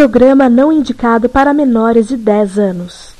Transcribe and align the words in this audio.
programa 0.00 0.48
não 0.48 0.72
indicado 0.72 1.28
para 1.28 1.52
menores 1.52 2.08
de 2.08 2.16
10 2.16 2.58
anos. 2.58 3.10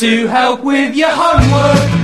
To 0.00 0.26
help 0.26 0.64
with 0.64 0.96
your 0.96 1.08
homework. 1.08 2.03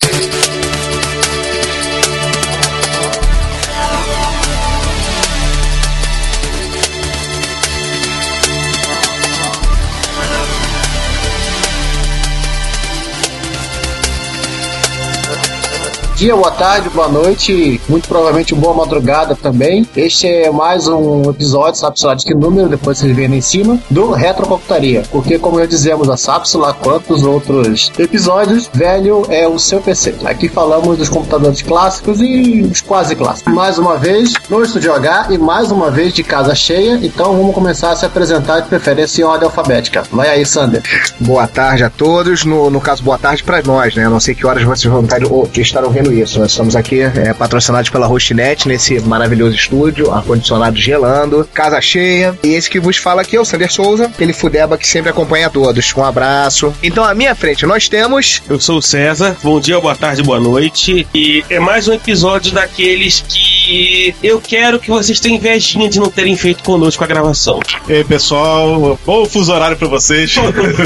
Dia, 16.21 16.35
boa 16.35 16.51
tarde, 16.51 16.87
boa 16.89 17.07
noite, 17.07 17.81
muito 17.89 18.07
provavelmente 18.07 18.53
boa 18.53 18.75
madrugada 18.75 19.35
também. 19.35 19.87
Este 19.97 20.27
é 20.27 20.51
mais 20.51 20.87
um 20.87 21.27
episódio, 21.31 21.81
lá 22.03 22.13
de 22.13 22.23
que 22.23 22.35
número, 22.35 22.69
depois 22.69 22.99
vocês 22.99 23.15
verem 23.15 23.39
em 23.39 23.41
cima, 23.41 23.79
do 23.89 24.11
Retrocomputaria. 24.11 25.01
Porque, 25.09 25.39
como 25.39 25.57
já 25.57 25.65
dizemos, 25.65 26.07
a 26.11 26.17
sabe-se 26.17 26.55
lá 26.57 26.73
quantos 26.73 27.23
outros 27.23 27.91
episódios, 27.97 28.69
velho 28.71 29.25
é 29.29 29.47
o 29.47 29.57
seu 29.57 29.81
PC. 29.81 30.13
Aqui 30.23 30.47
falamos 30.47 30.95
dos 30.95 31.09
computadores 31.09 31.63
clássicos 31.63 32.21
e 32.21 32.69
os 32.71 32.81
quase 32.81 33.15
clássicos. 33.15 33.51
Mais 33.51 33.79
uma 33.79 33.97
vez, 33.97 34.35
no 34.47 34.61
Estúdio 34.61 34.93
H 34.93 35.29
e 35.31 35.39
mais 35.39 35.71
uma 35.71 35.89
vez 35.89 36.13
de 36.13 36.23
casa 36.23 36.53
cheia, 36.53 36.99
então 37.01 37.35
vamos 37.35 37.55
começar 37.55 37.89
a 37.89 37.95
se 37.95 38.05
apresentar 38.05 38.59
de 38.59 38.67
preferência 38.67 39.23
em 39.23 39.25
ordem 39.25 39.45
alfabética. 39.45 40.03
Vai 40.11 40.29
aí, 40.29 40.45
Sander. 40.45 40.83
Boa 41.19 41.47
tarde 41.47 41.83
a 41.83 41.89
todos. 41.89 42.45
No, 42.45 42.69
no 42.69 42.79
caso, 42.79 43.01
boa 43.01 43.17
tarde 43.17 43.43
para 43.43 43.63
nós, 43.63 43.95
né? 43.95 44.05
Eu 44.05 44.11
não 44.11 44.19
sei 44.19 44.35
que 44.35 44.45
horas 44.45 44.63
vocês 44.63 44.93
vão 44.93 45.03
estar 45.03 45.83
ouvindo 45.83 46.10
isso. 46.13 46.39
Nós 46.39 46.51
estamos 46.51 46.75
aqui 46.75 47.01
é, 47.01 47.33
patrocinados 47.33 47.89
pela 47.89 48.07
Hostnet 48.07 48.67
nesse 48.67 48.99
maravilhoso 48.99 49.55
estúdio, 49.55 50.11
ar-condicionado 50.11 50.77
gelando, 50.77 51.47
casa 51.53 51.79
cheia. 51.81 52.37
E 52.43 52.49
esse 52.49 52.69
que 52.69 52.79
vos 52.79 52.97
fala 52.97 53.21
aqui 53.21 53.35
é 53.35 53.39
o 53.39 53.45
Sander 53.45 53.71
Souza, 53.71 54.05
aquele 54.05 54.33
fudeba 54.33 54.77
que 54.77 54.87
sempre 54.87 55.09
acompanha 55.09 55.49
todos. 55.49 55.93
Um 55.95 56.03
abraço. 56.03 56.73
Então, 56.81 57.03
à 57.03 57.13
minha 57.13 57.35
frente, 57.35 57.65
nós 57.65 57.87
temos. 57.89 58.41
Eu 58.49 58.59
sou 58.59 58.77
o 58.77 58.81
César, 58.81 59.35
bom 59.43 59.59
dia, 59.59 59.79
boa 59.79 59.95
tarde, 59.95 60.23
boa 60.23 60.39
noite. 60.39 61.07
E 61.13 61.43
é 61.49 61.59
mais 61.59 61.87
um 61.87 61.93
episódio 61.93 62.51
daqueles 62.51 63.23
que 63.27 63.50
eu 64.23 64.39
quero 64.41 64.79
que 64.79 64.89
vocês 64.89 65.19
tenham 65.19 65.37
invejinha 65.37 65.89
de 65.89 65.99
não 65.99 66.09
terem 66.09 66.35
feito 66.35 66.63
conosco 66.63 67.03
a 67.03 67.07
gravação. 67.07 67.59
E 67.87 67.93
aí, 67.93 68.03
pessoal, 68.03 68.99
bom 69.05 69.25
fuso 69.25 69.51
horário 69.51 69.77
pra 69.77 69.87
vocês. 69.87 70.35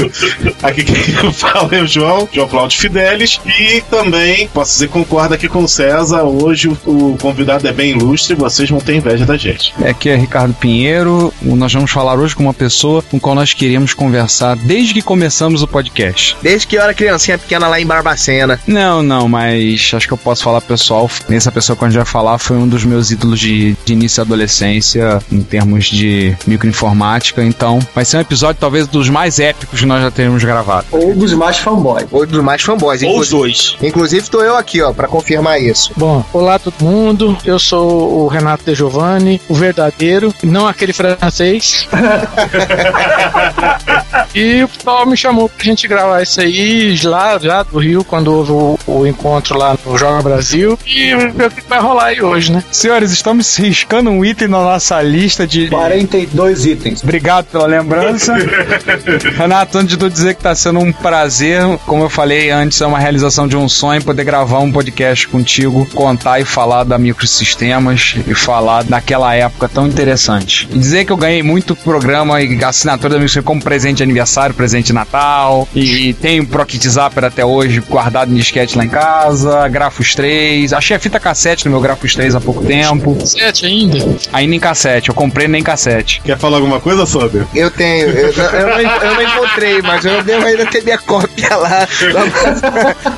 aqui 0.62 0.84
quem 0.84 1.32
fala 1.32 1.74
é 1.74 1.82
o 1.82 1.86
João, 1.86 2.28
João 2.32 2.48
Cláudio 2.48 2.78
Fidelis. 2.78 3.40
E 3.58 3.80
também, 3.82 4.48
posso 4.48 4.72
dizer, 4.72 4.88
concordo 4.88 5.34
aqui 5.34 5.48
com 5.48 5.64
o 5.64 5.68
César. 5.68 6.22
Hoje 6.24 6.68
o, 6.68 6.78
o 6.84 7.18
convidado 7.20 7.66
é 7.66 7.72
bem 7.72 7.90
ilustre 7.90 8.34
e 8.34 8.38
vocês 8.38 8.68
vão 8.68 8.80
ter 8.80 8.94
inveja 8.94 9.24
da 9.24 9.36
gente. 9.36 9.74
Aqui 9.84 10.08
é 10.08 10.16
Ricardo 10.16 10.54
Pinheiro. 10.54 11.32
Nós 11.42 11.72
vamos 11.72 11.90
falar 11.90 12.14
hoje 12.14 12.34
com 12.34 12.42
uma 12.42 12.54
pessoa 12.54 13.02
com 13.02 13.18
qual 13.18 13.34
nós 13.34 13.52
queríamos 13.52 13.94
conversar 13.94 14.56
desde 14.56 14.94
que 14.94 15.02
começamos 15.02 15.62
o 15.62 15.66
podcast. 15.66 16.36
Desde 16.42 16.66
que 16.66 16.76
eu 16.76 16.82
era 16.82 16.94
criancinha 16.94 17.38
pequena 17.38 17.68
lá 17.68 17.80
em 17.80 17.86
Barbacena. 17.86 18.60
Não, 18.66 19.02
não, 19.02 19.28
mas 19.28 19.90
acho 19.94 20.06
que 20.06 20.12
eu 20.12 20.18
posso 20.18 20.42
falar 20.42 20.60
pessoal. 20.60 21.10
Essa 21.30 21.52
pessoa 21.52 21.76
que 21.76 21.84
a 21.84 21.88
gente 21.88 21.96
vai 21.96 22.06
falar 22.06 22.38
foi 22.38 22.56
um 22.56 22.68
dos 22.68 22.75
meus 22.84 23.10
ídolos 23.10 23.40
de, 23.40 23.76
de 23.84 23.92
início 23.92 24.16
da 24.18 24.22
adolescência 24.22 25.20
em 25.30 25.42
termos 25.42 25.86
de 25.86 26.36
microinformática. 26.46 27.42
Então, 27.42 27.78
vai 27.94 28.04
ser 28.04 28.18
um 28.18 28.20
episódio 28.20 28.58
talvez 28.60 28.86
dos 28.86 29.08
mais 29.08 29.38
épicos 29.38 29.80
que 29.80 29.86
nós 29.86 30.02
já 30.02 30.10
teremos 30.10 30.42
gravado. 30.42 30.86
Ou 30.90 31.14
dos 31.14 31.32
mais 31.32 31.58
fanboy. 31.58 32.04
Ou 32.10 32.26
dos 32.26 32.42
mais 32.42 32.62
fanboys. 32.62 33.02
Ou 33.02 33.20
os 33.20 33.32
Inclusive, 33.32 33.36
dois. 33.36 33.76
inclusive 33.82 34.30
tô 34.30 34.42
eu 34.42 34.56
aqui, 34.56 34.82
ó, 34.82 34.92
pra 34.92 35.08
confirmar 35.08 35.60
isso. 35.60 35.92
Bom, 35.96 36.24
olá 36.32 36.58
todo 36.58 36.74
mundo. 36.80 37.36
Eu 37.44 37.58
sou 37.58 38.24
o 38.24 38.28
Renato 38.28 38.64
De 38.64 38.74
Giovanni, 38.74 39.40
o 39.48 39.54
verdadeiro, 39.54 40.34
não 40.42 40.66
aquele 40.66 40.92
francês. 40.92 41.88
e 44.34 44.64
o 44.64 44.68
pessoal 44.68 45.06
me 45.06 45.16
chamou 45.16 45.48
pra 45.48 45.64
gente 45.64 45.86
gravar 45.88 46.22
isso 46.22 46.40
aí 46.40 46.98
lá, 47.04 47.38
já 47.38 47.62
do 47.62 47.78
Rio, 47.78 48.04
quando 48.04 48.32
houve 48.32 48.52
o, 48.52 48.78
o 48.86 49.06
encontro 49.06 49.58
lá 49.58 49.76
no 49.84 49.96
Joga 49.96 50.22
Brasil. 50.22 50.78
E 50.86 51.14
ver 51.32 51.46
o 51.46 51.50
que 51.50 51.62
vai 51.68 51.80
rolar 51.80 52.06
aí 52.06 52.22
hoje, 52.22 52.52
né? 52.52 52.62
Senhores, 52.70 53.12
estamos 53.12 53.56
riscando 53.56 54.10
um 54.10 54.24
item 54.24 54.48
na 54.48 54.58
nossa 54.58 55.00
lista 55.00 55.46
de. 55.46 55.68
42 55.68 56.66
itens. 56.66 57.02
Obrigado 57.02 57.46
pela 57.46 57.66
lembrança. 57.66 58.34
Renato, 59.36 59.78
antes 59.78 59.90
de 59.90 59.96
tu 59.96 60.10
dizer 60.10 60.34
que 60.34 60.42
tá 60.42 60.54
sendo 60.54 60.80
um 60.80 60.92
prazer, 60.92 61.62
como 61.86 62.02
eu 62.02 62.10
falei 62.10 62.50
antes, 62.50 62.80
é 62.80 62.86
uma 62.86 62.98
realização 62.98 63.48
de 63.48 63.56
um 63.56 63.68
sonho 63.68 64.02
poder 64.02 64.24
gravar 64.24 64.58
um 64.58 64.70
podcast 64.70 65.26
contigo, 65.28 65.86
contar 65.94 66.40
e 66.40 66.44
falar 66.44 66.84
da 66.84 66.98
microsistemas 66.98 68.16
e 68.26 68.34
falar 68.34 68.84
daquela 68.84 69.34
época 69.34 69.68
tão 69.68 69.86
interessante. 69.86 70.68
E 70.70 70.78
dizer 70.78 71.04
que 71.04 71.12
eu 71.12 71.16
ganhei 71.16 71.42
muito 71.42 71.74
programa 71.74 72.42
e 72.42 72.62
assinatura 72.64 73.14
da 73.14 73.16
Microsistema 73.16 73.44
como 73.44 73.62
presente 73.62 73.98
de 73.98 74.02
aniversário, 74.02 74.54
presente 74.54 74.86
de 74.86 74.92
Natal, 74.92 75.68
e 75.74 76.14
tenho 76.14 76.46
Procket 76.46 76.82
Zapper 76.86 77.24
até 77.24 77.44
hoje 77.44 77.80
guardado 77.80 78.32
em 78.32 78.34
disquete 78.34 78.76
lá 78.76 78.84
em 78.84 78.88
casa, 78.88 79.68
Grafos 79.68 80.14
3, 80.14 80.72
achei 80.72 80.96
a 80.96 81.00
fita 81.00 81.20
cassete 81.20 81.64
no 81.64 81.70
meu 81.70 81.80
Grafos 81.80 82.14
3 82.14 82.34
há 82.34 82.40
pouco 82.46 82.64
tempo, 82.64 83.16
Sete 83.26 83.66
ainda? 83.66 83.98
ainda 84.32 84.54
em 84.54 84.60
cassete, 84.60 85.08
eu 85.08 85.14
comprei 85.14 85.48
nem 85.48 85.62
cassete. 85.62 86.20
Quer 86.24 86.38
falar 86.38 86.58
alguma 86.58 86.78
coisa, 86.80 87.04
Sander? 87.04 87.44
Eu 87.54 87.70
tenho, 87.70 88.06
eu, 88.08 88.30
eu 88.30 88.66
não, 88.66 88.80
eu 88.80 89.14
não 89.14 89.22
encontrei, 89.22 89.82
mas 89.82 90.04
eu 90.04 90.22
devo 90.22 90.46
ainda 90.46 90.66
ter 90.66 90.84
minha 90.84 90.98
cópia 90.98 91.56
lá. 91.56 91.86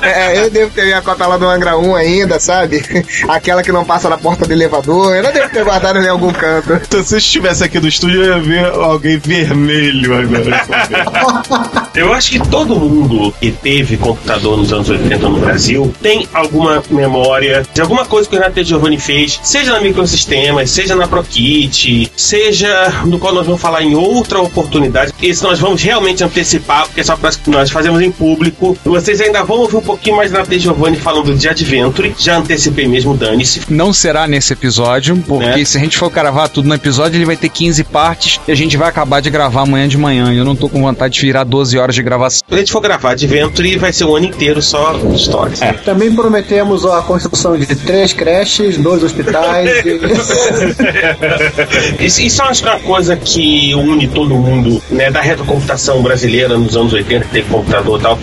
É, 0.01 0.39
eu 0.39 0.49
devo 0.49 0.71
ter 0.71 0.85
minha 0.85 1.01
cópia 1.01 1.27
lá 1.27 1.37
do 1.37 1.47
Angra 1.47 1.77
1 1.77 1.95
ainda, 1.95 2.39
sabe? 2.39 2.81
Aquela 3.27 3.61
que 3.61 3.71
não 3.71 3.83
passa 3.85 4.09
na 4.09 4.17
porta 4.17 4.45
do 4.45 4.53
elevador. 4.53 5.15
Eu 5.15 5.23
não 5.23 5.31
devo 5.31 5.49
ter 5.49 5.63
guardado 5.63 5.99
em 5.99 6.07
algum 6.07 6.31
canto. 6.31 6.73
Então, 6.73 7.03
se 7.03 7.15
eu 7.15 7.17
estivesse 7.17 7.63
aqui 7.63 7.79
no 7.79 7.87
estúdio, 7.87 8.23
eu 8.23 8.37
ia 8.37 8.41
ver 8.41 8.65
alguém 8.65 9.17
vermelho 9.17 10.15
agora. 10.15 11.89
Eu 11.95 12.13
acho 12.13 12.31
que 12.31 12.39
todo 12.49 12.75
mundo 12.79 13.33
que 13.41 13.51
teve 13.51 13.97
computador 13.97 14.55
nos 14.57 14.71
anos 14.71 14.89
80 14.89 15.27
no 15.27 15.39
Brasil 15.39 15.93
tem 16.01 16.25
alguma 16.33 16.81
memória 16.89 17.65
de 17.73 17.81
alguma 17.81 18.05
coisa 18.05 18.29
que 18.29 18.35
o 18.35 18.39
Renato 18.39 18.63
Giovanni 18.63 18.97
fez, 18.99 19.18
seja 19.27 19.73
na 19.73 19.79
Microsistemas, 19.81 20.69
seja 20.69 20.95
na 20.95 21.07
ProKit, 21.07 22.11
seja 22.15 23.03
no 23.05 23.17
qual 23.19 23.33
nós 23.33 23.45
vamos 23.45 23.61
falar 23.61 23.83
em 23.83 23.95
outra 23.95 24.39
oportunidade. 24.41 25.13
Esse 25.21 25.43
nós 25.43 25.59
vamos 25.59 25.81
realmente 25.81 26.23
antecipar, 26.23 26.85
porque 26.85 27.01
é 27.01 27.03
só 27.03 27.15
para 27.15 27.31
nós 27.47 27.69
fazemos 27.69 28.01
em 28.01 28.11
público. 28.11 28.77
Vocês 28.85 29.19
ainda 29.21 29.43
vão 29.43 29.57
ouvir 29.57 29.77
um 29.77 29.81
pouquinho 29.81 30.17
mais 30.17 30.31
da 30.31 30.43
Giovanni 30.49 30.97
falando 30.97 31.35
de 31.35 31.47
Adventure. 31.47 32.13
Já 32.17 32.37
antecipei 32.37 32.87
mesmo, 32.87 33.15
dane-se. 33.15 33.61
Não 33.69 33.93
será 33.93 34.27
nesse 34.27 34.53
episódio, 34.53 35.17
porque 35.27 35.45
Né? 35.45 35.65
se 35.65 35.77
a 35.77 35.79
gente 35.79 35.97
for 35.97 36.09
gravar 36.09 36.47
tudo 36.49 36.67
no 36.67 36.75
episódio, 36.75 37.17
ele 37.17 37.25
vai 37.25 37.37
ter 37.37 37.49
15 37.49 37.83
partes 37.85 38.39
e 38.47 38.51
a 38.51 38.55
gente 38.55 38.77
vai 38.77 38.89
acabar 38.89 39.21
de 39.21 39.29
gravar 39.29 39.61
amanhã 39.61 39.87
de 39.87 39.97
manhã. 39.97 40.33
Eu 40.33 40.45
não 40.45 40.55
tô 40.55 40.69
com 40.69 40.81
vontade 40.81 41.15
de 41.15 41.21
virar 41.21 41.43
12 41.43 41.77
horas 41.77 41.95
de 41.95 42.03
gravação. 42.03 42.41
Quando 42.47 42.57
a 42.57 42.61
gente 42.61 42.71
for 42.71 42.81
gravar 42.81 43.11
Adventure, 43.11 43.77
vai 43.77 43.93
ser 43.93 44.05
o 44.05 44.15
ano 44.15 44.25
inteiro 44.27 44.61
só 44.61 44.95
histórias. 45.13 45.59
Também 45.85 46.13
prometemos 46.13 46.85
a 46.85 47.01
construção 47.01 47.57
de 47.57 47.65
três 47.75 48.13
creches, 48.13 48.77
dois 48.77 49.03
hospitais. 49.11 49.69
Isso, 51.99 52.21
isso 52.21 52.41
é 52.41 52.69
uma 52.69 52.79
coisa 52.79 53.15
que 53.15 53.73
une 53.75 54.07
todo 54.07 54.35
mundo, 54.35 54.81
né? 54.89 55.11
Da 55.11 55.21
retrocomputação 55.21 56.01
brasileira 56.01 56.57
nos 56.57 56.75
anos 56.75 56.93
80, 56.93 57.25
que 57.25 57.31
teve 57.31 57.49
computador 57.49 57.99
e 57.99 58.03
tal. 58.03 58.19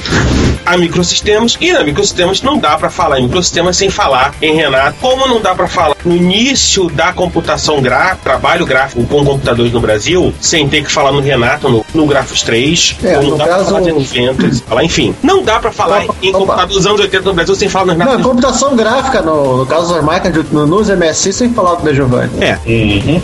a 0.64 0.76
microsistemas 0.76 1.56
e 1.60 1.72
na 1.72 1.84
microsistemas 1.84 2.42
não 2.42 2.58
dá 2.58 2.76
pra 2.76 2.90
falar 2.90 3.20
em 3.20 3.24
microsistemas 3.24 3.76
sem 3.76 3.90
falar 3.90 4.34
em 4.40 4.54
Renato. 4.54 4.96
Como 5.00 5.26
não 5.26 5.40
dá 5.40 5.54
pra 5.54 5.68
falar 5.68 5.95
no 6.06 6.16
início 6.16 6.88
da 6.90 7.12
computação 7.12 7.80
gráfica, 7.82 8.16
trabalho 8.22 8.64
gráfico 8.64 9.04
com 9.04 9.24
computadores 9.24 9.72
no 9.72 9.80
Brasil, 9.80 10.32
sem 10.40 10.68
ter 10.68 10.84
que 10.84 10.90
falar 10.92 11.12
no 11.12 11.20
Renato, 11.20 11.68
no, 11.68 11.84
no 11.94 12.06
Grafos 12.06 12.42
3, 12.42 12.96
É, 13.02 13.16
ou 13.16 13.22
não 13.22 13.30
no 13.30 13.36
dá 13.38 13.44
caso- 13.46 13.56
pra 13.56 13.64
falar 13.66 13.80
de 13.80 13.90
Adventures, 13.90 14.60
falar, 14.60 14.84
enfim. 14.84 15.14
Não 15.22 15.42
dá 15.42 15.58
pra 15.58 15.72
falar 15.72 16.02
Opa, 16.04 16.14
em 16.22 16.28
opa. 16.30 16.38
computador 16.38 16.66
dos 16.76 16.86
anos 16.86 17.00
80 17.00 17.24
no 17.24 17.34
Brasil 17.34 17.54
sem 17.54 17.68
falar 17.68 17.86
no 17.86 17.92
Renato. 17.92 18.12
Não, 18.18 18.22
computação 18.22 18.76
gráfica, 18.76 19.20
no, 19.22 19.58
no 19.58 19.66
caso 19.66 19.92
das 19.94 20.04
máquinas, 20.04 20.44
de- 20.44 20.54
no, 20.54 20.66
nos 20.66 20.88
MSI, 20.88 21.32
sem 21.32 21.52
falar 21.52 21.74
do 21.76 21.82
De 21.88 21.94
Giovanni. 21.94 22.30
É. 22.40 22.58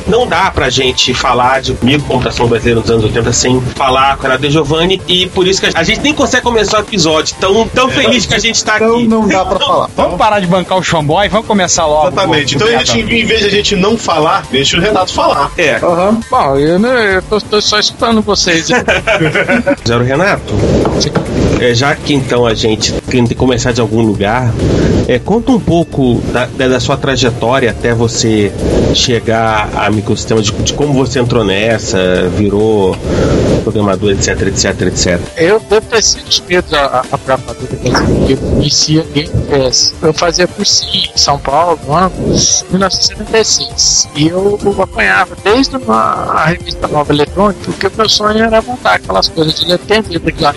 Não 0.07 0.27
dá 0.27 0.51
pra 0.51 0.69
gente 0.71 1.15
falar 1.15 1.61
de 1.61 1.77
microcomputação 1.83 2.47
brasileira 2.47 2.81
nos 2.81 2.91
anos 2.91 3.05
80 3.05 3.33
sem 3.33 3.61
falar 3.61 4.17
com 4.17 4.23
a 4.27 4.31
Renato 4.31 4.43
De 4.43 4.51
Giovanni 4.51 5.01
e 5.07 5.27
por 5.27 5.47
isso 5.47 5.61
que 5.61 5.71
a 5.75 5.83
gente 5.83 6.01
nem 6.01 6.13
consegue 6.13 6.43
começar 6.43 6.79
o 6.79 6.81
episódio 6.81 7.35
tão, 7.41 7.67
tão 7.69 7.89
feliz 7.89 8.27
que 8.27 8.35
a 8.35 8.39
gente 8.39 8.63
tá 8.65 8.77
Então 8.77 8.95
aqui. 8.97 9.09
não 9.09 9.29
dá 9.29 9.45
pra 9.45 9.59
falar. 9.59 9.89
Vamos 9.97 10.17
parar 10.19 10.41
de 10.41 10.47
bancar 10.47 10.79
o 10.79 10.83
Xamboy, 10.83 11.29
vamos 11.29 11.47
começar 11.47 11.87
logo. 11.87 12.09
Exatamente. 12.09 12.57
Então, 12.57 12.69
a 12.75 12.85
gente, 12.85 13.15
em 13.15 13.25
vez 13.25 13.41
de 13.41 13.47
a 13.47 13.51
gente 13.51 13.77
não 13.77 13.97
falar, 13.97 14.45
deixa 14.51 14.77
o 14.77 14.81
Renato 14.81 15.13
falar. 15.13 15.51
É, 15.59 15.77
Aham. 15.77 16.21
Bom, 16.31 16.57
eu, 16.59 16.79
não- 16.79 16.91
eu 16.99 17.23
tô, 17.23 17.41
tô 17.41 17.61
só 17.61 17.79
escutando 17.79 18.21
vocês. 18.23 18.69
Zero 19.87 20.05
Renato. 20.05 20.55
É, 21.63 21.73
já 21.73 21.95
que 21.95 22.13
então 22.13 22.45
a 22.45 22.55
gente 22.55 22.93
tem 23.09 23.25
que 23.25 23.37
começar 23.37 23.71
de 23.71 23.81
algum 23.81 24.03
lugar, 24.03 24.53
é, 25.07 25.21
conta 25.21 25.53
um 25.53 25.61
pouco 25.61 26.21
da, 26.33 26.47
da- 26.47 26.81
sua 26.81 26.97
trajetória 26.97 27.71
até 27.71 27.95
você 27.95 28.53
chegar 28.95 29.71
a 29.77 29.89
microsistema, 29.89 30.43
de, 30.43 30.51
de 30.51 30.73
como 30.75 30.93
você 30.93 31.21
entrou 31.21 31.45
nessa, 31.45 32.29
virou 32.37 32.97
programador, 33.63 34.11
etc, 34.11 34.43
etc, 34.43 34.83
etc. 34.83 35.21
Eu 35.37 35.61
devo 35.61 35.87
ter 35.87 36.03
sido 36.03 36.25
primeiros 36.43 36.73
a, 36.75 37.05
a 37.13 37.19
programador 37.19 37.67
porque 37.69 38.33
eu 38.33 38.37
conhecia 38.37 39.07
Game 39.15 39.31
Pass. 39.49 39.95
Eu 40.03 40.13
fazia 40.13 40.49
por 40.49 40.67
si 40.67 40.85
em 41.15 41.17
São 41.17 41.39
Paulo, 41.39 41.79
no 41.87 41.95
ano 41.95 42.11
de 42.11 42.65
1976. 42.71 44.09
E 44.17 44.29
eu 44.29 44.59
acompanhava 44.61 45.37
desde 45.45 45.77
uma, 45.77 45.95
a 45.95 46.47
revista 46.47 46.89
Nova 46.89 47.13
Eletrônica, 47.13 47.61
porque 47.65 47.87
o 47.87 47.93
meu 47.97 48.09
sonho 48.09 48.45
era 48.45 48.61
montar 48.63 48.95
aquelas 48.95 49.29
coisas 49.29 49.55
de 49.61 49.73
entender 49.73 50.19
daquilo 50.19 50.53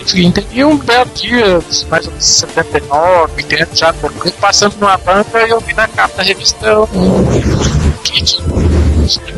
E 0.52 0.64
um 0.64 0.76
belo 0.96 1.10
dia, 1.14 1.60
mais 1.90 2.06
ou 2.06 2.10
menos 2.10 2.24
79, 2.24 3.32
80, 3.36 3.76
já 3.76 3.94
passando 4.40 4.76
numa 4.80 4.96
banca 4.96 5.46
e 5.46 5.50
eu 5.50 5.60
vi 5.60 5.74
na 5.74 5.86
capa 5.88 6.16
da 6.16 6.22
revista 6.22 6.80
um 6.80 7.92
kit. 8.02 8.38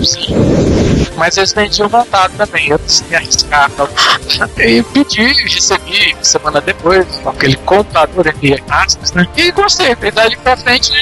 Chipzinho. 0.05 0.39
Mas 1.17 1.37
eles 1.37 1.53
vendiam 1.53 1.89
montado 1.89 2.33
também. 2.37 2.69
Eu 2.69 2.79
decidi 2.79 3.15
arriscar. 3.15 3.71
E 4.59 4.83
pedi, 4.83 5.33
recebi 5.45 6.17
semana 6.23 6.61
depois, 6.61 7.07
com 7.23 7.31
aquele 7.31 7.57
computador 7.57 8.27
entre 8.27 8.63
aspas, 8.69 9.13
né? 9.13 9.27
E 9.37 9.51
gostei. 9.51 9.97
E 10.01 10.11
dali 10.11 10.37
pra 10.37 10.57
frente, 10.57 10.93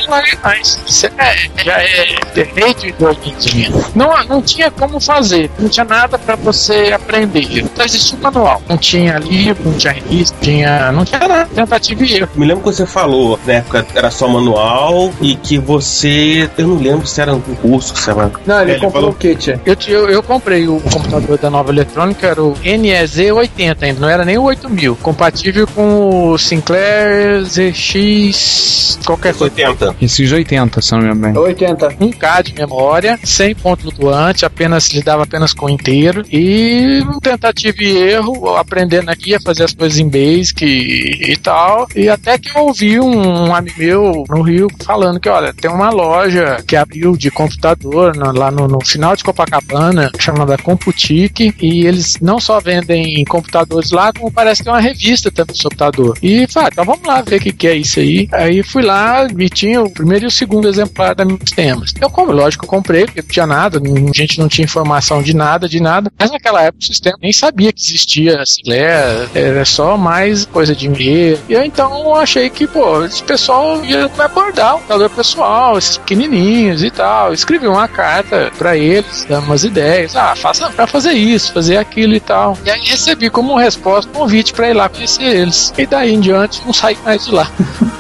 mas 0.43 0.81
isso 0.87 1.07
é, 1.07 1.37
já 1.63 1.73
é 1.73 2.19
rede 2.55 2.93
de 2.93 3.05
orquidinha. 3.05 3.71
Não, 3.95 4.25
não 4.25 4.41
tinha 4.41 4.71
como 4.71 4.99
fazer, 5.01 5.51
não 5.59 5.69
tinha 5.69 5.85
nada 5.85 6.19
pra 6.19 6.37
você 6.37 6.93
aprender. 6.95 7.59
Então 7.59 7.85
existia 7.85 8.19
um 8.19 8.23
manual. 8.23 8.63
Não 8.69 8.79
tinha 8.79 9.19
livro, 9.19 9.71
não 9.71 9.79
tinha 9.79 9.93
revista, 9.93 10.37
tinha, 10.41 10.93
não 10.93 11.05
tinha 11.05 11.21
nada. 11.21 11.47
Tentativa 11.47 12.05
e 12.05 12.15
erro. 12.15 12.29
Me 12.35 12.47
lembro 12.47 12.65
que 12.65 12.75
você 12.75 12.87
falou, 12.87 13.39
na 13.47 13.55
época 13.55 13.87
era 13.95 14.11
só 14.11 14.29
manual 14.29 15.13
e 15.21 15.35
que 15.37 15.59
você. 15.59 16.51
Eu 16.57 16.69
não 16.69 16.79
lembro 16.79 17.07
se 17.07 17.21
era 17.21 17.35
um 17.35 17.41
curso, 17.41 17.95
se 17.97 18.11
era. 18.11 18.31
Não, 18.47 18.63
ele 18.63 18.73
Ele 18.73 18.81
comprou 18.87 19.03
falou- 19.03 19.11
o 19.11 19.15
kit. 19.15 19.59
Eu, 19.65 19.77
eu, 19.89 20.09
eu 20.11 20.23
comprei 20.23 20.67
o 20.69 20.81
computador 20.81 21.39
da 21.39 21.51
nova 21.51 21.71
eletrônica, 21.71 22.27
era 22.27 22.43
o 22.43 22.55
NEZ 22.63 23.19
80 23.33 23.85
ainda, 23.85 24.01
não 24.01 24.09
era 24.09 24.25
nem 24.25 24.39
o 24.39 24.43
8000. 24.45 24.97
Compatível 24.97 25.67
com 25.67 26.31
o 26.33 26.39
Sinclair 26.39 27.45
ZX 27.45 28.99
qualquer 29.05 29.35
coisa. 29.35 29.55
80. 29.55 29.97
Esses 30.01 30.33
80, 30.33 30.81
se 30.83 30.93
não 30.93 30.99
me 30.99 31.05
engano 31.07 31.21
bem. 31.33 31.37
80. 31.43 31.89
1K 32.01 32.43
de 32.43 32.55
memória, 32.55 33.19
100 33.23 33.55
ponto 33.57 33.83
flutuante, 33.83 34.45
apenas 34.45 34.89
lidava 34.93 35.23
apenas 35.25 35.53
com 35.53 35.69
inteiro 35.69 36.25
e 36.33 37.03
um 37.09 37.19
tentativa 37.21 37.77
e 37.83 37.97
erro, 37.97 38.57
aprendendo 38.57 39.11
aqui 39.11 39.35
a 39.35 39.41
fazer 39.41 39.65
as 39.65 39.73
coisas 39.73 39.99
em 39.99 40.09
Basic 40.09 40.65
e, 40.65 41.33
e 41.33 41.37
tal. 41.37 41.87
E 41.95 42.09
até 42.09 42.39
que 42.39 42.51
eu 42.57 42.63
ouvi 42.67 42.99
um, 43.01 43.55
amigo 43.55 43.77
meu 43.79 44.25
no 44.29 44.43
Rio 44.43 44.69
falando 44.85 45.21
que, 45.21 45.29
olha, 45.29 45.53
tem 45.53 45.71
uma 45.71 45.91
loja 45.91 46.63
que 46.67 46.77
abriu 46.77 47.17
de 47.17 47.31
computador 47.31 48.17
na- 48.17 48.33
lá 48.33 48.51
no, 48.51 48.67
no 48.67 48.76
final 48.85 49.17
de 49.17 49.25
Copacabana, 49.25 50.11
chamada 50.19 50.57
Computique, 50.59 51.55
e 51.61 51.87
eles 51.87 52.19
não 52.21 52.41
só 52.41 52.61
vendem 52.61 53.25
computadores 53.25 53.91
lá, 53.91 54.13
como 54.13 54.31
parece 54.31 54.63
tem 54.63 54.73
uma 54.73 54.81
revista 54.81 55.31
também 55.31 55.55
do 55.55 55.63
computador. 55.63 56.19
E 56.23 56.47
falei, 56.49 56.67
ah, 56.67 56.71
então 56.73 56.85
vamos 56.85 57.07
lá 57.07 57.23
ver 57.23 57.37
o 57.37 57.41
que, 57.41 57.53
que 57.53 57.67
é 57.67 57.75
isso 57.75 58.01
aí. 58.01 58.29
Aí 58.33 58.63
fui 58.63 58.83
lá 58.83 59.27
e 59.39 59.49
tinha 59.49 59.83
o 59.83 59.91
primeiro 59.91 60.25
e 60.25 60.29
o 60.29 60.31
segundo 60.31 60.69
exemplar 60.69 61.15
da 61.15 61.25
meus 61.25 61.51
temas. 61.51 61.93
Eu, 62.01 62.11
como, 62.11 62.33
lógico, 62.33 62.65
eu 62.65 62.69
comprei, 62.69 63.05
porque 63.05 63.23
não 63.23 63.29
tinha 63.29 63.47
nada, 63.47 63.79
a 63.79 64.17
gente 64.17 64.39
não 64.39 64.49
tinha 64.49 64.65
informação 64.65 65.23
de 65.23 65.35
nada, 65.35 65.69
de 65.69 65.81
nada. 65.81 66.11
Mas 66.19 66.31
naquela 66.31 66.63
época 66.63 66.83
o 66.83 66.87
sistema 66.87 67.17
nem 67.21 67.33
sabia 67.33 67.73
que 67.73 67.81
existia 67.81 68.45
Sinclair, 68.45 69.29
era 69.35 69.65
só 69.65 69.97
mais 69.97 70.45
coisa 70.47 70.75
de 70.75 70.87
e-mail. 70.87 71.39
E 71.49 71.53
eu 71.53 71.65
então 71.65 72.15
achei 72.15 72.51
que, 72.51 72.67
pô, 72.67 73.05
esse 73.05 73.23
pessoal 73.23 73.85
ia 73.85 74.11
abordar 74.19 74.75
o 74.75 74.79
computador 74.79 75.11
pessoal, 75.11 75.79
esses 75.79 75.99
pequenininhos 75.99 76.83
e 76.83 76.91
tal. 76.91 77.33
Escrevi 77.33 77.67
uma 77.67 77.89
carta 77.89 78.51
pra 78.57 78.66
eles, 78.75 79.27
dando 79.29 79.45
umas 79.45 79.65
ideias. 79.65 80.17
Ah, 80.17 80.35
faça 80.35 80.71
pra 80.71 80.87
fazer 80.87 81.13
isso, 81.13 81.53
fazer 81.53 81.77
aquilo 81.77 82.15
e 82.15 82.21
tal. 82.21 82.57
E 82.65 82.71
aí 82.71 82.81
recebi 82.81 83.29
como 83.29 83.57
resposta 83.57 84.11
um 84.11 84.15
convite 84.15 84.55
pra 84.55 84.71
ir 84.71 84.75
lá 84.75 84.89
conhecer 84.89 85.25
eles. 85.25 85.75
E 85.77 85.87
daí 85.87 86.15
em 86.15 86.21
diante 86.21 86.63
não 86.65 86.73
saí 86.73 86.97
mais 87.05 87.27
de 87.27 87.33
lá. 87.33 87.51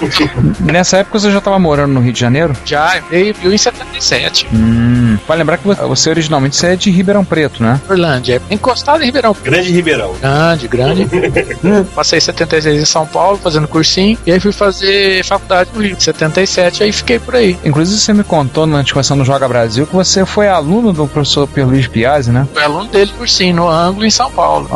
Nessa 0.61 0.99
época 0.99 1.19
você 1.19 1.31
já 1.31 1.39
estava 1.39 1.59
morando 1.59 1.93
no 1.93 2.01
Rio 2.01 2.13
de 2.13 2.21
Janeiro? 2.21 2.57
Já, 2.65 2.99
veio, 3.11 3.35
veio 3.35 3.53
em 3.53 3.59
77, 3.59 4.47
Hum. 4.53 5.19
Vai 5.27 5.37
lembrar 5.37 5.59
que 5.59 5.67
você, 5.67 6.11
originalmente 6.11 6.57
você 6.57 6.69
é 6.69 6.77
de 6.77 6.91
Ribeirão 6.91 7.25
Preto, 7.25 7.63
né? 7.63 7.81
Orlândia. 7.89 8.41
Encostado 8.51 9.03
em 9.03 9.07
Ribeirão 9.07 9.37
Grande 9.43 9.71
Ribeirão. 9.71 10.15
Grande, 10.21 10.69
grande. 10.69 11.07
Passei 11.95 12.21
76 12.21 12.81
em 12.81 12.85
São 12.85 13.07
Paulo, 13.07 13.39
fazendo 13.43 13.67
cursinho, 13.69 14.17
e 14.27 14.33
aí 14.33 14.41
fui 14.41 14.53
fazer 14.53 15.25
faculdade 15.25 15.71
no 15.75 15.83
Rio. 15.83 15.97
77, 15.99 16.83
aí 16.83 16.93
fiquei 16.93 17.19
por 17.19 17.35
aí. 17.35 17.59
Inclusive 17.65 17.99
você 18.01 18.13
me 18.13 18.25
contou 18.25 18.67
na 18.67 18.83
discussão 18.83 19.17
no 19.17 19.25
Joga 19.25 19.49
Brasil 19.49 19.87
que 19.87 19.95
você 19.95 20.25
foi 20.25 20.49
aluno 20.57 20.93
do 20.93 21.07
professor 21.07 21.47
Pierre 21.47 21.71
Luiz 21.71 21.87
Biasi, 21.87 22.31
né? 22.31 22.47
Fui 22.53 22.63
aluno 22.63 22.87
dele 22.87 23.13
cursinho 23.17 23.57
no 23.57 23.69
ângulo 23.69 24.07
em 24.07 24.11
São 24.11 24.31
Paulo. 24.31 24.69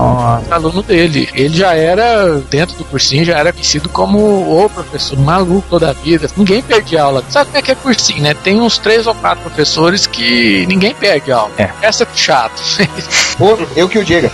Aluno 0.51 0.83
dele. 0.83 1.29
Ele 1.35 1.57
já 1.57 1.75
era, 1.75 2.41
dentro 2.51 2.77
do 2.77 2.85
cursinho, 2.85 3.25
já 3.25 3.39
era 3.39 3.53
conhecido 3.53 3.89
como 3.89 4.19
o 4.19 4.71
professor 4.71 5.19
maluco 5.19 5.67
toda 5.69 5.91
a 5.91 5.93
vida. 5.93 6.29
Ninguém 6.37 6.63
perde 6.63 6.97
aula. 6.97 7.25
Sabe 7.29 7.47
como 7.47 7.59
é 7.59 7.63
que 7.63 7.73
é 7.73 7.75
cursinho, 7.75 8.23
né? 8.23 8.35
Tem 8.35 8.61
uns 8.61 8.79
três 8.79 9.07
ou 9.07 9.15
quatro 9.15 9.43
professores 9.45 10.07
que 10.07 10.67
ninguém 10.67 10.95
perde 10.95 11.33
aula. 11.33 11.53
É. 11.59 11.71
Essa 11.83 12.05
é 12.05 12.07
chato. 12.15 12.61
Pô, 13.39 13.59
eu 13.75 13.89
que 13.89 13.99
o 13.99 14.05
diga. 14.05 14.31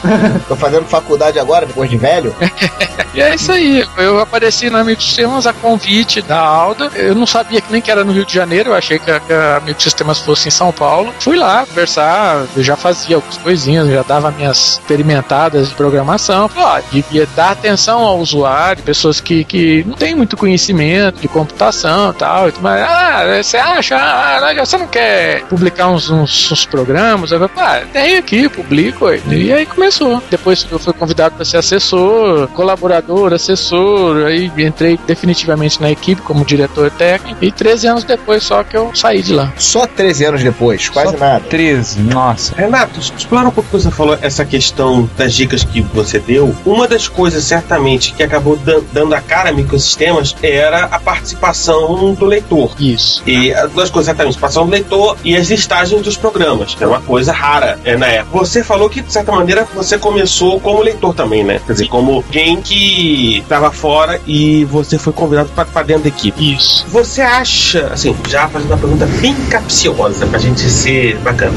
Tô 0.48 0.56
fazendo 0.56 0.84
faculdade 0.84 1.38
agora, 1.38 1.66
depois 1.66 1.90
de 1.90 1.96
velho. 1.96 2.34
E 3.14 3.20
é 3.20 3.34
isso 3.34 3.52
aí. 3.52 3.86
Eu 3.98 4.18
apareci 4.20 4.70
na 4.70 4.80
Amigo 4.80 5.02
Sistemas 5.02 5.46
a 5.46 5.52
convite 5.52 6.22
da 6.22 6.38
Alda. 6.38 6.90
Eu 6.94 7.14
não 7.14 7.26
sabia 7.26 7.60
que 7.60 7.70
nem 7.70 7.82
que 7.82 7.90
era 7.90 8.04
no 8.04 8.10
Rio 8.10 8.24
de 8.24 8.32
Janeiro. 8.32 8.70
Eu 8.70 8.74
achei 8.74 8.98
que 8.98 9.10
a, 9.10 9.20
que 9.20 9.30
a 9.30 9.58
Amigo 9.58 9.82
Sistemas 9.82 10.20
fosse 10.20 10.48
em 10.48 10.50
São 10.50 10.72
Paulo. 10.72 10.81
Fui 11.20 11.36
lá 11.36 11.64
conversar. 11.66 12.46
Eu 12.56 12.62
já 12.62 12.76
fazia 12.76 13.16
algumas 13.16 13.36
coisinhas, 13.38 13.88
já 13.88 14.02
dava 14.02 14.30
minhas 14.30 14.78
experimentadas 14.78 15.68
de 15.68 15.74
programação. 15.74 16.48
Falei, 16.48 16.82
ó, 16.82 16.92
devia 16.92 17.28
dar 17.34 17.50
atenção 17.50 18.00
ao 18.00 18.18
usuário, 18.18 18.82
pessoas 18.82 19.20
que, 19.20 19.44
que 19.44 19.84
não 19.86 19.94
têm 19.94 20.14
muito 20.14 20.36
conhecimento 20.36 21.20
de 21.20 21.28
computação 21.28 22.10
e 22.10 22.14
tal. 22.14 22.52
Mas, 22.60 22.82
ah, 22.82 23.42
você 23.42 23.56
acha? 23.56 23.96
Ah, 23.96 24.54
você 24.64 24.76
não 24.76 24.86
quer 24.86 25.42
publicar 25.44 25.88
uns, 25.88 26.10
uns, 26.10 26.50
uns 26.50 26.66
programas? 26.66 27.30
Eu 27.30 27.48
falei, 27.48 27.84
ah, 27.84 27.86
tem 27.92 28.16
aqui, 28.16 28.48
publico. 28.48 29.06
E 29.28 29.52
aí 29.52 29.66
começou. 29.66 30.22
Depois 30.30 30.66
eu 30.70 30.78
fui 30.78 30.92
convidado 30.92 31.34
para 31.36 31.44
ser 31.44 31.58
assessor, 31.58 32.48
colaborador, 32.48 33.32
assessor. 33.32 34.26
Aí 34.26 34.50
entrei 34.58 34.98
definitivamente 35.06 35.80
na 35.80 35.90
equipe 35.90 36.22
como 36.22 36.44
diretor 36.44 36.90
técnico. 36.90 37.44
E 37.44 37.50
13 37.50 37.86
anos 37.86 38.04
depois 38.04 38.42
só 38.42 38.62
que 38.62 38.76
eu 38.76 38.90
saí 38.94 39.22
de 39.22 39.32
lá. 39.32 39.52
Só 39.56 39.86
13 39.86 40.24
anos 40.24 40.42
depois, 40.42 40.71
quase 40.92 41.12
Só 41.12 41.18
nada. 41.18 41.44
13, 41.48 42.00
nossa. 42.00 42.54
Renato, 42.54 43.00
explora 43.00 43.48
um 43.48 43.50
pouco 43.50 43.68
o 43.68 43.78
que 43.78 43.84
você 43.84 43.90
falou, 43.90 44.18
essa 44.20 44.44
questão 44.44 45.08
das 45.16 45.34
dicas 45.34 45.64
que 45.64 45.80
você 45.80 46.18
deu. 46.18 46.54
Uma 46.64 46.86
das 46.88 47.08
coisas, 47.08 47.44
certamente, 47.44 48.12
que 48.14 48.22
acabou 48.22 48.56
dan- 48.56 48.80
dando 48.92 49.14
a 49.14 49.20
cara 49.20 49.50
a 49.50 49.52
microsistemas 49.52 50.34
era 50.42 50.84
a 50.84 50.98
participação 50.98 52.14
do 52.14 52.24
leitor. 52.24 52.72
Isso. 52.78 53.22
E 53.26 53.52
as 53.52 53.70
duas 53.72 53.90
coisas, 53.90 54.06
certamente, 54.06 54.38
participação 54.38 54.64
do 54.66 54.70
leitor 54.72 55.16
e 55.24 55.36
as 55.36 55.48
listagens 55.50 56.02
dos 56.02 56.16
programas, 56.16 56.74
que 56.74 56.82
é 56.84 56.86
uma 56.86 57.00
coisa 57.00 57.32
rara 57.32 57.78
é, 57.84 57.96
na 57.96 58.06
época. 58.06 58.38
Você 58.38 58.62
falou 58.62 58.88
que, 58.88 59.00
de 59.00 59.12
certa 59.12 59.32
maneira, 59.32 59.66
você 59.74 59.98
começou 59.98 60.60
como 60.60 60.80
leitor 60.82 61.14
também, 61.14 61.42
né? 61.44 61.60
Quer 61.66 61.72
dizer, 61.72 61.88
como 61.88 62.12
alguém 62.14 62.60
que 62.60 63.38
estava 63.38 63.70
fora 63.70 64.20
e 64.26 64.64
você 64.66 64.98
foi 64.98 65.12
convidado 65.12 65.48
para 65.50 65.82
dentro 65.82 66.04
da 66.04 66.08
equipe. 66.08 66.54
Isso. 66.54 66.86
Você 66.88 67.20
acha, 67.22 67.88
assim, 67.92 68.14
já 68.28 68.48
fazendo 68.48 68.70
uma 68.70 68.78
pergunta 68.78 69.06
bem 69.20 69.34
capciosa 69.50 70.26
pra 70.26 70.38
gente 70.38 70.61
ser 70.70 71.16
bacana. 71.18 71.52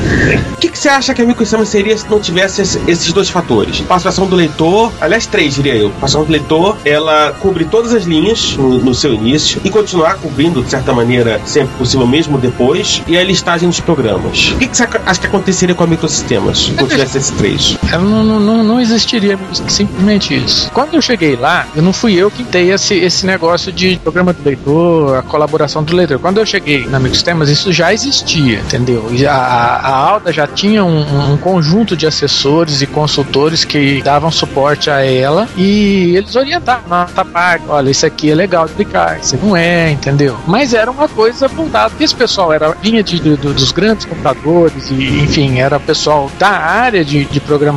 O 0.54 0.58
que, 0.58 0.70
que 0.70 0.78
você 0.78 0.90
acha 0.90 1.14
que 1.14 1.22
a 1.22 1.26
microsistema 1.26 1.66
seria 1.66 1.98
se 1.98 2.10
não 2.10 2.20
tivesse 2.20 2.62
esse- 2.62 2.80
esses 2.88 3.12
dois 3.14 3.30
fatores? 3.30 3.82
Participação 3.82 4.26
do 4.28 4.36
leitor, 4.36 4.92
aliás, 5.02 5.26
três, 5.26 5.56
diria 5.56 5.76
eu. 5.76 5.90
Participação 5.90 6.24
do 6.26 6.32
leitor, 6.32 6.78
ela 6.86 7.32
cobre 7.40 7.66
todas 7.66 7.94
as 7.94 8.04
linhas 8.04 8.56
no, 8.58 8.80
no 8.80 8.94
seu 8.94 9.14
início 9.14 9.60
e 9.64 9.70
continuar 9.70 10.16
cobrindo, 10.16 10.64
de 10.64 10.70
certa 10.70 10.94
maneira, 10.94 11.42
sempre 11.46 11.76
possível, 11.78 12.08
mesmo 12.08 12.38
depois, 12.38 13.02
e 13.08 13.18
a 13.18 13.24
listagem 13.24 13.70
dos 13.70 13.80
programas. 13.80 14.52
O 14.52 14.58
que, 14.58 14.68
que 14.68 14.76
você 14.78 14.84
ac- 14.84 15.02
acha 15.06 15.20
que 15.22 15.28
aconteceria 15.28 15.76
com 15.76 15.84
a 15.84 15.88
microsistemas 15.88 16.58
se 16.66 16.72
não 16.72 16.88
tivesse 16.88 17.18
esses 17.18 17.32
três? 17.32 17.78
Ela 17.92 18.04
não, 18.04 18.24
não, 18.40 18.64
não, 18.64 18.80
existiria 18.82 19.38
simplesmente 19.68 20.36
isso. 20.36 20.70
Quando 20.72 20.96
eu 20.96 21.02
cheguei 21.02 21.36
lá, 21.36 21.68
eu 21.76 21.82
não 21.82 21.94
fui 21.94 22.14
eu 22.16 22.30
que 22.32 22.44
dei 22.44 22.72
esse, 22.72 22.94
esse 22.96 23.26
negócio 23.26 23.72
de 23.72 23.98
programa 24.00 24.34
do 24.34 24.44
leitor, 24.44 25.18
a 25.18 25.22
colaboração 25.22 25.84
do 25.84 25.96
leitor. 25.96 26.20
Quando 26.20 26.38
eu 26.40 26.46
cheguei 26.46 26.86
na 26.88 27.00
Microsystemas, 27.00 27.50
isso 27.50 27.72
já 27.72 27.94
existia, 27.94 28.60
entendeu? 28.60 29.10
A, 29.30 29.32
a, 29.32 29.96
Alda 29.96 30.34
já 30.34 30.48
tinha 30.48 30.84
um, 30.84 31.34
um 31.34 31.38
conjunto 31.38 31.96
de 31.96 32.06
assessores 32.06 32.82
e 32.82 32.88
consultores 32.88 33.64
que 33.64 34.02
davam 34.02 34.32
suporte 34.32 34.90
a 34.90 35.04
ela 35.06 35.48
e 35.56 36.16
eles 36.16 36.36
orientavam 36.36 36.90
na 36.90 37.02
outra 37.04 37.24
parte. 37.26 37.66
Olha, 37.70 37.90
isso 37.90 38.06
aqui 38.06 38.32
é 38.32 38.36
legal 38.36 38.66
de 38.66 38.74
aplicar, 38.74 39.20
isso 39.20 39.38
não 39.42 39.56
é, 39.56 39.92
entendeu? 39.92 40.36
Mas 40.48 40.74
era 40.74 40.90
uma 40.92 41.08
coisa 41.08 41.48
voltada. 41.48 41.94
Esse 42.00 42.16
pessoal 42.16 42.52
era 42.52 42.76
vinha 42.82 43.02
de, 43.04 43.20
do- 43.20 43.54
dos 43.54 43.72
grandes 43.72 44.06
computadores 44.06 44.90
e, 44.92 45.20
enfim, 45.22 45.60
era 45.60 45.80
pessoal 45.80 46.30
da 46.38 46.50
área 46.50 47.04
de, 47.06 47.26
de 47.26 47.40
programação 47.40 47.75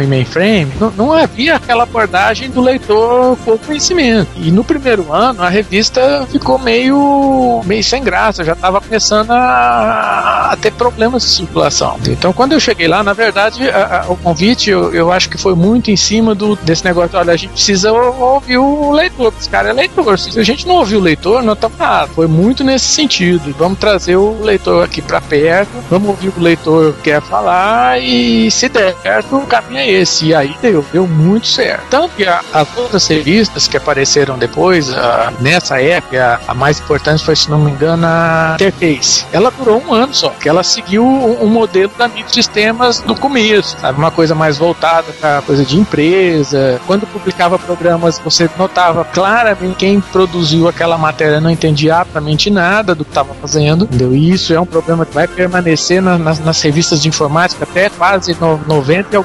e 0.00 0.06
mainframe. 0.06 0.72
Não, 0.80 0.90
não 0.96 1.12
havia 1.12 1.56
aquela 1.56 1.82
abordagem 1.84 2.50
do 2.50 2.60
leitor 2.60 3.36
com 3.44 3.56
conhecimento. 3.58 4.28
E 4.36 4.50
no 4.50 4.62
primeiro 4.64 5.12
ano 5.12 5.42
a 5.42 5.48
revista 5.48 6.26
ficou 6.30 6.58
meio, 6.58 7.60
meio 7.64 7.82
sem 7.84 8.02
graça, 8.02 8.44
já 8.44 8.52
estava 8.52 8.80
começando 8.80 9.30
a, 9.32 10.50
a 10.52 10.56
ter 10.56 10.72
problemas 10.72 11.22
de 11.22 11.28
circulação. 11.30 11.96
Então, 12.06 12.32
quando 12.32 12.52
eu 12.52 12.60
cheguei 12.60 12.88
lá, 12.88 13.02
na 13.02 13.12
verdade, 13.12 13.68
a- 13.68 14.04
a- 14.06 14.12
o 14.12 14.16
convite 14.16 14.70
eu, 14.70 14.92
eu 14.94 15.12
acho 15.12 15.28
que 15.28 15.38
foi 15.38 15.54
muito 15.54 15.90
em 15.90 15.96
cima 15.96 16.34
do, 16.34 16.56
desse 16.56 16.84
negócio: 16.84 17.18
olha, 17.18 17.32
a 17.32 17.36
gente 17.36 17.50
precisa 17.52 17.92
ou- 17.92 18.20
ouvir 18.34 18.58
o 18.58 18.90
leitor, 18.92 19.32
esse 19.38 19.48
cara 19.48 19.70
é 19.70 19.72
leitor. 19.72 20.18
Se 20.18 20.38
a 20.38 20.42
gente 20.44 20.66
não 20.66 20.76
ouvir 20.76 20.96
o 20.96 21.00
leitor, 21.00 21.42
não 21.42 21.52
estamos 21.54 21.78
nada. 21.78 22.08
Foi 22.08 22.26
muito 22.26 22.62
nesse 22.64 22.86
sentido. 22.86 23.54
Vamos 23.58 23.78
trazer 23.78 24.16
o 24.16 24.40
leitor 24.42 24.84
aqui 24.84 25.00
para 25.02 25.20
perto, 25.20 25.70
vamos 25.90 26.08
ouvir 26.08 26.28
o 26.36 26.40
leitor 26.40 26.94
quer 27.02 27.20
falar 27.22 28.00
e 28.00 28.50
se 28.50 28.68
der 28.68 28.94
certo, 29.02 29.39
o 29.42 29.46
caminho 29.46 29.80
é 29.80 29.88
esse. 29.90 30.26
E 30.26 30.34
aí 30.34 30.54
deu, 30.62 30.84
deu 30.92 31.06
muito 31.06 31.46
certo. 31.46 31.84
Tanto 31.90 32.10
que 32.16 32.24
as 32.26 32.76
outras 32.76 33.06
revistas 33.06 33.66
que 33.68 33.76
apareceram 33.76 34.38
depois, 34.38 34.92
a- 34.92 35.32
nessa 35.40 35.80
época, 35.80 36.40
a, 36.46 36.52
a 36.52 36.54
mais 36.54 36.80
importante 36.80 37.24
foi, 37.24 37.34
se 37.36 37.50
não 37.50 37.58
me 37.58 37.70
engano, 37.70 38.06
a 38.06 38.56
Interface. 38.60 39.24
Ela 39.32 39.50
durou 39.50 39.82
um 39.86 39.92
ano 39.94 40.14
só, 40.14 40.30
que 40.30 40.48
ela 40.48 40.62
seguiu 40.62 41.04
o, 41.04 41.44
o 41.44 41.46
modelo 41.48 41.90
da 41.96 42.08
Microsistemas 42.08 43.00
do 43.00 43.14
começo, 43.14 43.76
sabe? 43.80 43.98
Uma 43.98 44.10
coisa 44.10 44.34
mais 44.34 44.58
voltada 44.58 45.12
para 45.20 45.42
coisa 45.42 45.64
de 45.64 45.76
empresa. 45.78 46.80
Quando 46.86 47.06
publicava 47.06 47.58
programas, 47.58 48.18
você 48.18 48.48
notava 48.58 49.04
claramente 49.04 49.76
quem 49.76 50.00
produziu 50.00 50.68
aquela 50.68 50.96
matéria 50.98 51.40
não 51.40 51.50
entendia 51.50 51.96
absolutamente 51.96 52.50
nada 52.50 52.94
do 52.94 53.04
que 53.04 53.10
estava 53.10 53.34
fazendo, 53.34 53.84
entendeu? 53.84 54.14
E 54.14 54.30
isso 54.30 54.52
é 54.52 54.60
um 54.60 54.66
problema 54.66 55.04
que 55.06 55.14
vai 55.14 55.26
permanecer 55.26 56.02
na- 56.02 56.18
nas, 56.18 56.38
nas 56.40 56.60
revistas 56.62 57.00
de 57.02 57.08
informática 57.08 57.64
até 57.64 57.88
quase 57.90 58.36
no, 58.40 58.60
90 58.66 59.08
e 59.14 59.18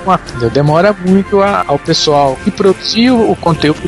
Demora 0.54 0.94
muito 0.94 1.42
a- 1.42 1.64
ao 1.68 1.80
pessoal 1.80 2.38
que 2.44 2.52
produziu 2.52 3.30
o 3.30 3.36
conteúdo 3.36 3.82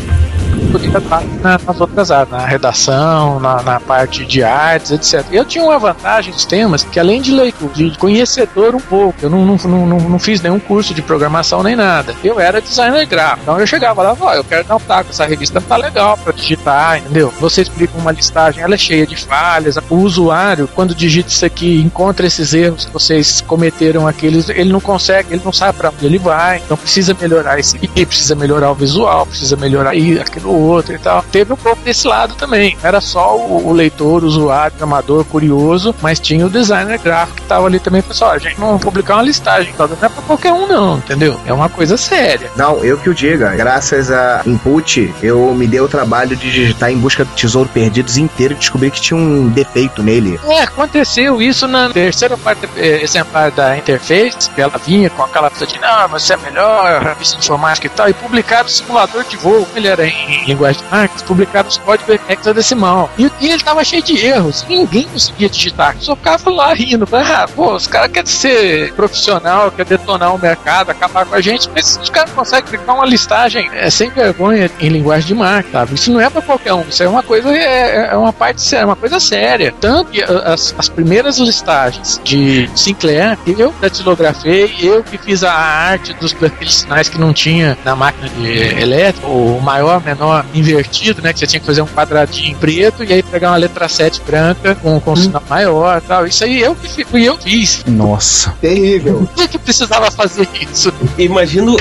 poder 0.67 0.87
estar 0.87 1.21
na- 1.41 1.59
nas 1.65 1.81
outras 1.81 2.11
áreas, 2.11 2.29
na 2.29 2.45
redação, 2.45 3.39
na, 3.39 3.61
na 3.63 3.79
parte 3.79 4.25
de 4.25 4.43
artes, 4.43 4.91
etc. 4.91 5.25
Eu 5.31 5.45
tinha 5.45 5.63
uma 5.63 5.79
vantagem 5.79 6.31
dos 6.33 6.45
temas 6.45 6.83
que, 6.83 6.99
além 6.99 7.21
de 7.21 7.31
leitor, 7.31 7.69
de 7.71 7.91
conhecedor 7.97 8.75
um 8.75 8.79
pouco, 8.79 9.17
eu 9.21 9.29
não, 9.29 9.45
não, 9.45 9.55
não, 9.85 9.99
não, 9.99 10.19
fiz 10.19 10.41
nenhum 10.41 10.59
curso 10.59 10.93
de 10.93 11.01
programação 11.01 11.63
nem 11.63 11.75
nada. 11.75 12.13
Eu 12.23 12.39
era 12.39 12.61
designer 12.61 13.05
gráfico. 13.05 13.41
Então 13.43 13.59
eu 13.59 13.67
chegava 13.67 14.01
lá 14.03 14.13
e 14.13 14.15
falava, 14.15 14.37
eu 14.37 14.43
quero 14.43 14.63
dar 14.63 14.75
um 14.75 14.79
taco, 14.79 15.09
essa 15.09 15.25
revista 15.25 15.61
tá 15.61 15.75
legal 15.77 16.17
pra 16.17 16.33
digitar, 16.33 16.97
entendeu? 16.99 17.33
Você 17.39 17.61
explica 17.61 17.97
uma 17.97 18.11
listagem, 18.11 18.61
ela 18.63 18.75
é 18.75 18.77
cheia 18.77 19.05
de 19.07 19.15
falhas. 19.15 19.77
O 19.89 19.95
usuário, 19.95 20.67
quando 20.75 20.93
digita 20.95 21.29
isso 21.29 21.45
aqui, 21.45 21.81
encontra 21.81 22.25
esses 22.27 22.53
erros 22.53 22.85
que 22.85 22.91
vocês 22.93 23.41
cometeram 23.41 24.07
aqueles, 24.07 24.49
ele 24.49 24.71
não 24.71 24.79
consegue, 24.81 25.33
ele 25.33 25.41
não 25.43 25.53
sabe 25.53 25.77
pra 25.77 25.89
onde 25.89 26.05
ele 26.05 26.17
vai. 26.17 26.57
Então 26.57 26.77
precisa 26.77 27.15
melhorar 27.19 27.59
esse 27.59 27.75
aqui, 27.77 28.05
precisa 28.05 28.35
melhorar 28.35 28.71
o 28.71 28.75
visual, 28.75 29.25
precisa 29.25 29.55
melhorar 29.55 29.91
aquilo 29.91 30.56
outro 30.57 30.93
e 30.93 30.99
tal. 30.99 31.23
Teve 31.31 31.53
um 31.53 31.57
pouco 31.57 31.81
desse 31.81 32.07
lado 32.07 32.35
também. 32.35 32.77
Era 32.83 33.01
só 33.01 33.37
o, 33.37 33.67
o 33.67 33.73
leitor, 33.73 34.23
o 34.23 34.27
usuário, 34.27 34.75
o 34.79 34.83
amador, 34.83 35.25
curioso, 35.25 35.93
mas 36.01 36.19
tinha 36.19 36.45
o 36.45 36.49
designer 36.49 36.99
gráfico 36.99 37.41
que 37.41 37.47
tava 37.47 37.67
ali 37.67 37.79
também. 37.79 38.01
Pessoal, 38.01 38.31
a 38.31 38.37
gente 38.37 38.59
não 38.59 38.71
vai 38.71 38.79
publicar 38.79 39.15
uma 39.15 39.23
listagem, 39.23 39.73
tá? 39.73 39.87
não 39.87 39.95
é 39.95 40.09
pra 40.09 40.21
qualquer 40.23 40.53
um, 40.53 40.67
não, 40.67 40.97
entendeu? 40.97 41.39
É 41.45 41.53
uma 41.53 41.69
coisa 41.69 41.97
séria. 41.97 42.49
Não, 42.55 42.83
eu 42.83 42.97
que 42.97 43.09
o 43.09 43.13
diga. 43.13 43.55
Graças 43.55 44.11
a 44.11 44.41
Input, 44.45 45.13
eu 45.21 45.53
me 45.53 45.67
dei 45.67 45.79
o 45.79 45.87
trabalho 45.87 46.35
de 46.35 46.49
digitar 46.49 46.91
em 46.91 46.97
busca 46.97 47.25
do 47.25 47.31
tesouro 47.33 47.69
perdidos 47.69 48.17
inteiro 48.17 48.53
e 48.53 48.57
descobri 48.57 48.91
que 48.91 49.01
tinha 49.01 49.17
um 49.17 49.49
defeito 49.49 50.01
nele. 50.01 50.39
É, 50.45 50.61
aconteceu 50.61 51.41
isso 51.41 51.67
na 51.67 51.89
terceira 51.89 52.37
parte 52.37 52.67
eh, 52.77 53.01
exemplar 53.03 53.51
da 53.51 53.77
Interface, 53.77 54.49
que 54.49 54.61
ela 54.61 54.77
vinha 54.77 55.09
com 55.09 55.23
aquela 55.23 55.49
coisa 55.49 55.67
de, 55.67 55.79
não, 55.79 56.07
você 56.07 56.33
é 56.33 56.37
melhor, 56.37 57.01
revista 57.01 57.37
de 57.37 57.43
informática 57.43 57.87
e 57.87 57.89
tal, 57.89 58.09
e 58.09 58.13
publicaram 58.13 58.67
o 58.67 58.69
simulador 58.69 59.23
de 59.23 59.37
voo, 59.37 59.67
ele 59.75 59.87
era 59.87 60.05
em 60.05 60.46
linguagem 60.47 60.81
máquinas, 60.91 61.21
publicaram 61.21 61.67
os 61.67 61.77
códigos 61.77 62.19
hexadecimal. 62.29 63.09
E, 63.17 63.29
e 63.39 63.49
ele 63.51 63.63
tava 63.63 63.83
cheio 63.83 64.03
de 64.03 64.25
erros, 64.25 64.65
ninguém 64.67 65.03
conseguia 65.03 65.49
digitar, 65.49 65.95
só 65.99 66.15
ficava 66.15 66.49
lá 66.49 66.73
rindo, 66.73 67.07
ah, 67.11 67.47
pô, 67.53 67.75
os 67.75 67.87
caras 67.87 68.11
querem 68.11 68.29
ser 68.29 68.93
profissional, 68.93 69.71
quer 69.71 69.85
detonar 69.85 70.33
o 70.33 70.39
mercado, 70.39 70.89
acabar 70.89 71.25
com 71.25 71.35
a 71.35 71.41
gente, 71.41 71.69
mas 71.73 71.99
os 72.01 72.09
caras 72.09 72.31
conseguem 72.31 72.69
clicar 72.69 72.95
uma 72.95 73.05
listagem 73.05 73.69
é, 73.73 73.89
sem 73.89 74.09
vergonha 74.09 74.69
em 74.79 74.89
linguagem 74.89 75.27
de 75.27 75.33
máquina, 75.33 75.79
sabe? 75.79 75.95
Isso 75.95 76.11
não 76.11 76.19
é 76.19 76.29
pra 76.29 76.41
qualquer 76.41 76.73
um, 76.73 76.81
isso 76.81 77.03
é 77.03 77.07
uma 77.07 77.23
coisa, 77.23 77.49
é, 77.49 78.09
é 78.11 78.17
uma 78.17 78.33
parte 78.33 78.61
séria, 78.61 78.85
uma 78.85 78.95
coisa 78.95 79.19
séria. 79.19 79.73
Tanto 79.79 80.11
que 80.11 80.23
as, 80.23 80.73
as 80.77 80.89
primeiras 80.89 81.37
listagens 81.37 82.21
de 82.23 82.69
Sinclair, 82.75 83.37
eu 83.45 83.73
datilografei, 83.81 84.73
eu 84.79 85.03
que 85.03 85.17
fiz 85.17 85.43
a 85.43 85.51
arte 85.53 86.13
dos 86.13 86.33
daqueles 86.33 86.75
sinais 86.75 87.09
que 87.09 87.19
não 87.19 87.33
tinha 87.33 87.77
na 87.83 87.95
máquina 87.95 88.29
de 88.29 88.81
elétrica, 88.81 89.27
o 89.27 89.59
maior, 89.61 90.03
menor, 90.03 90.36
invertido, 90.53 91.21
né? 91.21 91.33
Que 91.33 91.39
você 91.39 91.47
tinha 91.47 91.59
que 91.59 91.65
fazer 91.65 91.81
um 91.81 91.87
quadradinho 91.87 92.55
preto 92.57 93.03
e 93.03 93.13
aí 93.13 93.23
pegar 93.23 93.51
uma 93.51 93.57
letra 93.57 93.87
7 93.87 94.21
branca 94.25 94.75
com, 94.75 94.99
com 94.99 95.11
um 95.11 95.15
sinal 95.15 95.43
maior 95.49 95.97
e 95.97 96.07
tal. 96.07 96.25
Isso 96.25 96.43
aí 96.43 96.61
eu 96.61 96.75
que 96.75 97.03
fui 97.05 97.23
eu 97.23 97.37
fiz. 97.37 97.83
Nossa. 97.85 98.53
Terrível. 98.61 99.19
Por 99.19 99.29
que, 99.35 99.47
que 99.47 99.57
precisava 99.57 100.09
fazer 100.11 100.47
isso? 100.61 100.93
Imagino 101.17 101.75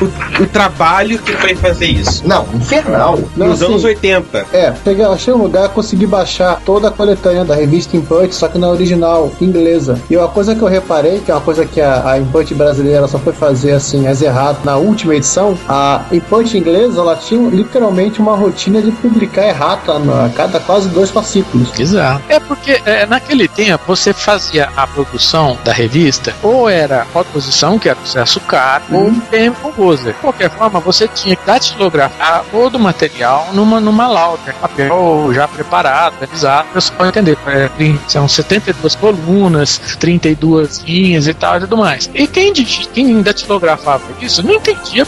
o, 0.00 0.42
o 0.42 0.46
trabalho 0.46 1.18
que 1.18 1.32
foi 1.32 1.54
fazer 1.54 1.86
isso. 1.86 2.26
Não, 2.26 2.46
infernal. 2.54 3.18
Não, 3.36 3.48
Nos 3.48 3.62
assim, 3.62 3.72
anos 3.72 3.84
80. 3.84 4.46
É, 4.52 4.70
peguei, 4.84 5.04
achei 5.04 5.32
um 5.32 5.38
lugar, 5.38 5.68
consegui 5.70 6.06
baixar 6.06 6.60
toda 6.64 6.88
a 6.88 6.90
coletânea 6.90 7.44
da 7.44 7.54
revista 7.54 7.96
Input, 7.96 8.34
só 8.34 8.48
que 8.48 8.58
na 8.58 8.68
original 8.68 9.30
inglesa. 9.40 9.98
E 10.10 10.16
uma 10.16 10.28
coisa 10.28 10.54
que 10.54 10.62
eu 10.62 10.68
reparei, 10.68 11.20
que 11.20 11.30
é 11.30 11.34
uma 11.34 11.40
coisa 11.40 11.64
que 11.64 11.80
a, 11.80 12.10
a 12.10 12.18
Input 12.18 12.54
brasileira 12.54 13.06
só 13.08 13.18
foi 13.18 13.32
fazer 13.32 13.72
assim, 13.72 14.06
as 14.06 14.22
errado 14.22 14.64
na 14.64 14.76
última 14.76 15.14
edição, 15.14 15.56
a 15.68 16.04
Input 16.12 16.56
inglesa, 16.56 17.00
ela 17.00 17.16
tinha 17.16 17.48
literalmente 17.48 17.95
uma 18.18 18.36
rotina 18.36 18.80
de 18.80 18.90
publicar 18.92 19.46
errata 19.46 19.92
a 19.92 20.28
cada 20.30 20.60
quase 20.60 20.88
dois 20.88 21.10
fascículos. 21.10 21.78
Exato. 21.78 22.22
É 22.28 22.38
porque 22.38 22.80
é, 22.84 23.06
naquele 23.06 23.48
tempo 23.48 23.84
você 23.86 24.12
fazia 24.12 24.70
a 24.76 24.86
produção 24.86 25.58
da 25.64 25.72
revista, 25.72 26.34
ou 26.42 26.68
era 26.68 27.06
posição, 27.32 27.78
que 27.78 27.88
era 27.88 27.98
acesso 28.02 28.40
caro, 28.40 28.84
ou 28.92 29.12
PM 29.30 29.54
Composer. 29.56 30.14
De 30.14 30.20
qualquer 30.20 30.50
forma, 30.50 30.80
você 30.80 31.08
tinha 31.08 31.36
que 31.36 31.46
datilografar 31.46 32.44
todo 32.50 32.76
o 32.76 32.80
material 32.80 33.48
numa, 33.52 33.80
numa 33.80 34.06
lauda, 34.06 34.54
papel 34.60 35.30
já 35.32 35.48
preparado, 35.48 36.14
revisado, 36.20 36.68
para 36.68 36.80
você 36.80 36.92
pode 36.92 37.10
entender. 37.10 37.38
É, 37.46 37.70
são 38.08 38.28
72 38.28 38.94
colunas, 38.94 39.78
32 39.98 40.78
linhas 40.78 41.26
e 41.26 41.34
tal 41.34 41.56
e 41.56 41.60
tudo 41.60 41.76
mais. 41.76 42.10
E 42.14 42.26
quem, 42.26 42.52
quem 42.52 43.22
datilografava 43.22 44.02
isso 44.20 44.42
não 44.42 44.54
entendia 44.54 45.06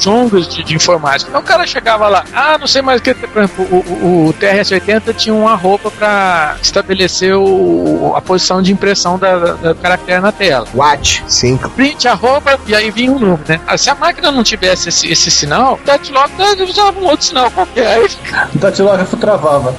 chongos 0.00 0.48
de, 0.48 0.62
de 0.62 0.74
informática. 0.74 1.30
Então 1.30 1.40
o 1.40 1.44
cara 1.44 1.66
chegava 1.66 2.08
lá, 2.08 2.24
ah, 2.34 2.56
não 2.58 2.66
sei 2.66 2.82
mais 2.82 3.00
o 3.00 3.04
que, 3.04 3.14
por 3.14 3.42
exemplo, 3.42 3.64
o, 3.70 3.76
o, 3.76 4.26
o 4.28 4.34
TRS-80 4.34 5.14
tinha 5.16 5.34
uma 5.34 5.54
roupa 5.54 5.90
para 5.90 6.56
estabelecer 6.62 7.34
o, 7.36 8.12
a 8.16 8.20
posição 8.20 8.60
de 8.62 8.72
impressão 8.72 9.18
da, 9.18 9.38
da- 9.38 9.72
do 9.72 9.74
caractere 9.76 10.20
na 10.20 10.32
tela. 10.32 10.66
Watch 10.74 11.22
5. 11.26 11.70
Print 11.70 12.06
a 12.08 12.14
roupa 12.14 12.58
e 12.66 12.74
aí 12.74 12.90
vinha 12.90 13.10
um 13.12 13.18
número, 13.18 13.40
né? 13.48 13.60
Ah, 13.66 13.76
Se 13.76 13.90
a 13.90 13.94
máquina 13.94 14.30
não 14.32 14.42
tivesse 14.42 14.88
esse, 14.88 15.08
esse 15.10 15.30
sinal, 15.30 15.78
o 15.82 15.86
Datilog 15.86 16.30
usava 16.68 16.98
um 17.00 17.04
outro 17.06 17.24
sinal 17.26 17.50
qualquer. 17.50 17.98
O 18.54 18.58
datilógrafo 18.58 19.16
travava. 19.16 19.74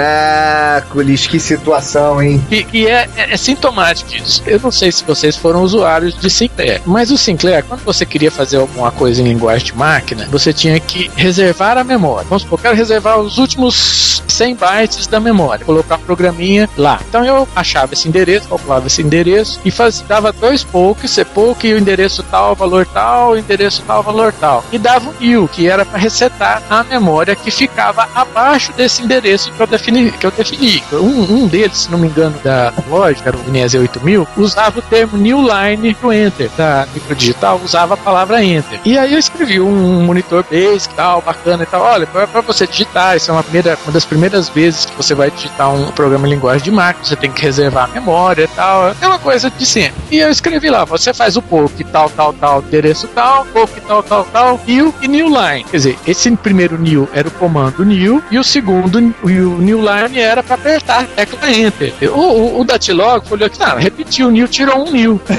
Caracoles, 0.00 1.26
que 1.26 1.38
situação, 1.40 2.22
hein? 2.22 2.42
E, 2.50 2.66
e 2.72 2.86
é, 2.86 3.08
é- 3.16 3.32
é 3.34 3.36
sintomático 3.36 4.14
isso. 4.14 4.42
Eu 4.46 4.60
não 4.60 4.70
sei 4.70 4.90
se 4.92 5.04
vocês 5.04 5.36
foram 5.36 5.62
usuários 5.62 6.14
de 6.18 6.28
Sinclair, 6.30 6.80
mas 6.86 7.10
o 7.10 7.18
Sinclair, 7.18 7.64
quando 7.64 7.82
você 7.84 8.04
queria 8.06 8.30
fazer 8.30 8.56
alguma 8.58 8.90
coisa 8.90 9.20
em 9.20 9.24
linguagem 9.24 9.66
de 9.66 9.76
máquina, 9.76 10.26
você 10.30 10.52
tinha 10.52 10.78
que 10.80 11.10
reservar 11.30 11.78
a 11.78 11.84
memória. 11.84 12.26
Vamos 12.28 12.42
supor, 12.42 12.60
quero 12.60 12.76
reservar 12.76 13.18
os 13.18 13.38
últimos 13.38 14.22
100 14.28 14.56
bytes 14.56 15.06
da 15.06 15.20
memória, 15.20 15.64
colocar 15.64 15.96
o 15.96 15.98
programinha 16.00 16.68
lá. 16.76 17.00
Então 17.08 17.24
eu 17.24 17.46
achava 17.54 17.94
esse 17.94 18.08
endereço, 18.08 18.48
calculava 18.48 18.86
esse 18.86 19.02
endereço 19.02 19.60
e 19.64 19.72
dava 20.08 20.32
dois 20.32 20.64
pokes, 20.64 21.10
você 21.10 21.24
poke, 21.24 21.72
o 21.72 21.78
endereço 21.78 22.22
tal, 22.24 22.54
valor 22.54 22.86
tal, 22.86 23.32
o 23.32 23.38
endereço 23.38 23.82
tal, 23.86 24.02
valor 24.02 24.32
tal. 24.32 24.64
E 24.72 24.78
dava 24.78 25.10
um 25.10 25.14
new, 25.20 25.48
que 25.48 25.68
era 25.68 25.84
para 25.84 25.98
resetar 25.98 26.62
a 26.68 26.82
memória 26.82 27.36
que 27.36 27.50
ficava 27.50 28.08
abaixo 28.14 28.72
desse 28.72 29.02
endereço 29.02 29.52
que 29.52 29.60
eu 29.60 29.66
defini. 29.66 30.10
Que 30.10 30.26
eu 30.26 30.30
defini. 30.30 30.82
Um, 30.92 31.44
um 31.44 31.46
deles, 31.46 31.78
se 31.78 31.90
não 31.90 31.98
me 31.98 32.08
engano, 32.08 32.36
da 32.42 32.72
lógica, 32.88 33.30
era 33.30 33.36
o 33.36 33.42
Vinésia 33.42 33.80
8000, 33.80 34.26
usava 34.36 34.78
o 34.78 34.82
termo 34.82 35.16
new 35.16 35.40
line 35.40 35.94
pro 35.94 36.12
enter. 36.12 36.50
Da 36.56 36.86
microdigital 36.92 37.60
usava 37.62 37.94
a 37.94 37.96
palavra 37.96 38.42
enter. 38.42 38.80
E 38.84 38.98
aí 38.98 39.12
eu 39.12 39.18
escrevi 39.18 39.60
um 39.60 40.02
monitor 40.02 40.44
basic, 40.50 40.94
tal, 40.94 41.19
bacana 41.20 41.62
e 41.62 41.66
tal. 41.66 41.82
Olha, 41.82 42.06
para 42.06 42.40
você 42.40 42.66
digitar, 42.66 43.16
isso 43.16 43.30
é 43.30 43.34
uma, 43.34 43.42
primeira, 43.42 43.78
uma 43.84 43.92
das 43.92 44.04
primeiras 44.04 44.48
vezes 44.48 44.84
que 44.86 44.94
você 44.96 45.14
vai 45.14 45.30
digitar 45.30 45.72
um 45.72 45.90
programa 45.90 46.26
em 46.26 46.30
linguagem 46.30 46.62
de 46.64 46.70
máquina, 46.70 47.04
você 47.04 47.16
tem 47.16 47.30
que 47.30 47.42
reservar 47.42 47.84
a 47.84 47.88
memória 47.88 48.44
e 48.44 48.48
tal. 48.48 48.94
É 49.00 49.06
uma 49.06 49.18
coisa 49.18 49.50
de 49.50 49.64
sempre. 49.66 49.94
E 50.10 50.18
eu 50.18 50.30
escrevi 50.30 50.68
lá, 50.70 50.84
você 50.84 51.12
faz 51.14 51.36
o 51.36 51.42
POC 51.42 51.84
tal, 51.84 52.08
tal, 52.10 52.32
tal, 52.32 52.60
endereço 52.66 53.08
tal, 53.08 53.44
POC 53.46 53.80
tal, 53.86 54.02
tal, 54.02 54.24
tal, 54.24 54.60
new 54.66 54.94
e 55.02 55.08
new 55.08 55.26
line. 55.28 55.64
Quer 55.64 55.76
dizer, 55.76 55.98
esse 56.06 56.30
primeiro 56.36 56.78
new 56.78 57.08
era 57.12 57.28
o 57.28 57.30
comando 57.32 57.84
new 57.84 58.22
e 58.30 58.38
o 58.38 58.44
segundo, 58.44 58.98
e 59.00 59.40
o 59.40 59.58
new 59.58 59.78
line 59.80 60.18
era 60.18 60.42
para 60.42 60.54
apertar 60.54 61.00
a 61.00 61.04
tecla 61.04 61.50
enter. 61.50 61.92
O, 62.12 62.20
o, 62.20 62.60
o 62.60 62.64
Datilog 62.64 63.26
falou 63.28 63.48
que, 63.50 63.58
não, 63.58 63.76
repetiu 63.76 64.28
o 64.28 64.30
new, 64.30 64.46
tirou 64.48 64.86
um 64.88 64.90
new. 64.92 65.20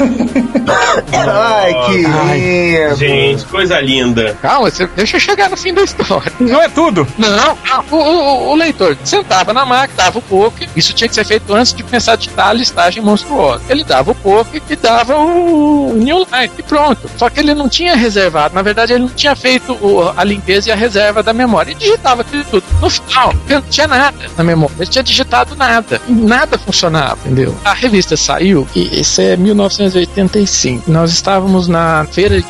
Ai, 1.13 1.73
que 1.85 1.97
lindo. 1.97 2.95
Gente, 2.95 3.45
coisa 3.45 3.79
linda. 3.79 4.37
Calma, 4.41 4.69
você- 4.69 4.87
deixa 4.95 5.17
eu 5.17 5.19
chegar 5.21 5.49
no 5.49 5.57
fim 5.61 5.73
da 5.73 5.83
história. 5.83 6.31
Não 6.39 6.61
é 6.61 6.67
tudo. 6.69 7.07
Não, 7.17 7.29
não. 7.29 7.57
O, 7.91 7.95
o- 7.95 8.49
o 8.51 8.55
leitor 8.55 8.97
sentava 9.03 9.53
na 9.53 9.65
máquina, 9.65 9.95
dava 10.03 10.19
o 10.19 10.21
poke. 10.21 10.67
Isso 10.75 10.93
tinha 10.93 11.07
que 11.07 11.15
ser 11.15 11.25
feito 11.25 11.53
antes 11.53 11.73
de 11.73 11.83
pensar 11.83 12.15
digitar 12.15 12.47
a 12.49 12.53
listagem 12.53 13.01
monstruosa. 13.03 13.61
Ele 13.69 13.83
dava 13.83 14.11
o 14.11 14.15
poke 14.15 14.61
e 14.69 14.75
dava 14.75 15.15
o 15.17 15.93
new 15.95 16.19
line 16.31 16.51
e 16.57 16.63
pronto. 16.63 17.09
Só 17.17 17.29
que 17.29 17.39
ele 17.39 17.53
não 17.53 17.69
tinha 17.69 17.95
reservado. 17.95 18.53
Na 18.55 18.61
verdade, 18.61 18.93
ele 18.93 19.03
não 19.03 19.09
tinha 19.09 19.35
feito 19.35 19.73
o- 19.73 20.11
a 20.15 20.23
limpeza 20.23 20.69
e 20.69 20.71
a 20.71 20.75
reserva 20.75 21.21
da 21.23 21.33
memória. 21.33 21.71
E 21.71 21.75
digitava 21.75 22.21
aquilo 22.21 22.43
tudo. 22.45 22.63
No 22.81 22.89
final, 22.89 23.33
não 23.47 23.61
tinha 23.63 23.87
nada 23.87 24.17
na 24.37 24.43
memória. 24.43 24.73
Ele 24.79 24.87
tinha 24.89 25.03
digitado 25.03 25.55
nada. 25.55 26.01
Nada 26.07 26.57
funcionava, 26.57 27.17
entendeu? 27.25 27.55
A 27.63 27.73
revista 27.73 28.15
saiu, 28.17 28.67
e 28.75 28.99
isso 29.01 29.21
é 29.21 29.35
1985. 29.37 30.89
Nós 30.91 31.11
estávamos 31.11 31.67
na 31.67 32.05
feira 32.11 32.41
de 32.41 32.47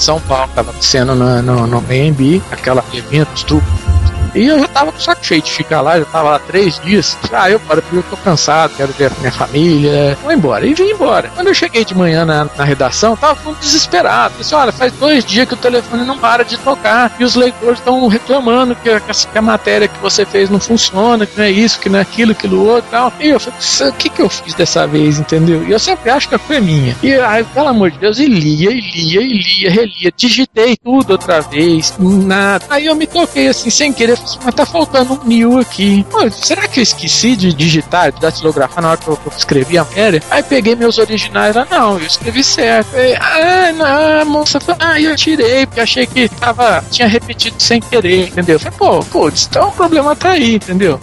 São 0.00 0.18
Paulo, 0.18 0.46
estava 0.48 0.74
sendo 0.80 1.14
no, 1.14 1.42
no, 1.42 1.66
no 1.66 1.76
AMB, 1.76 2.42
aquela 2.50 2.82
evento, 2.94 3.44
truques. 3.44 3.89
E 4.34 4.46
eu 4.46 4.58
já 4.58 4.68
tava 4.68 4.92
com 4.92 5.00
saco 5.00 5.24
cheio 5.24 5.42
de 5.42 5.50
ficar 5.50 5.80
lá, 5.80 5.98
já 5.98 6.04
tava 6.04 6.30
lá 6.30 6.38
três 6.38 6.78
dias. 6.80 7.16
Ah, 7.32 7.50
eu, 7.50 7.58
bora, 7.60 7.80
porque 7.80 7.96
eu 7.96 8.02
tô 8.02 8.16
cansado, 8.16 8.72
quero 8.76 8.92
ver 8.92 9.10
minha 9.20 9.32
família. 9.32 10.18
Vou 10.22 10.32
embora. 10.32 10.66
E 10.66 10.74
vim 10.74 10.90
embora. 10.90 11.30
Quando 11.34 11.48
eu 11.48 11.54
cheguei 11.54 11.84
de 11.84 11.94
manhã 11.94 12.24
na, 12.24 12.46
na 12.56 12.64
redação, 12.64 13.16
tava 13.16 13.38
todo 13.42 13.58
desesperado. 13.58 14.34
Disse, 14.38 14.54
olha, 14.54 14.72
faz 14.72 14.92
dois 14.94 15.24
dias 15.24 15.46
que 15.46 15.54
o 15.54 15.56
telefone 15.56 16.04
não 16.04 16.18
para 16.18 16.44
de 16.44 16.56
tocar. 16.58 17.14
E 17.18 17.24
os 17.24 17.34
leitores 17.34 17.78
estão 17.78 18.06
reclamando 18.08 18.74
que 18.74 18.90
a, 18.90 19.00
que 19.00 19.38
a 19.38 19.42
matéria 19.42 19.88
que 19.88 19.98
você 20.00 20.24
fez 20.24 20.50
não 20.50 20.60
funciona, 20.60 21.26
que 21.26 21.36
não 21.38 21.44
é 21.44 21.50
isso, 21.50 21.78
que 21.80 21.88
não 21.88 21.98
é 21.98 22.02
aquilo, 22.02 22.32
aquilo 22.32 22.66
outro 22.66 22.88
e 22.88 22.90
tal. 22.90 23.12
E 23.20 23.28
eu 23.28 23.40
falei, 23.40 23.58
"Putz, 23.58 23.80
o 23.80 23.92
que 23.92 24.08
que 24.08 24.22
eu 24.22 24.28
fiz 24.28 24.54
dessa 24.54 24.86
vez, 24.86 25.18
entendeu? 25.18 25.64
E 25.66 25.70
eu 25.70 25.78
sempre 25.78 26.10
acho 26.10 26.28
que 26.28 26.34
a 26.34 26.38
culpa 26.38 26.54
é 26.54 26.60
minha. 26.60 26.96
E 27.02 27.12
aí, 27.14 27.44
pelo 27.44 27.68
amor 27.68 27.90
de 27.90 27.98
Deus, 27.98 28.18
e 28.18 28.26
lia, 28.26 28.70
e 28.70 28.80
lia, 28.80 29.20
e 29.20 29.38
lia, 29.38 29.70
relia. 29.70 30.12
Digitei 30.16 30.76
tudo 30.76 31.12
outra 31.12 31.40
vez, 31.40 31.94
nada. 31.98 32.64
Aí 32.68 32.86
eu 32.86 32.94
me 32.94 33.06
toquei 33.06 33.48
assim, 33.48 33.70
sem 33.70 33.92
querer, 33.92 34.16
falei 34.16 34.19
assim, 34.24 34.38
mas 34.44 34.54
tá 34.54 34.66
faltando 34.66 35.14
um 35.14 35.26
new 35.26 35.58
aqui. 35.58 36.04
Pô, 36.10 36.30
será 36.30 36.66
que 36.68 36.80
eu 36.80 36.82
esqueci 36.82 37.36
de 37.36 37.52
digitar, 37.52 38.12
de 38.12 38.20
datilografar 38.20 38.82
na 38.82 38.90
hora 38.90 38.96
que 38.98 39.08
eu, 39.08 39.16
que 39.16 39.26
eu 39.28 39.32
escrevi 39.36 39.78
a 39.78 39.84
matéria? 39.84 40.22
Aí 40.30 40.42
peguei 40.42 40.74
meus 40.74 40.98
originais 40.98 41.54
lá, 41.54 41.66
não, 41.70 41.98
eu 41.98 42.06
escrevi 42.06 42.42
certo. 42.42 42.94
Aí, 42.96 43.14
ah, 43.16 43.72
não, 43.72 44.20
a 44.20 44.24
moça 44.24 44.60
falou, 44.60 44.80
ah, 44.80 45.00
eu 45.00 45.14
tirei, 45.16 45.66
porque 45.66 45.80
achei 45.80 46.06
que 46.06 46.28
tava, 46.28 46.84
tinha 46.90 47.08
repetido 47.08 47.56
sem 47.58 47.80
querer, 47.80 48.28
entendeu? 48.28 48.56
Eu 48.56 48.60
falei, 48.60 48.78
pô, 48.78 49.00
putz, 49.04 49.46
então 49.50 49.68
o 49.68 49.72
problema 49.72 50.14
tá 50.16 50.30
aí, 50.30 50.56
entendeu? 50.56 50.98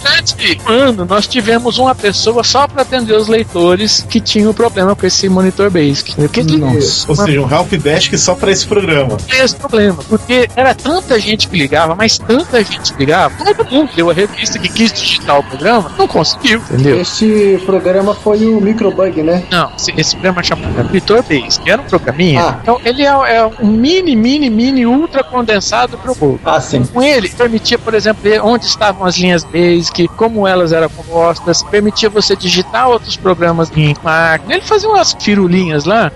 Um 0.68 0.72
ano, 0.72 1.06
nós 1.06 1.28
tivemos 1.28 1.78
uma 1.78 1.94
pessoa 1.96 2.44
só 2.44 2.68
pra 2.68 2.82
atender 2.82 3.14
os 3.14 3.28
leitores 3.28 4.06
que 4.10 4.20
tinha 4.20 4.50
o 4.50 4.54
problema 4.54 4.96
com 4.96 5.06
esse 5.06 5.28
monitor 5.30 5.70
basic. 5.70 6.16
Que 6.16 6.22
Ou 7.08 7.16
seja, 7.16 7.42
um 7.42 7.52
help 7.52 7.72
desk 7.74 8.18
só 8.18 8.36
pra 8.36 8.52
esse 8.52 8.66
programa. 8.66 9.18
esse 9.44 9.56
problema, 9.56 9.98
porque 10.08 10.50
era 10.56 10.74
tanta 10.74 11.20
gente 11.20 11.48
que 11.48 11.58
ligava, 11.58 11.96
mas 11.96 12.18
tanta 12.18 12.64
gente 12.64 12.94
que 12.94 13.00
ligava, 13.08 13.46
todo 13.46 13.72
mundo 13.72 13.92
deu 13.96 14.10
a 14.10 14.14
revista 14.14 14.60
que 14.60 14.68
quis 14.68 14.92
digitar 14.92 15.40
o 15.40 15.44
programa, 15.44 15.90
não 15.98 16.08
conseguiu, 16.08 16.60
entendeu? 16.60 17.00
Este 17.00 17.62
programa 17.66 18.14
foi 18.14 18.46
o 18.46 18.60
Microbug, 18.60 19.24
né? 19.24 19.44
Não, 19.50 19.72
esse, 19.78 19.94
esse 19.98 20.16
programa 20.16 20.44
chamado 20.44 20.80
Editor 20.90 21.24
Base, 21.24 21.60
que 21.62 21.70
era 21.70 21.82
um 21.82 21.86
programinha. 21.86 22.42
Ah. 22.42 22.60
Então, 22.62 22.82
ele 22.84 23.04
é, 23.04 23.08
é 23.08 23.46
um 23.62 23.68
mini, 23.68 24.16
mini, 24.16 24.50
mini 24.50 24.86
ultra 24.86 25.24
condensado 25.24 25.98
pro 25.98 26.14
povo. 26.14 26.40
Ah, 26.44 26.60
sim. 26.60 26.86
Com 26.86 27.02
ele, 27.02 27.30
permitia, 27.30 27.80
por 27.80 27.94
exemplo, 27.94 28.22
ver 28.22 28.42
onde 28.42 28.66
estavam 28.66 29.06
as 29.08 29.16
linhas 29.16 29.44
Basic, 29.46 30.10
como 30.10 30.46
elas 30.46 30.74
eram 30.74 30.90
compostas, 30.90 31.64
permitia 31.64 32.10
você 32.10 32.36
digitar 32.36 32.90
outros 32.90 33.16
programas 33.16 33.72
em 33.76 33.96
máquina. 34.04 34.56
Ele 34.56 34.66
fazia 34.66 34.90
umas 34.90 35.16
firulinhas 35.18 35.86
lá, 35.86 36.12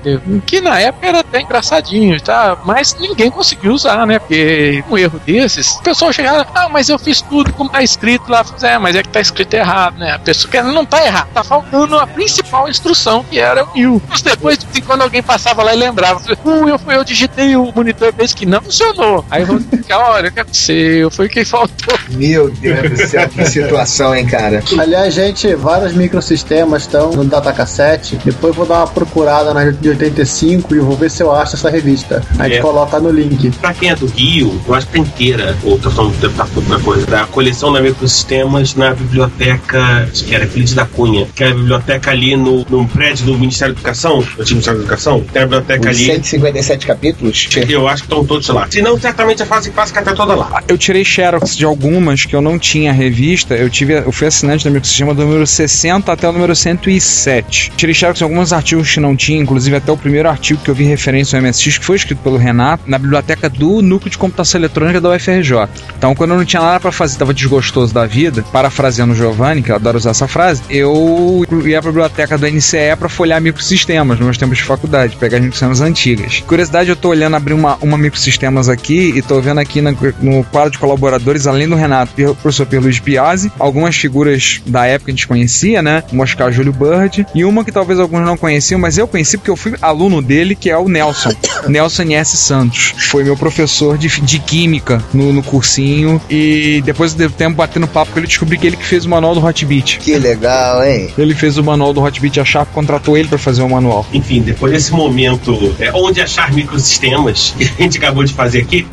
que 0.46 0.60
na 0.60 0.80
época 0.80 1.08
era 1.08 1.20
até 1.20 1.42
engraçadinho, 1.42 2.20
tá? 2.20 2.58
Mas 2.66 2.98
ninguém 3.00 3.32
conseguiu 3.32 3.72
usar, 3.72 4.06
né? 4.06 4.20
Porque 4.20 4.84
um 4.90 4.98
erro 4.98 5.22
desses, 5.26 5.76
o 5.76 5.84
pessoal 5.84 6.12
chegava, 6.12 6.46
ah, 6.54 6.68
mas 6.70 6.81
eu 6.90 7.00
fiz 7.00 7.22
tudo 7.22 7.52
como 7.54 7.70
tá 7.70 7.82
escrito 7.82 8.30
lá. 8.30 8.44
É, 8.62 8.78
mas 8.78 8.96
é 8.96 9.04
que 9.04 9.10
tá 9.10 9.20
escrito 9.22 9.54
errado, 9.54 9.98
né? 9.98 10.12
A 10.14 10.20
pessoa 10.20 10.52
que 10.52 10.62
não 10.62 10.86
tá 10.86 11.04
errado, 11.06 11.28
tá 11.34 11.44
faltando 11.44 11.98
a 11.98 12.06
principal 12.08 12.68
instrução, 12.70 13.24
que 13.24 13.40
era 13.40 13.64
o 13.66 13.74
new. 13.76 14.02
Mas 14.10 14.22
depois, 14.22 14.58
de 14.58 14.82
quando 14.82 15.02
alguém 15.02 15.22
passava 15.24 15.64
lá 15.64 15.74
e 15.74 15.78
lembrava, 15.78 16.20
"Uh, 16.44 16.68
eu, 16.70 16.80
fui, 16.80 16.96
eu 16.96 17.04
digitei 17.04 17.56
o 17.56 17.72
monitor 17.76 18.12
Basic 18.12 18.40
que 18.42 18.46
não 18.46 18.62
funcionou. 18.62 19.24
Aí 19.30 19.42
eu 19.42 19.48
vou 19.48 19.60
ficar, 19.60 20.00
olha, 20.00 20.30
o 20.30 20.32
que 20.32 20.40
aconteceu? 20.40 21.12
Foi 21.12 21.28
quem 21.30 21.44
faltou. 21.46 21.98
Meu 22.10 22.50
Deus 22.50 22.90
do 22.90 23.08
céu, 23.08 23.28
que 23.30 23.46
situação, 23.46 24.16
hein, 24.16 24.26
cara? 24.26 24.64
Aliás, 24.80 25.14
gente, 25.14 25.54
vários 25.56 25.94
microsistemas 25.94 26.84
estão 26.84 27.12
no 27.12 27.24
datacassete. 27.26 28.16
Depois 28.24 28.52
eu 28.52 28.54
vou 28.54 28.66
dar 28.66 28.80
uma 28.80 28.88
procurada 28.88 29.54
na 29.54 29.70
de 29.72 29.90
85 29.90 30.74
e 30.74 30.78
eu 30.80 30.86
vou 30.86 30.96
ver 30.98 31.10
se 31.12 31.22
eu 31.24 31.32
acho 31.34 31.56
essa 31.56 31.70
revista. 31.70 32.24
A 32.40 32.48
gente 32.48 32.58
É. 32.58 32.62
coloca 32.62 33.00
no 33.00 33.10
link. 33.10 33.52
Pra 33.52 33.74
quem 33.74 33.90
é 33.90 33.96
do 33.96 34.06
Rio, 34.08 34.62
eu 34.68 34.74
acho 34.74 34.88
que 34.88 34.94
tá 34.94 35.00
inteira, 35.00 35.58
ou 35.64 35.78
tô 35.80 35.90
falando 35.92 36.14
de 36.20 36.30
tá 36.30 36.46
outra 36.72 36.80
coisa, 36.80 37.06
da 37.06 37.26
coleção 37.26 37.74
da 37.74 37.82
Microsistemas 37.82 38.76
na 38.76 38.94
biblioteca, 38.94 40.08
acho 40.10 40.24
que 40.24 40.34
era 40.34 40.46
Euclides 40.46 40.74
da 40.74 40.86
Cunha, 40.86 41.28
que 41.36 41.44
é 41.44 41.48
a 41.48 41.54
biblioteca 41.54 42.12
ali 42.12 42.36
no, 42.36 42.66
no 42.70 42.88
prédio 42.88 43.26
do 43.26 43.38
Ministério 43.38 43.74
da 43.74 43.80
Educação, 43.80 44.20
do 44.20 44.42
antigo 44.42 44.52
Ministério 44.52 44.80
da 44.80 44.86
Educação, 44.86 45.22
tem 45.34 45.42
a 45.42 45.46
biblioteca 45.46 45.90
Os 45.90 45.98
ali. 45.98 46.06
157 46.06 46.88
capítulos? 46.88 47.50
Eu 47.68 47.88
acho 47.88 48.04
que 48.04 48.08
estão 48.08 48.26
todos 48.26 48.48
lá. 48.48 48.68
Se 48.70 48.82
não, 48.82 49.00
certamente 49.00 49.44
a 49.44 49.46
fase 49.46 49.72
clássica 49.72 50.02
tá 50.02 50.14
toda 50.14 50.36
lá. 50.36 50.64
Eu 50.68 50.78
tirei 50.78 51.04
xerox 51.04 51.56
de 51.58 51.66
algumas 51.66 52.26
que 52.26 52.36
eu 52.36 52.42
não 52.42 52.58
tinha 52.58 52.94
revista. 52.94 53.56
Eu 53.56 53.70
tive, 53.70 53.94
eu 53.94 54.12
fui 54.12 54.28
assinante 54.28 54.64
da 54.64 54.70
Microsistema 54.70 55.14
do 55.14 55.24
número 55.24 55.46
60 55.46 56.12
até 56.12 56.28
o 56.30 56.32
número 56.32 56.56
107. 56.56 57.72
Tirei 57.76 57.94
xerox 57.94 58.20
de 58.20 58.24
alguns 58.24 58.54
artigos 58.54 58.92
que 58.92 59.00
não 59.00 59.16
tinha, 59.16 59.40
inclusive 59.40 59.76
até 59.76 59.92
o 59.92 59.98
primeiro 59.98 60.30
artigo 60.30 60.62
que 60.64 60.70
eu 60.70 60.76
vi 60.76 60.86
referência 60.86 61.38
ao 61.38 61.44
MSX, 61.44 61.80
que 61.80 61.86
foi 61.86 61.96
escrito 61.98 62.20
pelo 62.20 62.38
Renato, 62.38 62.84
na 62.88 62.98
biblioteca 62.98 63.50
do 63.50 63.82
Núcleo 63.82 64.10
de 64.10 64.18
Computação 64.18 64.60
Eletrônica 64.60 65.02
da 65.02 65.10
UFRJ. 65.10 65.68
Então, 65.98 66.16
quando 66.16 66.32
eu 66.32 66.38
não 66.38 66.46
tinha 66.46 66.61
nada 66.64 66.80
pra 66.80 66.92
fazer, 66.92 67.18
tava 67.18 67.34
desgostoso 67.34 67.94
da 67.94 68.06
vida, 68.06 68.44
parafraseando 68.52 69.14
o 69.14 69.16
Giovanni, 69.16 69.62
que 69.62 69.72
eu 69.72 69.76
adoro 69.76 69.98
usar 69.98 70.12
essa 70.12 70.28
frase, 70.28 70.62
eu 70.70 71.46
ia 71.66 71.82
pra 71.82 71.92
biblioteca 71.92 72.38
do 72.38 72.48
NCE 72.48 72.96
pra 72.98 73.10
folhear 73.10 73.42
microsistemas 73.42 74.18
nos 74.18 74.26
meus 74.26 74.38
tempos 74.38 74.58
de 74.58 74.64
faculdade, 74.64 75.16
pegar 75.18 75.38
as 75.38 75.44
microsistemas 75.44 75.82
antigas. 75.82 76.44
Curiosidade, 76.48 76.90
eu 76.90 76.96
tô 76.96 77.10
olhando 77.10 77.36
abrir 77.36 77.54
uma, 77.54 77.78
uma 77.82 77.98
microsistemas 77.98 78.70
aqui 78.70 79.14
e 79.16 79.22
tô 79.22 79.40
vendo 79.42 79.60
aqui 79.60 79.82
na- 79.82 79.96
no 80.22 80.44
quadro 80.46 80.72
de 80.72 80.78
colaboradores, 80.80 81.48
além 81.48 81.68
do 81.68 81.76
Renato, 81.76 82.12
o 82.32 82.36
professor 82.36 82.66
Pierluiz 82.66 83.00
Biasi, 83.00 83.52
algumas 83.60 83.96
figuras 83.96 84.62
da 84.66 84.86
época 84.86 85.06
que 85.06 85.12
a 85.12 85.16
gente 85.16 85.28
conhecia, 85.28 85.82
né? 85.82 86.04
O 86.14 86.20
Oscar 86.22 86.52
Júlio 86.52 86.74
Bird 86.74 87.26
e 87.34 87.44
uma 87.46 87.64
que 87.64 87.72
talvez 87.72 88.00
alguns 88.00 88.22
não 88.26 88.38
conheciam, 88.38 88.80
mas 88.80 88.98
eu 88.98 89.08
conheci 89.08 89.38
porque 89.38 89.50
eu 89.52 89.56
fui 89.56 89.74
aluno 89.82 90.22
dele, 90.22 90.56
que 90.56 90.70
é 90.70 90.78
o 90.78 90.88
Nelson. 90.88 91.32
Nelson 91.68 92.04
S. 92.12 92.38
Santos. 92.38 92.94
Foi 93.10 93.24
meu 93.24 93.36
professor 93.38 93.98
de, 93.98 94.08
de 94.22 94.40
química 94.40 95.02
no, 95.14 95.32
no 95.34 95.42
cursinho 95.44 96.22
e 96.30 96.51
E 96.52 96.82
depois 96.82 97.14
de 97.14 97.30
tempo 97.30 97.56
batendo 97.56 97.88
papo 97.88 98.12
com 98.12 98.20
ele, 98.20 98.28
descobri 98.28 98.58
que 98.58 98.68
ele 98.68 98.76
que 98.76 98.86
fez 98.86 99.06
o 99.06 99.10
manual 99.10 99.34
do 99.34 99.46
Hotbit. 99.46 100.00
Que 100.00 100.18
legal, 100.18 100.84
hein? 100.84 101.10
Ele 101.18 101.34
fez 101.34 101.58
o 101.58 101.64
manual 101.64 101.94
do 101.94 102.02
Hotbit, 102.02 102.42
a 102.42 102.46
Sharp 102.46 102.74
contratou 102.74 103.18
ele 103.18 103.30
pra 103.30 103.38
fazer 103.38 103.62
o 103.62 103.70
manual. 103.70 104.06
Enfim, 104.12 104.42
depois 104.42 104.74
desse 104.74 104.92
momento 104.92 105.74
é, 105.80 105.92
onde 105.94 106.20
achar 106.20 106.52
microsistemas 106.52 107.56
que 107.58 107.64
a 107.64 107.84
gente 107.84 107.98
acabou 107.98 108.26
de 108.26 108.34
fazer 108.34 108.64
aqui, 108.64 108.86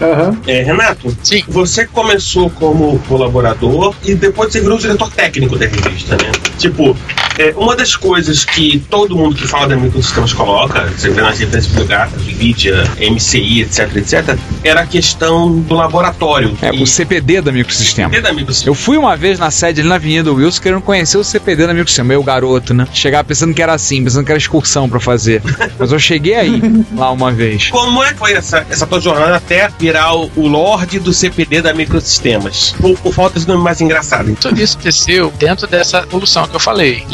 é, 0.46 0.62
Renato, 0.62 1.16
Sim. 1.22 1.42
você 1.48 1.84
começou 1.84 2.48
como 2.50 2.96
colaborador 3.08 3.92
e 4.04 4.14
depois 4.14 4.52
você 4.52 4.60
virou 4.60 4.78
diretor 4.78 5.10
técnico 5.10 5.58
da 5.58 5.66
revista, 5.66 6.16
né? 6.16 6.30
Tipo, 6.58 6.96
é, 7.38 7.54
uma 7.56 7.76
das 7.76 7.96
coisas 7.96 8.44
que 8.44 8.78
todo 8.90 9.16
mundo 9.16 9.36
que 9.36 9.46
fala 9.46 9.68
da 9.68 9.76
microsistemas 9.76 10.32
coloca, 10.32 10.86
você 10.86 11.10
vê 11.10 11.20
nas 11.20 11.38
referências 11.38 11.66
bibliográficas, 11.66 12.22
NVIDIA, 12.26 12.84
MCI, 13.10 13.62
etc, 13.62 13.96
etc, 13.96 14.38
era 14.62 14.80
a 14.80 14.86
questão 14.86 15.58
do 15.60 15.74
laboratório. 15.74 16.56
É, 16.60 16.74
e 16.74 16.82
o 16.82 16.86
CPD 16.86 17.40
da 17.40 17.52
microsistema. 17.52 18.14
e 18.14 18.20
da 18.20 18.32
microsistema. 18.32 18.70
Eu 18.70 18.74
fui 18.74 18.96
uma 18.96 19.16
vez 19.16 19.38
na 19.38 19.50
sede 19.50 19.80
ali 19.80 19.88
na 19.88 19.94
Avenida 19.94 20.32
Wilson 20.32 20.60
querendo 20.60 20.82
conhecer 20.82 21.18
o 21.18 21.24
CPD 21.24 21.66
da 21.66 21.72
microsistema. 21.72 22.12
Eu, 22.12 22.22
garoto, 22.22 22.74
né? 22.74 22.86
Chegava 22.92 23.24
pensando 23.24 23.54
que 23.54 23.62
era 23.62 23.72
assim, 23.72 24.02
pensando 24.02 24.24
que 24.24 24.32
era 24.32 24.38
excursão 24.38 24.88
pra 24.88 25.00
fazer. 25.00 25.42
Mas 25.78 25.92
eu 25.92 25.98
cheguei 25.98 26.34
aí, 26.34 26.60
lá 26.96 27.10
uma 27.10 27.30
vez. 27.30 27.68
Como 27.70 28.02
é 28.02 28.12
que 28.12 28.18
foi 28.18 28.32
essa, 28.32 28.66
essa 28.68 28.86
tua 28.86 29.00
jornada 29.00 29.36
até 29.36 29.68
virar 29.78 30.14
o, 30.14 30.30
o 30.36 30.48
Lorde 30.48 30.98
do 30.98 31.12
CPD 31.12 31.62
da 31.62 31.72
Microsistemas? 31.72 32.74
Por, 32.80 32.98
por 32.98 33.14
falta 33.14 33.38
de 33.38 33.46
nome 33.46 33.62
mais 33.62 33.80
engraçado. 33.80 34.36
Tudo 34.40 34.60
isso 34.60 34.76
aconteceu 34.76 35.32
dentro 35.38 35.66
dessa 35.66 36.00
evolução 36.00 36.46
que 36.46 36.56
eu 36.56 36.60
falei: 36.60 37.04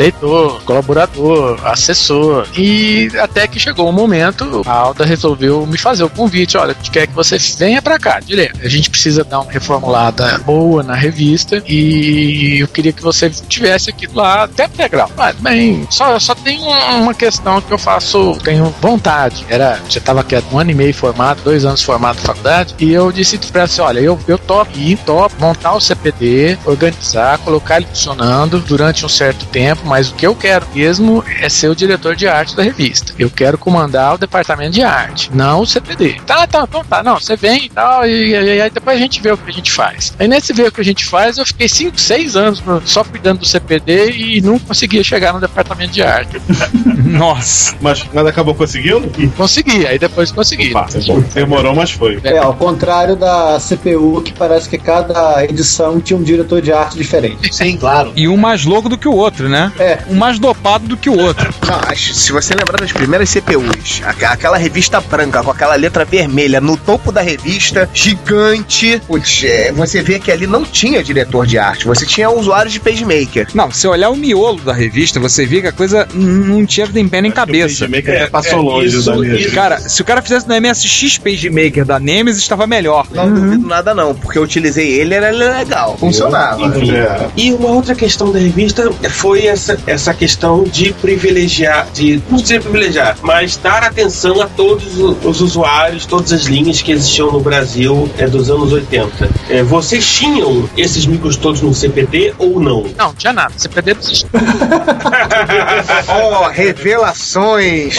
colaborador, 0.64 1.58
assessor. 1.64 2.46
E 2.56 3.10
até 3.20 3.46
que 3.46 3.58
chegou 3.58 3.88
o 3.88 3.92
momento, 3.92 4.62
a 4.66 4.72
Alda 4.72 5.04
resolveu 5.04 5.66
me 5.66 5.78
fazer 5.78 6.04
o 6.04 6.10
convite: 6.10 6.56
olha, 6.56 6.74
quer 6.74 7.06
que 7.06 7.14
você 7.14 7.38
venha 7.58 7.80
pra 7.82 7.98
cá, 7.98 8.20
direto. 8.20 8.60
A 8.62 8.68
gente 8.68 8.90
precisa 8.90 9.24
dar 9.24 9.40
uma 9.40 9.50
reformulada 9.52 10.38
boa 10.38 10.82
na 10.82 10.94
revista 10.94 11.62
e 11.66 12.58
eu 12.60 12.68
queria 12.68 12.92
que 12.92 13.02
você 13.02 13.30
tivesse 13.30 13.90
aqui 13.90 14.06
lá, 14.12 14.46
tempo 14.48 14.74
integral. 14.74 15.10
Mas, 15.16 15.36
bem, 15.36 15.86
só, 15.90 16.18
só 16.18 16.34
tem 16.34 16.60
um- 16.60 17.02
uma 17.02 17.14
questão 17.14 17.60
que 17.60 17.72
eu 17.72 17.78
faço, 17.78 18.36
tenho 18.42 18.74
vontade. 18.80 19.44
Era, 19.48 19.78
já 19.88 19.98
estava 19.98 20.20
aqui 20.20 20.34
um 20.52 20.58
ano 20.58 20.70
e 20.70 20.74
meio 20.74 20.94
formado, 20.94 21.40
dois 21.44 21.64
anos 21.64 21.82
formado 21.82 22.16
na 22.16 22.22
faculdade, 22.22 22.74
e 22.78 22.92
eu 22.92 23.10
disse 23.12 23.38
pra 23.38 23.60
ela 23.62 23.64
assim: 23.64 23.80
olha, 23.82 24.00
eu, 24.00 24.18
eu 24.26 24.38
topo 24.38 24.76
ir, 24.78 24.96
topo 24.98 25.34
montar 25.40 25.72
o 25.74 25.80
CPD, 25.80 26.58
organizar, 26.64 27.38
colocar 27.38 27.76
ele 27.76 27.86
funcionando 27.86 28.58
durante 28.60 29.04
um 29.04 29.08
certo 29.08 29.44
tempo, 29.46 29.82
mas 29.84 30.03
o 30.10 30.14
que 30.14 30.26
eu 30.26 30.34
quero 30.34 30.66
mesmo 30.74 31.24
é 31.40 31.48
ser 31.48 31.68
o 31.68 31.74
diretor 31.76 32.14
de 32.16 32.26
arte 32.26 32.56
da 32.56 32.62
revista. 32.62 33.12
Eu 33.18 33.30
quero 33.30 33.56
comandar 33.58 34.14
o 34.14 34.18
departamento 34.18 34.72
de 34.72 34.82
arte, 34.82 35.30
não 35.34 35.60
o 35.60 35.66
CPD. 35.66 36.16
Tá, 36.26 36.46
tá, 36.46 36.64
então 36.68 36.84
tá, 36.84 37.02
não, 37.02 37.18
você 37.20 37.36
vem 37.36 37.66
e 37.66 37.68
tal, 37.68 38.06
e, 38.06 38.10
e- 38.34 38.56
e 38.56 38.60
aí 38.60 38.70
depois 38.70 38.96
a 38.96 39.00
gente 39.00 39.20
vê 39.20 39.32
o 39.32 39.36
que 39.38 39.50
a 39.50 39.52
gente 39.52 39.70
faz. 39.72 40.12
Aí 40.18 40.28
nesse 40.28 40.52
ver 40.52 40.68
o 40.68 40.72
que 40.72 40.80
a 40.80 40.84
gente 40.84 41.04
faz, 41.04 41.38
eu 41.38 41.46
fiquei 41.46 41.68
5, 41.68 41.98
6 42.00 42.36
anos 42.36 42.62
só 42.84 43.02
cuidando 43.04 43.40
do 43.40 43.46
CPD 43.46 44.10
e 44.12 44.40
não 44.40 44.58
conseguia 44.58 45.02
chegar 45.04 45.32
no 45.32 45.40
departamento 45.40 45.92
de 45.92 46.02
arte. 46.02 46.40
Nossa. 47.04 47.74
Mas, 47.80 48.04
mas 48.12 48.26
acabou 48.26 48.54
conseguindo? 48.54 49.10
Consegui, 49.36 49.86
aí 49.86 49.98
depois 49.98 50.30
consegui. 50.32 50.70
Pá, 50.70 50.86
demorou, 51.34 51.74
mas 51.74 51.90
foi. 51.90 52.18
É, 52.24 52.38
ao 52.38 52.54
contrário 52.54 53.16
da 53.16 53.58
CPU, 53.60 54.22
que 54.22 54.32
parece 54.32 54.68
que 54.68 54.78
cada 54.78 55.44
edição 55.44 56.00
tinha 56.00 56.16
um 56.18 56.22
diretor 56.22 56.60
de 56.62 56.72
arte 56.72 56.96
diferente. 56.96 57.54
Sim, 57.54 57.76
claro. 57.76 58.12
E 58.16 58.26
um 58.28 58.36
mais 58.36 58.64
louco 58.64 58.88
do 58.88 58.96
que 58.98 59.08
o 59.08 59.14
outro, 59.14 59.48
né? 59.48 59.72
É. 59.78 59.83
Um 60.08 60.14
mais 60.14 60.38
dopado 60.38 60.86
do 60.86 60.96
que 60.96 61.08
o 61.08 61.18
outro. 61.18 61.52
Não, 61.66 61.96
se 61.96 62.32
você 62.32 62.54
lembrar 62.54 62.78
das 62.78 62.92
primeiras 62.92 63.30
CPUs, 63.30 64.02
aquela 64.04 64.56
revista 64.56 65.00
branca 65.00 65.42
com 65.42 65.50
aquela 65.50 65.74
letra 65.76 66.04
vermelha 66.04 66.60
no 66.60 66.76
topo 66.76 67.10
da 67.10 67.20
revista, 67.20 67.88
gigante, 67.92 69.00
putz, 69.06 69.44
é, 69.44 69.72
você 69.72 70.02
vê 70.02 70.18
que 70.18 70.30
ali 70.30 70.46
não 70.46 70.64
tinha 70.64 71.02
diretor 71.02 71.46
de 71.46 71.58
arte, 71.58 71.86
você 71.86 72.06
tinha 72.06 72.30
usuários 72.30 72.72
de 72.72 72.80
PageMaker. 72.80 73.48
Não, 73.54 73.70
se 73.70 73.86
olhar 73.86 74.10
o 74.10 74.16
miolo 74.16 74.60
da 74.60 74.72
revista, 74.72 75.18
você 75.20 75.46
vê 75.46 75.60
que 75.60 75.68
a 75.68 75.72
coisa 75.72 76.06
não 76.12 76.64
tinha 76.66 76.88
nem 76.92 77.08
pé 77.08 77.20
nem 77.20 77.30
cabeça. 77.30 77.84
O 77.84 77.88
PageMaker 77.88 78.14
É, 78.14 78.26
passou 78.26 78.58
é, 78.58 78.62
longe 78.62 78.96
isso, 78.96 79.24
isso. 79.24 79.54
Cara, 79.54 79.78
se 79.78 80.00
o 80.02 80.04
cara 80.04 80.22
fizesse 80.22 80.48
no 80.48 80.54
MSX 80.60 81.18
PageMaker 81.18 81.84
da 81.84 81.98
Nemesis, 81.98 82.42
estava 82.42 82.66
melhor. 82.66 83.06
Não 83.12 83.32
duvido 83.32 83.66
nada 83.66 83.94
não, 83.94 84.14
porque 84.14 84.38
eu 84.38 84.42
utilizei 84.42 85.00
ele, 85.00 85.14
era 85.14 85.30
legal, 85.30 85.96
funcionava. 85.98 86.62
Enfim. 86.62 86.94
É. 86.94 87.28
E 87.36 87.52
uma 87.52 87.70
outra 87.70 87.94
questão 87.94 88.30
da 88.32 88.38
revista 88.38 88.90
foi 89.10 89.46
essa, 89.46 89.73
essa 89.86 90.12
questão 90.14 90.64
de 90.64 90.92
privilegiar, 90.92 91.86
de 91.92 92.22
não 92.30 92.38
dizer 92.38 92.62
privilegiar, 92.62 93.16
mas 93.22 93.56
dar 93.56 93.82
atenção 93.82 94.40
a 94.40 94.46
todos 94.46 94.98
os 94.98 95.40
usuários, 95.40 96.06
todas 96.06 96.32
as 96.32 96.42
linhas 96.44 96.82
que 96.82 96.92
existiam 96.92 97.30
no 97.30 97.40
Brasil 97.40 98.08
é, 98.18 98.26
dos 98.26 98.50
anos 98.50 98.72
80. 98.72 99.28
É, 99.48 99.62
vocês 99.62 100.06
tinham 100.06 100.68
esses 100.76 101.06
micros 101.06 101.36
todos 101.36 101.60
no 101.60 101.74
CPD 101.74 102.34
ou 102.38 102.60
não? 102.60 102.82
Não, 102.82 103.06
não 103.08 103.14
tinha 103.14 103.32
nada. 103.32 103.52
CPD 103.56 103.94
não 103.94 104.00
existia. 104.00 104.28
Oh, 106.08 106.48
revelações! 106.50 107.96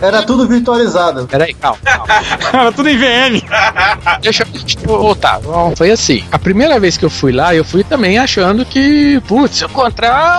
Era 0.00 0.22
tudo 0.22 0.46
virtualizado. 0.46 1.26
Peraí, 1.26 1.54
calma, 1.54 1.78
calma. 1.84 2.06
Era 2.52 2.72
tudo 2.72 2.88
em 2.88 2.96
VM. 2.96 3.42
Deixa 4.20 4.44
eu 4.44 4.98
voltar. 4.98 5.40
Bom, 5.40 5.74
Foi 5.76 5.90
assim. 5.90 6.24
A 6.30 6.38
primeira 6.38 6.78
vez 6.78 6.96
que 6.96 7.04
eu 7.04 7.10
fui 7.10 7.32
lá, 7.32 7.54
eu 7.54 7.64
fui 7.64 7.84
também 7.84 8.18
achando 8.18 8.64
que, 8.64 9.20
putz, 9.26 9.60
eu 9.60 9.68
encontrar, 9.68 10.35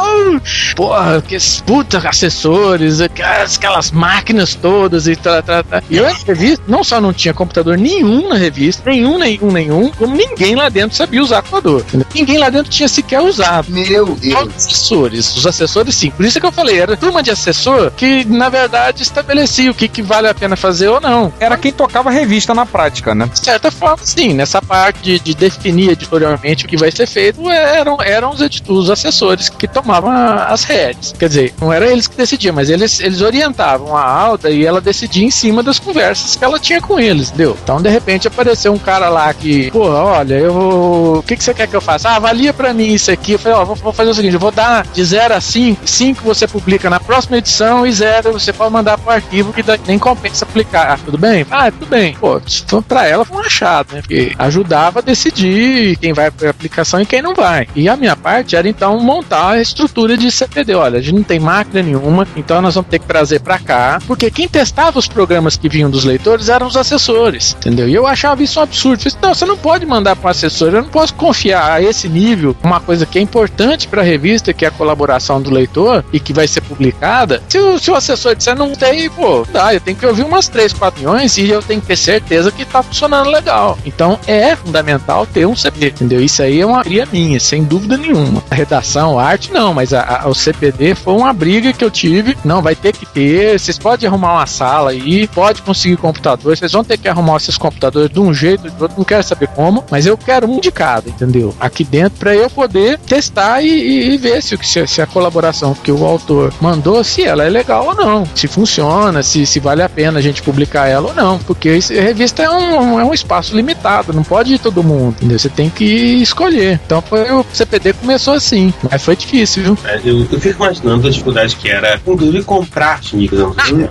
porra, 0.75 1.21
que 1.21 1.38
puta 1.65 1.97
assessores, 2.07 3.01
aquelas, 3.01 3.57
aquelas 3.57 3.91
máquinas 3.91 4.55
todas 4.55 5.07
e 5.07 5.15
tal, 5.15 5.41
tal, 5.43 5.63
tal. 5.63 5.81
E 5.89 5.97
eu 5.97 6.03
na 6.03 6.13
revista, 6.25 6.63
não 6.67 6.83
só 6.83 7.01
não 7.01 7.13
tinha 7.13 7.33
computador 7.33 7.77
nenhum 7.77 8.29
na 8.29 8.36
revista, 8.36 8.89
nenhum, 8.89 9.17
nenhum, 9.17 9.51
nenhum, 9.51 9.91
como 9.91 10.15
ninguém 10.15 10.55
lá 10.55 10.69
dentro 10.69 10.95
sabia 10.95 11.21
usar 11.21 11.41
computador. 11.41 11.81
entendeu? 11.81 12.07
Ninguém 12.13 12.38
lá 12.38 12.49
dentro 12.49 12.71
tinha 12.71 12.88
sequer 12.88 13.21
usado. 13.21 13.71
Meu 13.71 14.15
Deus! 14.15 14.47
os 14.47 14.65
assessores. 14.67 15.36
Os 15.36 15.47
assessores, 15.47 15.95
sim. 15.95 16.10
Por 16.12 16.25
isso 16.25 16.39
que 16.39 16.45
eu 16.45 16.51
falei, 16.51 16.79
era 16.79 16.95
turma 16.95 17.21
de 17.21 17.31
assessor 17.31 17.91
que, 17.91 18.25
na 18.25 18.49
verdade, 18.49 19.03
estabelecia 19.03 19.69
o 19.71 19.73
que, 19.73 19.88
que 19.88 20.01
vale 20.01 20.27
a 20.27 20.33
pena 20.33 20.55
fazer 20.55 20.88
ou 20.88 21.01
não. 21.01 21.33
Era 21.39 21.57
quem 21.57 21.71
tocava 21.71 22.10
a 22.10 22.12
revista 22.12 22.53
na 22.53 22.65
prática, 22.65 23.13
né? 23.13 23.29
De 23.31 23.39
certa 23.39 23.71
forma, 23.71 23.99
sim. 24.03 24.33
Nessa 24.33 24.62
parte 24.62 25.01
de, 25.01 25.19
de 25.19 25.33
definir 25.33 25.91
editorialmente 25.91 26.65
o 26.65 26.67
que 26.67 26.77
vai 26.77 26.91
ser 26.91 27.07
feito, 27.07 27.49
eram, 27.49 27.97
eram 28.01 28.31
os, 28.31 28.39
os 28.67 28.89
assessores 28.89 29.49
que 29.49 29.67
tomavam 29.67 29.87
a- 29.93 30.45
as 30.45 30.63
redes. 30.63 31.13
Quer 31.17 31.28
dizer, 31.30 31.54
não 31.60 31.71
era 31.71 31.88
eles 31.88 32.08
que 32.08 32.15
decidiam, 32.17 32.54
mas 32.54 32.69
eles, 32.69 33.00
eles 33.00 33.21
orientavam 33.21 33.95
a 33.95 34.04
Alda 34.04 34.50
e 34.50 34.65
ela 34.65 34.82
decidia 34.82 35.26
em 35.26 35.32
cima 35.32 35.62
das 35.63 35.80
conversas 35.80 36.36
que 36.36 36.43
ela 36.43 36.60
tinha 36.60 36.82
com 36.82 37.00
eles, 37.00 37.28
entendeu? 37.30 37.58
Então, 37.63 37.82
de 37.82 37.89
repente, 37.89 38.28
apareceu 38.28 38.73
um 38.73 38.78
cara 38.78 39.10
lá 39.10 39.34
que, 39.34 39.69
pô, 39.71 39.88
olha, 39.89 40.36
eu. 40.36 41.17
O 41.17 41.23
que, 41.23 41.36
que 41.36 41.43
você 41.43 41.54
quer 41.54 41.67
que 41.67 41.76
eu 41.76 41.82
faça? 41.82 42.10
Ah, 42.10 42.15
avalia 42.15 42.54
pra 42.54 42.73
mim 42.73 42.93
isso 42.93 43.12
aqui. 43.12 43.34
Eu 43.34 43.39
falei, 43.39 43.58
ó, 43.58 43.65
vou, 43.65 43.76
vou 43.76 43.93
fazer 43.93 44.12
o 44.12 44.13
seguinte: 44.13 44.34
eu 44.34 44.39
vou 44.39 44.52
dar 44.52 44.86
de 44.93 45.04
0 45.04 45.34
a 45.34 45.41
5. 45.41 45.82
5 45.88 46.23
você 46.23 46.47
publica 46.47 46.89
na 46.89 47.00
próxima 47.00 47.38
edição 47.38 47.86
e 47.86 47.91
0 47.91 48.34
você 48.34 48.52
pode 48.54 48.71
mandar 48.71 48.97
pro 48.97 49.12
arquivo 49.12 49.54
que 49.54 49.63
nem 49.88 49.97
compensa 50.00 50.45
publicar. 50.45 50.91
Ah, 50.93 50.97
tudo 51.04 51.17
bem? 51.17 51.45
Ah, 51.50 51.71
tudo 51.71 51.86
bem. 51.88 52.15
Pô, 52.19 52.41
pra 52.88 53.06
ela 53.08 53.26
foi 53.26 53.38
um 53.38 53.41
achado, 53.41 53.93
né? 53.93 54.02
Porque 54.02 54.34
ajudava 54.38 55.00
a 55.00 55.02
decidir 55.02 55.97
quem 55.97 56.13
vai 56.13 56.30
pra 56.32 56.50
aplicação 56.50 57.02
e 57.02 57.06
quem 57.06 57.21
não 57.21 57.34
vai. 57.34 57.67
E 57.76 57.88
a 57.89 57.95
minha 57.95 58.15
parte 58.15 58.56
era 58.56 58.67
então 58.67 59.00
montar 59.00 59.60
estrutura 59.77 60.17
de 60.17 60.31
CPD. 60.31 60.73
Olha, 60.73 60.97
a 60.97 61.01
gente 61.01 61.15
não 61.15 61.23
tem 61.23 61.39
máquina 61.39 61.83
nenhuma, 61.83 62.27
então 62.35 62.61
nós 62.61 62.73
vamos 62.73 62.89
ter 62.89 62.99
que 62.99 63.05
trazer 63.05 63.39
pra 63.39 63.59
cá, 63.59 63.99
porque 64.07 64.31
quem 64.31 64.47
testava 64.47 64.97
os 64.97 65.07
programas 65.07 65.55
que 65.55 65.69
vinham 65.69 65.89
dos 65.89 66.03
leitores 66.03 66.49
eram 66.49 66.65
os 66.65 66.75
assessores, 66.75 67.55
entendeu? 67.59 67.87
E 67.87 67.93
eu 67.93 68.07
achava 68.07 68.41
isso 68.41 68.59
um 68.59 68.63
absurdo. 68.63 69.03
Falei, 69.03 69.17
não, 69.21 69.35
você 69.35 69.45
não 69.45 69.57
pode 69.57 69.85
mandar 69.85 70.15
para 70.15 70.27
um 70.27 70.31
assessor, 70.31 70.69
eu 70.73 70.81
não 70.81 70.89
posso 70.89 71.13
confiar 71.13 71.73
a 71.73 71.81
esse 71.81 72.09
nível 72.09 72.55
uma 72.63 72.79
coisa 72.79 73.05
que 73.05 73.19
é 73.19 73.21
importante 73.21 73.87
para 73.87 74.01
a 74.01 74.05
revista, 74.05 74.53
que 74.53 74.65
é 74.65 74.67
a 74.67 74.71
colaboração 74.71 75.41
do 75.41 75.51
leitor 75.51 76.03
e 76.11 76.19
que 76.19 76.33
vai 76.33 76.47
ser 76.47 76.61
publicada. 76.61 77.41
Se 77.47 77.59
o, 77.59 77.77
se 77.77 77.91
o 77.91 77.95
assessor 77.95 78.35
disser 78.35 78.55
não 78.55 78.73
tem, 78.73 79.09
pô, 79.09 79.45
dá, 79.51 79.73
eu 79.73 79.79
tenho 79.79 79.97
que 79.97 80.05
ouvir 80.05 80.23
umas 80.23 80.47
3, 80.47 80.73
4 80.73 80.99
milhões 80.99 81.37
e 81.37 81.49
eu 81.49 81.61
tenho 81.61 81.81
que 81.81 81.87
ter 81.87 81.97
certeza 81.97 82.51
que 82.51 82.65
tá 82.65 82.81
funcionando 82.81 83.29
legal. 83.29 83.77
Então 83.85 84.19
é 84.25 84.55
fundamental 84.55 85.25
ter 85.25 85.45
um 85.45 85.55
CPD, 85.55 85.87
entendeu? 85.87 86.21
Isso 86.21 86.41
aí 86.41 86.61
é 86.61 86.65
uma 86.65 86.83
cria 86.83 87.07
minha, 87.11 87.39
sem 87.39 87.63
dúvida 87.63 87.97
nenhuma. 87.97 88.43
A 88.49 88.55
redação, 88.55 89.19
a 89.19 89.23
arte, 89.25 89.51
não, 89.51 89.66
mas 89.73 89.93
a, 89.93 90.21
a- 90.23 90.27
o 90.27 90.34
CPD 90.36 90.95
foi 90.95 91.13
uma 91.13 91.34
briga 91.34 91.71
que 91.73 91.84
eu 91.84 91.91
tive. 91.91 92.38
Não, 92.43 92.62
vai 92.62 92.75
ter 92.75 92.93
que 92.93 93.06
ter. 93.06 93.60
Vocês 93.60 93.77
podem 93.77 94.08
arrumar 94.08 94.34
uma 94.34 94.45
sala 94.45 94.91
aí, 94.91 95.27
pode 95.27 95.62
conseguir 95.62 95.97
computador. 95.97 96.56
Vocês 96.58 96.71
vão 96.71 96.84
ter 96.84 96.97
que 96.97 97.08
arrumar 97.08 97.38
esses 97.38 97.58
computadores 97.58 98.10
de 98.12 98.19
um 98.19 98.34
jeito 98.34 98.69
de 98.69 98.82
outro. 98.82 98.97
Não 98.97 99.06
quero 99.06 99.23
saber 99.23 99.47
como, 99.49 99.84
mas 99.89 100.06
eu 100.06 100.17
quero 100.17 100.49
um 100.49 100.60
de 100.60 100.71
cada, 100.71 101.10
entendeu? 101.10 101.53
Aqui 101.60 101.84
dentro 101.84 102.19
para 102.19 102.36
eu 102.36 102.49
poder 102.49 102.97
testar 102.99 103.62
e, 103.62 103.67
e- 103.67 104.13
e 104.13 104.17
ver 104.17 104.41
se, 104.41 104.58
se, 104.63 104.88
se 104.88 105.01
a 105.01 105.06
colaboração 105.08 105.73
que 105.73 105.91
o 105.91 106.06
autor 106.06 106.53
mandou, 106.62 107.03
se 107.03 107.23
ela 107.23 107.43
é 107.43 107.49
legal 107.49 107.88
ou 107.88 107.95
não, 107.95 108.23
se 108.36 108.47
funciona, 108.47 109.21
se, 109.23 109.45
se 109.45 109.60
vale 109.60 109.82
a 109.82 109.89
pena 109.89 110.19
a 110.19 110.21
gente 110.21 110.41
publicar 110.41 110.88
ela 110.88 111.10
ou 111.10 111.13
não, 111.13 111.38
porque 111.39 111.69
a 111.69 112.01
revista 112.01 112.43
é 112.43 112.49
um, 112.49 112.99
é 112.99 113.03
um 113.03 113.13
espaço 113.13 113.56
limitado, 113.56 114.13
não 114.13 114.23
pode 114.23 114.53
ir 114.53 114.60
todo 114.60 114.84
mundo, 114.84 115.15
entendeu? 115.17 115.38
Você 115.39 115.49
tem 115.49 115.69
que 115.69 115.86
escolher. 116.21 116.80
Então 116.86 117.01
foi, 117.01 117.30
o 117.32 117.45
CPD 117.53 117.93
começou 117.93 118.34
assim, 118.34 118.73
mas 118.89 119.03
foi 119.03 119.15
difícil. 119.15 119.57
Difícil. 119.62 119.78
É, 119.89 120.02
Eu, 120.04 120.28
eu 120.32 120.39
fico 120.39 120.63
imaginando 120.63 121.08
a 121.08 121.12
dificuldade 121.12 121.56
que 121.56 121.70
era 121.70 122.00
inclusive 122.06 122.43
comprar 122.43 123.00
os 123.00 123.12
micros. 123.13 123.41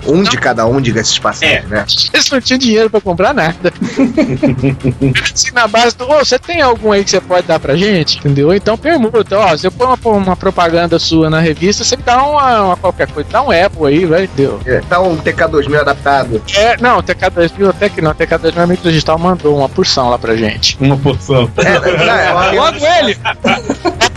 Um, 0.06 0.18
um 0.18 0.22
de 0.22 0.36
cada 0.36 0.66
um, 0.66 0.80
diga-se 0.80 1.14
de 1.14 1.20
passagem, 1.20 1.62
né? 1.66 1.84
Eles 2.12 2.30
não 2.30 2.40
tinham 2.40 2.58
dinheiro 2.58 2.90
pra 2.90 3.00
comprar 3.00 3.34
nada. 3.34 3.72
assim, 5.34 5.50
na 5.52 5.66
base 5.66 5.96
do, 5.96 6.04
ô, 6.10 6.18
você 6.24 6.38
tem 6.38 6.60
algum 6.60 6.92
aí 6.92 7.04
que 7.04 7.10
você 7.10 7.20
pode 7.20 7.46
dar 7.46 7.58
pra 7.58 7.76
gente? 7.76 8.18
Entendeu? 8.18 8.52
Então 8.54 8.76
permuta, 8.76 9.38
ó, 9.38 9.56
se 9.56 9.66
eu 9.66 9.72
pôr 9.72 9.86
uma, 9.86 9.98
uma 10.18 10.36
propaganda 10.36 10.98
sua 10.98 11.28
na 11.30 11.40
revista, 11.40 11.84
você 11.84 11.96
me 11.96 12.02
dá 12.02 12.22
uma, 12.22 12.62
uma 12.62 12.76
qualquer 12.76 13.08
coisa, 13.10 13.28
dá 13.30 13.42
um 13.42 13.50
Apple 13.50 13.86
aí, 13.86 14.04
vai, 14.06 14.24
entendeu? 14.24 14.60
É, 14.66 14.80
Dá 14.88 15.00
um 15.00 15.16
TK2000 15.16 15.80
adaptado. 15.80 16.42
É, 16.54 16.76
não, 16.80 16.98
o 16.98 17.02
TK2000 17.02 17.68
até 17.70 17.88
que 17.88 18.00
não, 18.00 18.10
o 18.12 18.14
TK2000 18.14 18.58
a 18.58 18.66
Micro 18.66 18.88
Digital 18.90 19.18
mandou 19.18 19.56
uma 19.58 19.68
porção 19.68 20.10
lá 20.10 20.18
pra 20.18 20.36
gente. 20.36 20.76
Uma 20.80 20.96
porção. 20.96 21.50
É, 21.56 21.78
não, 22.04 22.14
é, 22.14 22.32
porque- 22.32 22.56
Logo 22.56 22.78
ele! 22.98 23.16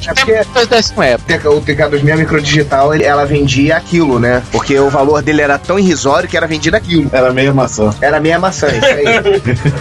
É 0.08 0.14
porque 0.14 0.34
Apple. 0.34 1.48
o 1.50 1.62
TK2000 1.62 2.18
microdigital, 2.18 2.94
ele- 2.94 3.04
ela 3.04 3.26
vendia 3.26 3.76
aquilo, 3.78 4.20
né? 4.20 4.42
Porque 4.52 4.78
o 4.80 4.90
valor 4.90 5.22
dele 5.22 5.42
era 5.42 5.58
tão 5.58 5.78
irrisório 5.80 6.28
que 6.30 6.38
era 6.38 6.48
vendido 6.48 6.76
aquilo. 6.78 7.10
Era 7.12 7.32
meia 7.34 7.54
maçã. 7.54 7.90
Era 8.02 8.20
meia 8.20 8.40
maçã, 8.40 8.68
isso 8.68 8.86
aí. 8.86 9.04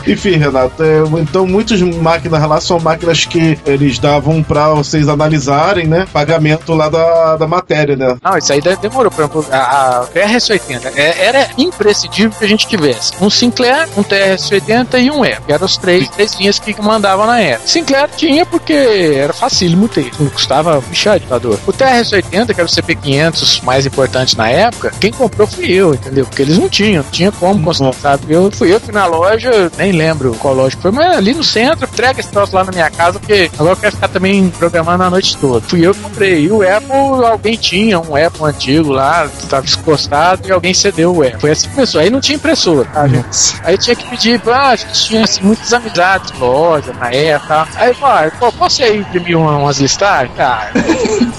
Enfim, 0.12 0.36
Renato, 0.36 0.82
é, 0.82 0.98
então 1.20 1.46
muitas 1.46 1.80
máquinas 1.82 2.42
lá 2.48 2.60
são 2.60 2.78
máquinas 2.80 3.24
que 3.24 3.58
eles 3.66 3.98
davam 3.98 4.42
pra 4.42 4.68
vocês 4.70 5.08
analisarem, 5.08 5.86
né? 5.86 6.06
Pagamento 6.12 6.72
lá 6.74 6.88
da, 6.88 7.36
da 7.36 7.46
matéria, 7.46 7.96
né? 7.96 8.16
Não, 8.22 8.36
isso 8.38 8.52
aí 8.52 8.60
de- 8.60 8.76
demorou. 8.76 9.10
Por 9.10 9.20
exemplo, 9.22 9.46
a, 9.50 10.00
a 10.00 10.06
TRS-80 10.06 10.92
é- 10.96 11.26
era 11.26 11.48
imprescindível 11.58 12.30
que 12.38 12.44
a 12.44 12.48
gente 12.48 12.66
tivesse 12.66 13.12
um 13.20 13.28
Sinclair, 13.30 13.88
um 13.96 14.02
TRS-80 14.02 15.00
e 15.00 15.10
um. 15.10 15.18
Que 15.46 15.52
eram 15.52 15.66
os 15.66 15.76
três, 15.76 16.08
três 16.10 16.34
linhas 16.34 16.58
que 16.58 16.80
mandavam 16.80 17.26
na 17.26 17.40
época. 17.40 17.66
Sinclair 17.68 18.08
tinha 18.16 18.46
porque 18.46 18.72
era 18.72 19.32
facílimo 19.32 19.88
ter, 19.88 20.07
não 20.18 20.28
custava 20.30 20.80
bichador. 20.88 21.58
O 21.66 21.72
TRS-80, 21.72 22.46
que 22.54 22.60
era 22.60 22.64
o 22.64 22.68
CP500 22.68 23.62
mais 23.62 23.86
importante 23.86 24.36
na 24.36 24.48
época, 24.48 24.92
quem 25.00 25.10
comprou 25.12 25.46
fui 25.46 25.70
eu, 25.70 25.94
entendeu? 25.94 26.24
Porque 26.26 26.42
eles 26.42 26.58
não 26.58 26.68
tinham, 26.68 27.02
não 27.02 27.10
tinha 27.10 27.32
como 27.32 27.62
conseguir, 27.62 27.94
sabe? 28.00 28.32
Eu 28.32 28.50
fui 28.50 28.72
eu 28.72 28.80
fui 28.80 28.92
na 28.92 29.06
loja, 29.06 29.70
nem 29.78 29.92
lembro 29.92 30.34
qual 30.38 30.54
loja 30.54 30.76
foi, 30.80 30.90
mas 30.90 31.16
ali 31.16 31.32
no 31.34 31.44
centro, 31.44 31.86
entrega 31.90 32.20
esse 32.20 32.28
troço 32.30 32.54
lá 32.54 32.64
na 32.64 32.72
minha 32.72 32.90
casa, 32.90 33.18
porque 33.18 33.50
agora 33.58 33.72
eu 33.72 33.76
quero 33.76 33.94
ficar 33.94 34.08
também 34.08 34.48
programando 34.50 35.04
a 35.04 35.10
noite 35.10 35.36
toda. 35.36 35.60
Fui 35.66 35.86
eu 35.86 35.94
que 35.94 36.00
comprei. 36.00 36.44
E 36.44 36.50
o 36.50 36.62
Apple, 36.62 37.26
alguém 37.26 37.56
tinha 37.56 37.98
um 38.00 38.14
Apple 38.16 38.44
antigo 38.44 38.90
lá, 38.92 39.26
estava 39.26 39.62
descostado 39.62 40.46
e 40.46 40.52
alguém 40.52 40.74
cedeu 40.74 41.14
o 41.14 41.22
Apple. 41.22 41.40
Foi 41.40 41.50
assim 41.50 41.68
que 41.68 41.74
começou. 41.74 42.00
Aí 42.00 42.10
não 42.10 42.20
tinha 42.20 42.36
impressora. 42.36 42.84
tá, 42.92 43.06
gente? 43.06 43.28
Aí 43.64 43.78
tinha 43.78 43.94
que 43.96 44.08
pedir, 44.08 44.40
ah, 44.46 44.68
a 44.68 44.76
gente 44.76 45.04
tinha 45.04 45.24
assim, 45.24 45.40
muitas 45.42 45.72
amizades, 45.72 46.32
loja, 46.38 46.92
na 46.94 47.10
época. 47.12 47.68
Aí, 47.76 47.94
pô, 47.94 48.06
ah, 48.06 48.30
pô, 48.38 48.52
posso 48.52 48.82
aí 48.82 48.98
imprimir 48.98 49.36
uma- 49.38 49.56
umas 49.56 49.80
listagens? 49.98 50.38
Ah, 50.38 50.70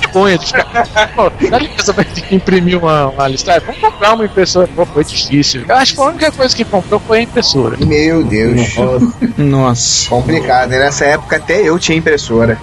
vergonha 0.01 0.37
de 0.37 0.45
ficar. 0.45 1.11
Pô, 1.15 1.31
dá 1.49 1.57
licença 1.59 1.93
pra 1.93 2.05
imprimir 2.31 2.77
uma, 2.77 3.07
uma 3.07 3.27
listagem? 3.27 3.61
Vamos 3.65 3.81
comprar 3.81 4.13
uma 4.13 4.25
impressora. 4.25 4.67
Pô, 4.75 4.85
foi 4.85 5.03
difícil. 5.03 5.63
Eu 5.67 5.75
acho 5.75 5.95
que 5.95 6.01
a 6.01 6.05
única 6.05 6.31
coisa 6.31 6.55
que 6.55 6.65
comprou 6.65 6.99
foi 6.99 7.19
a 7.19 7.21
impressora. 7.21 7.77
Meu 7.85 8.23
Deus. 8.23 8.75
Nossa. 9.37 10.09
Complicado, 10.09 10.69
né? 10.69 10.79
Nessa 10.79 11.05
época 11.05 11.37
até 11.37 11.61
eu 11.61 11.79
tinha 11.79 11.97
impressora. 11.97 12.57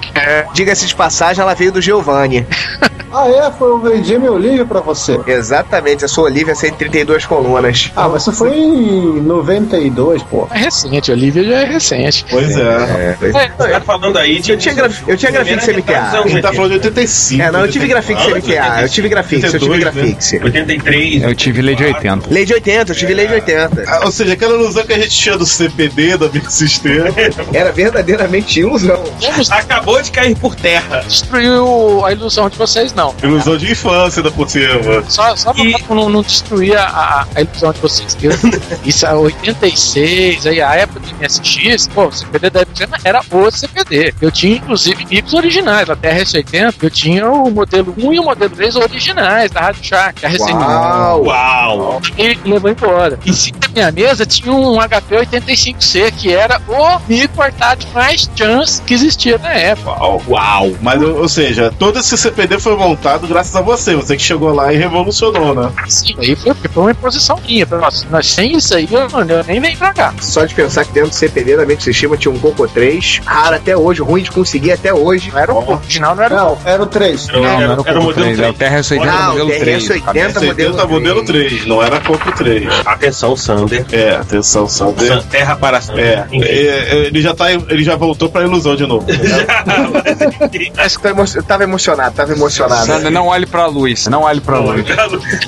Diga-se 0.52 0.86
de 0.86 0.94
passagem, 0.94 1.42
ela 1.42 1.54
veio 1.54 1.72
do 1.72 1.80
Giovanni. 1.80 2.46
Ah, 3.18 3.28
é? 3.28 3.50
Foi 3.50 3.68
eu 3.70 3.78
vendi 3.78 4.18
meu 4.18 4.36
livro 4.36 4.66
pra 4.66 4.80
você. 4.80 5.18
Exatamente, 5.26 6.04
a 6.04 6.08
sua 6.08 6.24
Olivia 6.24 6.54
132 6.54 7.24
colunas. 7.24 7.90
Ah, 7.96 8.08
mas 8.08 8.22
isso 8.22 8.32
foi 8.32 8.50
em 8.56 9.20
92, 9.22 10.22
pô. 10.24 10.46
É 10.52 10.58
recente, 10.58 11.10
a 11.10 11.14
Olivia 11.14 11.44
já 11.44 11.60
é 11.62 11.64
recente. 11.64 12.26
Pois 12.30 12.56
é. 12.56 12.60
É, 12.62 13.16
pois- 13.18 13.32
Você 13.32 13.68
tá 13.68 13.80
falando 13.80 14.18
aí 14.18 14.38
de. 14.40 14.52
Eu 14.52 14.58
tinha 14.58 14.74
gra- 14.74 14.90
eu 15.06 15.16
tinha 15.16 15.30
Graphics 15.32 15.64
CMTA. 15.64 16.00
A 16.02 16.28
gente 16.28 16.42
tá 16.42 16.52
falando 16.52 16.70
de 16.72 16.76
85. 16.88 17.42
É, 17.42 17.50
não, 17.50 17.60
eu 17.60 17.68
tive 17.70 17.86
Graphics 17.88 18.22
CMTA, 18.24 18.82
eu 18.82 18.88
tive 18.88 19.08
Graphics, 19.08 19.44
eu 19.54 19.60
tive 19.60 19.72
82, 19.72 19.84
né? 19.84 20.02
Graphics. 20.02 20.32
83. 20.44 21.22
Eu 21.22 21.34
tive 21.34 21.62
lei 21.62 21.74
de 21.74 21.84
80. 21.84 22.28
Lei 22.30 22.44
de 22.44 22.54
80, 22.54 22.92
eu 22.92 22.96
tive 22.96 23.14
lei 23.14 23.26
de 23.26 23.34
80. 23.34 23.84
Ah, 23.86 24.00
Ou 24.04 24.12
seja, 24.12 24.32
aquela 24.34 24.54
ilusão 24.54 24.84
que 24.84 24.92
a 24.92 24.98
gente 24.98 25.10
tinha 25.10 25.36
do 25.38 25.46
CPD, 25.46 26.16
do 26.16 26.30
Microsistema. 26.32 27.08
Era 27.52 27.72
verdadeiramente 27.72 28.60
ilusão. 28.60 29.02
Acabou 29.50 30.00
de 30.02 30.10
cair 30.10 30.36
por 30.36 30.54
terra. 30.54 31.02
destruir 31.06 31.50
o- 31.60 32.04
a 32.04 32.12
ilusão 32.12 32.48
de 32.48 32.56
vocês, 32.58 32.92
não. 32.94 33.05
Ilusão 33.22 33.56
de 33.56 33.70
infância 33.72 34.22
da 34.22 34.30
por 34.30 34.48
cima. 34.48 35.02
Só, 35.08 35.34
só 35.36 35.52
E- 35.56 35.72
pra 35.82 35.94
não, 35.94 36.08
não 36.08 36.22
destruir 36.22 36.76
a, 36.76 36.84
a, 36.86 37.26
a 37.34 37.40
ilusão 37.40 37.72
de 37.72 37.80
vocês. 37.80 38.16
Eu, 38.22 38.32
isso 38.84 39.06
é 39.06 39.14
86, 39.14 40.46
aí 40.46 40.60
a 40.60 40.74
época 40.74 41.00
do 41.00 41.06
MSX, 41.16 41.88
pô, 41.88 42.06
o 42.06 42.12
CPD 42.12 42.50
da 42.50 42.60
época 42.60 42.86
era 43.04 43.20
o 43.30 43.50
CPD. 43.50 44.14
Eu 44.20 44.30
tinha, 44.30 44.56
inclusive, 44.56 45.04
micros 45.06 45.34
originais, 45.34 45.88
até 45.90 46.10
a 46.12 46.16
RS80, 46.22 46.74
eu 46.82 46.90
tinha 46.90 47.30
o 47.30 47.50
modelo 47.50 47.94
1 47.98 48.12
e 48.12 48.20
o 48.20 48.24
modelo 48.24 48.54
3 48.54 48.76
originais 48.76 49.50
da 49.50 49.60
Rádio 49.60 49.84
Shark, 49.84 50.24
a 50.24 50.28
recém 50.28 50.54
Uau! 50.54 51.24
Uau! 51.24 52.02
e 52.18 52.38
levou 52.48 52.70
embora. 52.70 53.18
Em 53.26 53.32
cima 53.32 53.58
da 53.58 53.68
minha 53.68 53.92
mesa 53.92 54.24
tinha 54.26 54.52
um 54.52 54.76
HP85C, 54.78 56.12
que 56.16 56.32
era 56.32 56.60
o 56.68 56.98
micro 57.08 57.42
arcade 57.42 57.86
mais 57.94 58.28
chance 58.36 58.80
que 58.82 58.94
existia 58.94 59.38
na 59.38 59.52
época. 59.52 59.90
Uau! 59.90 60.22
Uau! 60.28 60.70
Mas, 60.80 61.02
ou 61.02 61.26
ou 61.26 61.28
seja, 61.28 61.72
todo 61.76 61.98
esse 61.98 62.16
CPD 62.16 62.60
foi 62.60 62.76
montado 62.76 62.95
graças 63.28 63.54
a 63.56 63.60
você. 63.60 63.94
Você 63.94 64.16
que 64.16 64.22
chegou 64.22 64.52
lá 64.54 64.72
e 64.72 64.76
revolucionou, 64.76 65.54
né? 65.54 65.70
Sim, 65.88 66.14
aí 66.18 66.34
foi, 66.36 66.54
foi 66.54 66.82
uma 66.82 66.90
imposição 66.90 67.38
minha. 67.46 67.66
Nossa, 67.66 68.06
nós 68.10 68.26
sem 68.32 68.56
isso 68.56 68.74
aí, 68.74 68.88
eu, 68.90 69.08
mano, 69.10 69.30
eu 69.32 69.44
nem 69.44 69.60
venho 69.60 69.76
pra 69.78 69.92
cá. 69.92 70.14
Só 70.20 70.44
de 70.44 70.54
pensar 70.54 70.84
que 70.84 70.92
dentro 70.92 71.10
do 71.10 71.14
CPD 71.14 71.56
da 71.56 71.66
Mente 71.66 71.82
Sistema 71.84 72.16
tinha 72.16 72.32
um 72.32 72.38
Coco 72.38 72.66
3, 72.68 73.20
raro 73.24 73.56
até 73.56 73.76
hoje, 73.76 74.02
ruim 74.02 74.22
de 74.22 74.30
conseguir 74.30 74.72
até 74.72 74.92
hoje. 74.92 75.30
Não 75.32 75.38
era 75.40 75.52
o 75.54 75.70
original, 75.72 76.14
não 76.16 76.22
era 76.22 76.34
o 76.34 76.36
Não, 76.38 76.58
era 76.64 76.82
o 76.82 76.86
3. 76.86 77.28
Era, 77.28 77.38
Não, 77.38 77.44
era- 77.46 77.56
não 77.56 77.62
era 77.72 77.80
o 77.82 77.88
era 77.88 78.00
o 78.00 78.02
modelo 78.02 78.26
3, 78.26 78.40
é 78.40 78.48
o 78.50 78.54
3. 78.54 78.72
TRS-80 78.72 79.08
Ah, 79.08 79.26
o 79.26 79.38
modelo 79.38 79.48
3. 79.60 79.84
TRS-80 79.88 80.06
modelo 80.06 80.32
70 80.40 80.86
modelo 80.86 81.24
3, 81.24 81.66
não 81.66 81.82
era 81.82 82.00
Coco 82.00 82.32
3. 82.32 82.68
Atenção, 82.84 83.36
Sander. 83.36 83.84
É, 83.92 84.16
atenção, 84.16 84.68
Sander. 84.68 85.08
San- 85.08 85.22
Terra 85.28 85.56
para 85.56 85.76
É, 85.96 86.24
Enfim. 86.32 86.42
é, 86.42 86.56
é, 86.56 86.96
ele 87.06 87.20
já 87.20 87.34
tá, 87.34 87.52
ele 87.52 87.82
já 87.84 87.96
voltou 87.96 88.28
pra 88.28 88.42
ilusão 88.42 88.74
de 88.76 88.86
novo. 88.86 89.06
Acho 90.78 90.98
que 91.00 91.08
emo- 91.08 91.24
eu 91.34 91.42
tava 91.42 91.62
emocionado, 91.64 92.14
tava 92.14 92.32
emocionado. 92.32 92.75
Sandra, 92.84 93.10
não 93.10 93.26
olhe 93.26 93.46
pra 93.46 93.66
luz. 93.66 94.06
Não 94.06 94.22
olhe 94.22 94.40
pra 94.40 94.58
luz. 94.58 94.84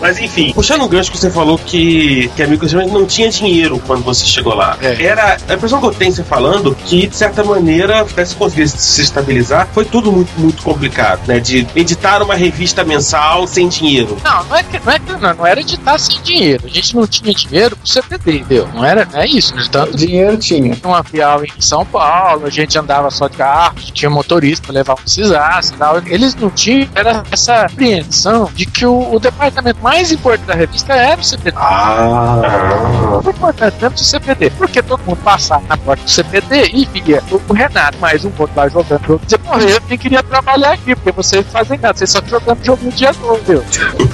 Mas 0.00 0.18
enfim, 0.18 0.52
puxando 0.52 0.82
um 0.82 0.88
gancho 0.88 1.10
que 1.10 1.18
você 1.18 1.30
falou 1.30 1.58
que, 1.58 2.30
que 2.36 2.42
a 2.42 2.46
Microsoft 2.46 2.86
não 2.88 3.06
tinha 3.06 3.28
dinheiro 3.28 3.80
quando 3.86 4.02
você 4.02 4.24
chegou 4.24 4.54
lá. 4.54 4.76
É. 4.80 5.02
Era 5.02 5.36
a 5.48 5.54
impressão 5.54 5.80
que 5.80 5.86
eu 5.86 5.94
tenho 5.94 6.12
você 6.12 6.24
falando 6.24 6.74
que, 6.74 7.06
de 7.06 7.16
certa 7.16 7.42
maneira, 7.44 8.00
até 8.00 8.24
se 8.24 8.34
conseguisse 8.34 8.78
se 8.78 9.02
estabilizar, 9.02 9.68
foi 9.72 9.84
tudo 9.84 10.12
muito, 10.12 10.30
muito 10.38 10.62
complicado, 10.62 11.20
né? 11.26 11.40
De 11.40 11.66
editar 11.74 12.22
uma 12.22 12.34
revista 12.34 12.84
mensal 12.84 13.46
sem 13.46 13.68
dinheiro. 13.68 14.16
Não, 14.24 14.44
não 14.44 14.56
é 14.56 14.62
que 14.62 14.80
não, 14.84 14.92
é 14.92 14.98
que, 14.98 15.12
não, 15.12 15.34
não 15.34 15.46
era 15.46 15.60
editar 15.60 15.98
sem 15.98 16.20
dinheiro. 16.22 16.64
A 16.66 16.68
gente 16.68 16.94
não 16.94 17.06
tinha 17.06 17.32
dinheiro 17.34 17.76
pro 17.76 17.86
CPD, 17.86 18.38
entendeu? 18.38 18.68
Não 18.74 18.84
era 18.84 19.06
não 19.12 19.20
é 19.20 19.26
isso. 19.26 19.54
No 19.54 19.62
entanto, 19.62 19.96
Dinheiro 19.96 20.36
tinha. 20.36 20.74
tinha 20.74 20.78
uma 20.84 21.02
fial 21.02 21.44
em 21.44 21.60
São 21.60 21.84
Paulo, 21.84 22.46
a 22.46 22.50
gente 22.50 22.78
andava 22.78 23.10
só 23.10 23.28
de 23.28 23.36
carro, 23.36 23.74
tinha 23.92 24.10
motorista 24.10 24.66
pra 24.66 24.74
levar 24.74 24.94
o 24.94 24.96
que 24.96 25.02
precisasse 25.02 25.72
e 25.72 25.76
tal. 25.76 25.98
Eles 26.06 26.34
não 26.34 26.50
tinham 26.50 26.88
era 26.94 27.17
essa 27.30 27.62
apreensão 27.62 28.50
de 28.54 28.66
que 28.66 28.86
o, 28.86 29.14
o 29.14 29.18
departamento 29.18 29.80
mais 29.82 30.12
importante 30.12 30.46
da 30.46 30.54
revista 30.54 30.94
era 30.94 31.20
o 31.20 31.24
CPD. 31.24 31.56
Ah. 31.56 33.20
O 33.24 33.30
importante 33.30 33.74
mesmo 33.80 33.96
do 33.96 34.04
CPD. 34.04 34.50
Porque 34.50 34.82
todo 34.82 35.00
mundo 35.04 35.18
passava 35.22 35.62
na 35.68 35.76
porta 35.76 36.02
do 36.02 36.10
CPD 36.10 36.70
e 36.72 36.84
via 36.86 37.22
o 37.30 37.52
Renato, 37.52 37.98
mais 37.98 38.24
um 38.24 38.32
outro 38.38 38.56
lá 38.56 38.68
jogando 38.68 39.06
jogo. 39.06 39.20
Dizia, 39.24 39.38
porra, 39.38 39.62
eu 39.62 39.80
nem 39.88 39.98
queria 39.98 40.22
trabalhar 40.22 40.72
aqui, 40.72 40.94
porque 40.94 41.12
vocês 41.12 41.44
não 41.44 41.52
fazem 41.52 41.78
nada, 41.78 41.96
vocês 41.96 42.10
só 42.10 42.20
jogando 42.26 42.64
jogo 42.64 42.88
o 42.88 42.92
dia 42.92 43.12
todo, 43.14 43.38
entendeu? 43.38 43.64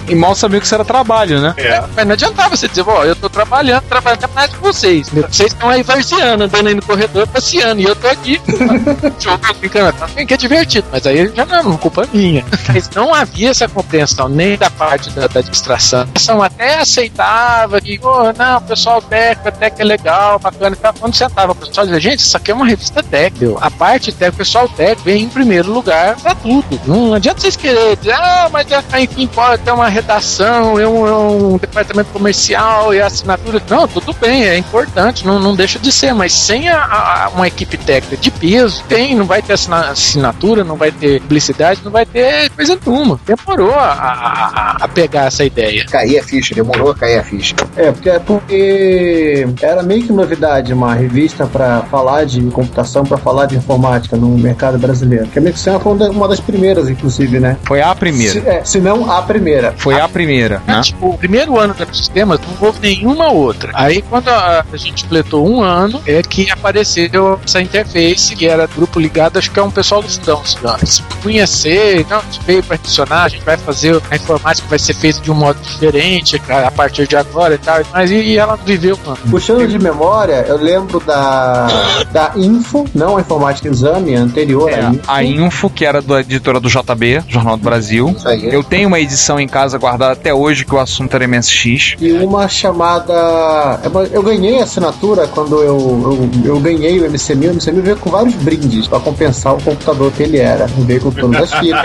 E 0.09 0.15
mal 0.15 0.35
sabia 0.35 0.61
que 0.61 0.67
isso 0.67 0.75
era 0.75 0.85
trabalho, 0.85 1.41
né? 1.41 1.55
Mas 1.95 2.07
não 2.07 2.13
adiantava 2.13 2.57
você 2.57 2.69
dizer, 2.69 2.85
ó, 2.87 3.05
eu 3.05 3.17
tô 3.17 3.29
trabalhando, 3.29 3.83
trabalhando 3.85 4.31
mais 4.35 4.51
que 4.53 4.59
vocês. 4.59 5.09
entendeu? 5.09 5.29
Vocês 5.31 5.53
estão 5.53 5.69
aí 5.69 5.83
varzeando, 5.83 6.45
andando 6.45 6.67
aí 6.69 6.75
no 6.75 6.83
corredor, 6.83 7.27
passeando, 7.27 7.81
e 7.81 7.85
eu 7.85 7.97
tô 7.97 8.07
aqui. 8.09 8.41
jogando, 9.19 9.59
brincando. 9.59 9.93
Tá 9.93 10.09
que 10.09 10.35
é 10.35 10.37
divertido, 10.37 10.87
mas 10.91 11.07
aí 11.07 11.31
já 11.35 11.45
não, 11.47 11.77
culpa 11.77 12.07
minha. 12.13 12.45
Mas 12.69 12.91
não 12.95 13.15
havia 13.15 13.51
essa 13.51 13.69
compreensão 13.69 14.29
nem 14.29 14.57
da 14.57 14.71
parte 14.71 15.11
da, 15.11 15.27
da. 15.27 15.41
A 15.41 15.41
administração 15.41 16.43
até 16.43 16.79
aceitava 16.79 17.81
que, 17.81 17.99
oh, 18.03 18.33
não, 18.37 18.59
o 18.59 18.61
pessoal 18.63 19.01
técnico 19.03 19.49
até 19.49 19.69
que 19.71 19.83
é 19.83 19.85
legal, 19.85 20.39
bacana 20.39 20.75
e 20.75 20.79
tal. 20.79 20.95
Quando 20.95 21.15
sentava 21.15 21.53
o 21.53 21.55
pessoal 21.55 21.87
dizia, 21.87 22.01
gente, 22.01 22.21
isso 22.21 22.37
aqui 22.37 22.51
é 22.51 22.55
uma 22.55 22.67
revista 22.67 23.03
técnica. 23.03 23.57
A 23.61 23.71
parte 23.71 24.11
técnica, 24.13 24.35
o 24.35 24.39
pessoal 24.39 24.69
técnico 24.69 25.03
vem 25.05 25.23
em 25.25 25.29
primeiro 25.29 25.73
lugar 25.73 26.17
pra 26.17 26.35
tudo. 26.35 26.81
Não 26.87 27.15
adianta 27.15 27.41
vocês 27.41 27.57
quererem 27.57 27.97
dizer, 27.97 28.15
ah, 28.15 28.49
mas 28.53 28.67
é, 28.71 28.83
enfim, 29.01 29.27
pode 29.27 29.63
ter 29.63 29.71
uma 29.73 29.89
redação, 29.89 30.79
é 30.79 30.87
um, 30.89 31.07
é 31.07 31.15
um 31.15 31.57
departamento 31.59 32.11
comercial 32.11 32.95
e 32.95 33.01
a 33.01 33.07
assinatura. 33.07 33.61
Não, 33.69 33.87
tudo 33.89 34.13
bem, 34.15 34.45
é 34.45 34.57
importante, 34.57 35.27
não, 35.27 35.39
não 35.39 35.55
deixa 35.55 35.79
de 35.79 35.91
ser, 35.93 36.13
mas 36.15 36.33
sem 36.33 36.69
a, 36.69 36.79
a- 36.83 37.31
uma 37.35 37.47
equipe 37.47 37.77
técnica 37.77 38.17
de 38.17 38.31
peso, 38.31 38.83
tem, 38.89 39.15
não 39.15 39.25
vai 39.27 39.43
ter 39.43 39.55
assina- 39.55 39.91
assinatura, 39.91 40.65
não 40.65 40.77
vai 40.77 40.91
ter 40.91 41.21
publicidade, 41.23 41.81
não 41.85 41.91
vai 41.93 42.07
ter 42.07 42.51
coisa 42.51 42.77
nenhuma. 42.87 43.19
Demorou 43.27 43.73
a, 43.75 43.85
a- 43.93 44.53
a- 44.55 44.77
a 44.85 44.89
pegar 44.89 45.25
essa 45.27 45.45
ideia. 45.45 45.85
Cair 45.87 46.19
a 46.19 46.23
ficha, 46.23 46.55
demorou 46.55 46.91
a 46.91 46.95
cair 46.95 47.19
a 47.19 47.25
ficha. 47.25 47.55
É, 47.77 47.91
porque, 47.93 48.11
é 48.11 48.19
porque 48.19 49.47
era 49.61 49.83
meio 49.83 50.03
que 50.05 50.13
novidade 50.13 50.73
uma 50.73 50.95
revista 50.95 51.47
pra 51.47 51.83
falar 51.91 52.25
de 52.25 52.41
computação, 52.51 53.05
pra 53.05 53.19
falar 53.19 53.47
de 53.47 53.57
informática 53.57 54.17
no 54.17 54.29
mercado 54.39 54.79
brasileiro. 54.79 55.27
Que 55.29 55.39
a 55.39 55.43
Mixel 55.43 55.81
foi 55.81 55.93
uma 55.93 55.99
da- 55.99 56.11
uma 56.11 56.29
das 56.29 56.41
primeiras, 56.41 56.89
inclusive, 56.89 57.41
né? 57.41 57.57
Foi 57.65 57.81
a 57.81 57.95
primeira. 57.95 58.33
Se, 58.33 58.49
é, 58.49 58.65
se 58.65 58.81
não 58.81 59.11
a 59.11 59.23
primeira. 59.23 59.75
Foi 59.77 59.99
a 60.01 60.09
primeira, 60.09 60.63
né? 60.67 60.81
Tipo, 60.83 61.11
o 61.11 61.19
primeiro 61.19 61.59
ano 61.59 61.75
do 61.75 61.95
sistemas 61.97 62.39
não 62.41 62.67
houve 62.69 62.81
nenhuma 62.81 63.29
outra. 63.31 63.71
Aí, 63.75 64.03
quando 64.03 64.29
a, 64.29 64.65
a 64.73 64.77
gente 64.77 65.05
completou 65.05 65.49
um 65.49 65.63
ano, 65.63 66.01
é 66.07 66.23
que 66.23 66.51
apareceu 66.51 67.39
essa 67.45 67.61
interface, 67.61 68.35
que 68.35 68.47
era 68.47 68.67
grupo 68.67 68.99
ligado, 68.99 69.39
acho 69.39 69.51
que 69.51 69.59
é 69.59 69.63
um 69.63 69.71
pessoal 69.71 70.03
do 70.03 70.09
Sudão. 70.11 70.41
Se 70.45 71.03
conhecer, 71.23 72.07
não, 72.09 72.19
a 72.19 72.23
gente 72.23 72.41
para 72.75 72.83
adicionar, 72.83 73.25
a 73.25 73.29
gente 73.29 73.45
vai 73.45 73.57
fazer 73.57 74.01
a 74.11 74.17
informática 74.17 74.69
vai 74.69 74.79
ser 74.79 74.95
feita 74.95 75.21
de 75.21 75.31
um 75.31 75.35
modo 75.35 75.59
diferente 75.61 76.41
a, 76.49 76.71
partir 76.71 77.07
de 77.07 77.17
agora 77.17 77.55
e 77.55 77.59
tal, 77.59 77.81
mas 77.93 78.11
e, 78.11 78.17
e 78.17 78.39
ela 78.39 78.57
viveu, 78.57 78.99
mano. 79.05 79.19
Puxando 79.31 79.67
de 79.67 79.79
memória, 79.79 80.45
eu 80.49 80.57
lembro 80.57 81.01
da, 81.01 81.67
da 82.11 82.33
Info, 82.37 82.85
não 82.95 83.17
a 83.17 83.21
Informática 83.21 83.69
Exame, 83.69 84.17
a 84.17 84.21
anterior 84.21 84.71
É, 84.71 84.81
a 84.81 84.91
Info. 84.91 85.01
a 85.09 85.25
Info, 85.25 85.71
que 85.71 85.85
era 85.85 86.03
da 86.03 86.21
editora 86.21 86.61
do 86.61 86.69
JB, 86.69 87.25
Jornal 87.29 87.57
do 87.57 87.63
Brasil. 87.63 88.15
Isso 88.17 88.29
aí. 88.29 88.53
Eu 88.53 88.63
tenho 88.63 88.89
uma 88.89 89.01
edição 89.01 89.39
em 89.39 89.49
casa 89.49 89.79
guardada 89.79 90.13
até 90.13 90.33
hoje 90.35 90.65
que 90.65 90.75
o 90.75 90.79
assunto 90.79 91.15
era 91.15 91.27
MSX. 91.27 91.97
E 92.01 92.13
uma 92.13 92.49
chamada. 92.49 93.13
é 93.83 94.17
Eu 94.17 94.23
ganhei 94.23 94.61
a 94.61 94.65
assinatura 94.65 95.27
quando 95.29 95.63
eu, 95.63 96.29
eu, 96.45 96.55
eu 96.55 96.61
ganhei 96.61 97.01
o 97.01 97.11
MC1000. 97.11 97.51
O 97.51 97.55
MC1000 97.55 97.81
veio 97.83 97.97
com 97.97 98.11
vários 98.11 98.35
brindes 98.35 98.87
pra 98.87 99.01
compensar 99.01 99.55
o 99.55 99.63
computador 99.63 100.11
que 100.13 100.23
ele 100.23 100.39
era. 100.39 100.67
Veio 100.67 101.01
com 101.01 101.11
todas 101.11 101.53
as 101.53 101.59
fitas. 101.59 101.81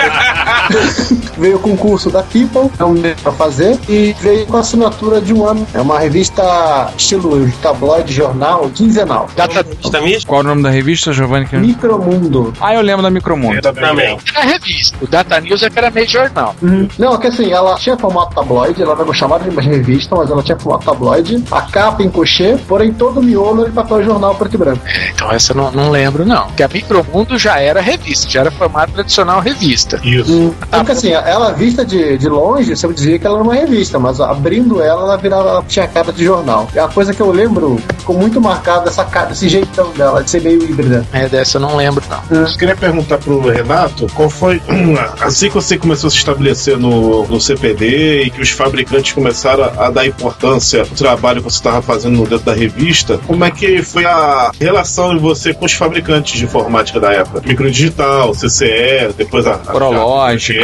veio 1.38 1.60
com 1.60 1.72
o 1.72 1.78
curso 1.78 2.10
da 2.10 2.24
People, 2.24 2.70
não 2.80 2.94
deu 2.94 3.16
pra 3.22 3.32
fazer. 3.32 3.78
E 3.88 4.16
veio 4.22 4.46
com 4.46 4.58
a 4.58 4.60
assinatura 4.60 5.22
de 5.22 5.34
um 5.34 5.46
ano. 5.46 5.66
É 5.74 5.82
uma 5.82 6.00
revista 6.00 6.92
estilo 6.98 7.50
tabloide, 7.62 8.14
jornal, 8.14 8.70
quinzenal. 8.74 9.28
Data 9.36 9.66
Está 9.84 10.02
mesmo? 10.02 10.28
Qual 10.28 10.42
é 10.42 10.44
o 10.44 10.48
nome 10.48 10.64
da 10.64 10.70
revista, 10.70 11.12
Giovanni? 11.14 11.46
Que- 11.46 11.58
Micromundo. 11.58 12.54
Ah, 12.60 12.74
eu 12.74 12.82
lembro 12.82 13.02
da 13.02 13.10
Micromundo. 13.10 13.62
Também. 13.62 14.18
era 14.36 14.46
revista. 14.46 14.98
O 15.02 15.08
Data 15.08 15.40
News 15.40 15.64
é 15.64 15.70
que 15.70 15.78
era 15.78 15.90
meio 15.90 16.08
jornal. 16.08 16.56
Não, 16.98 17.14
é 17.14 17.18
que 17.18 17.28
assim, 17.28 17.52
ela 17.52 17.76
tinha 17.76 17.98
formato 17.98 18.36
tabloide, 18.36 18.82
ela 18.82 18.96
não 18.96 19.14
chamada 19.14 19.50
de 19.50 19.56
revista, 19.68 20.16
mas 20.16 20.30
ela 20.30 20.44
tinha 20.44 20.58
formato 20.58 20.86
tabloide, 20.86 21.44
a 21.52 21.62
capa 21.62 22.04
em 22.04 22.10
cochê, 22.10 22.58
porém 22.68 22.94
todo 22.94 23.20
o 23.20 23.24
miolo 23.24 23.62
era 23.62 23.70
em 23.70 23.74
papel 23.74 24.04
jornal 24.04 24.36
preto 24.36 24.54
e 24.56 24.58
branco. 24.58 24.82
Então 25.14 25.32
essa 25.32 25.52
eu 25.52 25.58
não, 25.58 25.72
não 25.72 25.90
lembro, 25.90 26.26
não. 26.26 26.48
Porque 26.48 26.64
a 26.64 26.68
Micromundo 26.68 27.38
já 27.38 27.60
era 27.60 27.82
revista, 27.82 28.30
já 28.30 28.42
era 28.42 28.52
formato 28.52 28.94
tradicional 28.94 29.40
revista. 29.42 30.00
Isso. 30.04 30.54
Então, 30.70 30.86
que 30.86 30.92
assim, 30.92 31.12
ela 31.12 31.52
vista 31.52 31.84
de, 31.84 32.18
de 32.18 32.30
longe, 32.30 32.76
você 32.76 32.88
dizia 32.94 33.18
que 33.18 33.26
ela 33.26 33.38
era 33.38 33.44
uma 33.44 33.56
revista, 33.56 33.98
mas 33.98 34.22
abrindo 34.22 34.82
ela, 34.82 35.02
ela 35.02 35.18
virava, 35.18 35.50
ela 35.50 35.64
tinha 35.68 35.88
cara 35.88 36.14
de 36.14 36.24
jornal. 36.24 36.68
É 36.76 36.82
uma 36.82 36.90
coisa 36.90 37.12
que 37.12 37.22
eu 37.22 37.32
lembro, 37.32 37.78
ficou 37.98 38.16
muito 38.16 38.40
marcada 38.40 38.88
essa 38.88 39.04
cara, 39.04 39.32
esse 39.32 39.50
jeitão 39.50 39.92
dela, 39.92 40.24
de 40.24 40.30
ser 40.30 40.42
meio 40.42 40.64
híbrida. 40.64 41.06
É, 41.12 41.28
dessa 41.28 41.58
eu 41.58 41.62
não 41.62 41.76
lembro, 41.76 42.04
não. 42.08 42.38
Eu 42.38 42.46
queria 42.56 42.76
perguntar 42.76 43.18
pro 43.18 43.40
Renato 43.42 44.08
qual 44.14 44.30
foi 44.30 44.62
assim 45.22 45.48
que 45.48 45.56
você 45.56 45.78
começou 45.78 46.08
a 46.08 46.12
se 46.12 46.18
estabelecer 46.18 46.78
no, 46.78 47.28
no 47.28 47.42
CPD 47.42 48.24
e 48.24 48.30
que 48.30 48.42
os 48.42 48.52
fabricantes 48.52 49.14
começaram 49.14 49.64
a, 49.64 49.88
a 49.88 49.90
dar 49.90 50.06
importância 50.06 50.82
ao 50.82 50.88
trabalho 50.88 51.42
que 51.42 51.50
você 51.50 51.58
estava 51.58 51.82
fazendo 51.82 52.18
dentro 52.28 52.46
da 52.46 52.54
revista, 52.54 53.20
como 53.26 53.44
é 53.44 53.50
que 53.50 53.82
foi 53.82 54.06
a 54.06 54.52
relação 54.60 55.16
de 55.16 55.20
você 55.20 55.52
com 55.52 55.66
os 55.66 55.74
fabricantes 55.74 56.38
de 56.38 56.46
informática 56.46 57.00
da 57.00 57.12
época? 57.12 57.42
Microdigital, 57.46 58.34
CCE, 58.34 59.14
depois 59.18 59.48
a. 59.48 59.56
a 59.56 59.58
Prológica, 59.58 60.59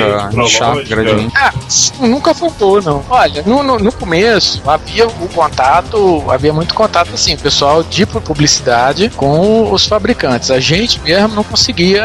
Gradiente. 0.84 1.34
Ah, 1.36 1.53
nunca 1.99 2.34
faltou, 2.34 2.81
não. 2.81 3.03
Olha, 3.10 3.43
no, 3.45 3.63
no, 3.63 3.79
no 3.79 3.91
começo 3.91 4.62
havia 4.69 5.08
o 5.08 5.29
contato, 5.29 6.23
havia 6.29 6.53
muito 6.53 6.73
contato 6.73 7.12
assim, 7.13 7.38
pessoal 7.38 7.84
de 7.84 8.05
publicidade 8.05 9.10
com 9.15 9.71
os 9.71 9.86
fabricantes. 9.86 10.51
A 10.51 10.60
gente 10.60 10.99
mesmo 11.01 11.36
não 11.36 11.43
conseguia. 11.43 12.03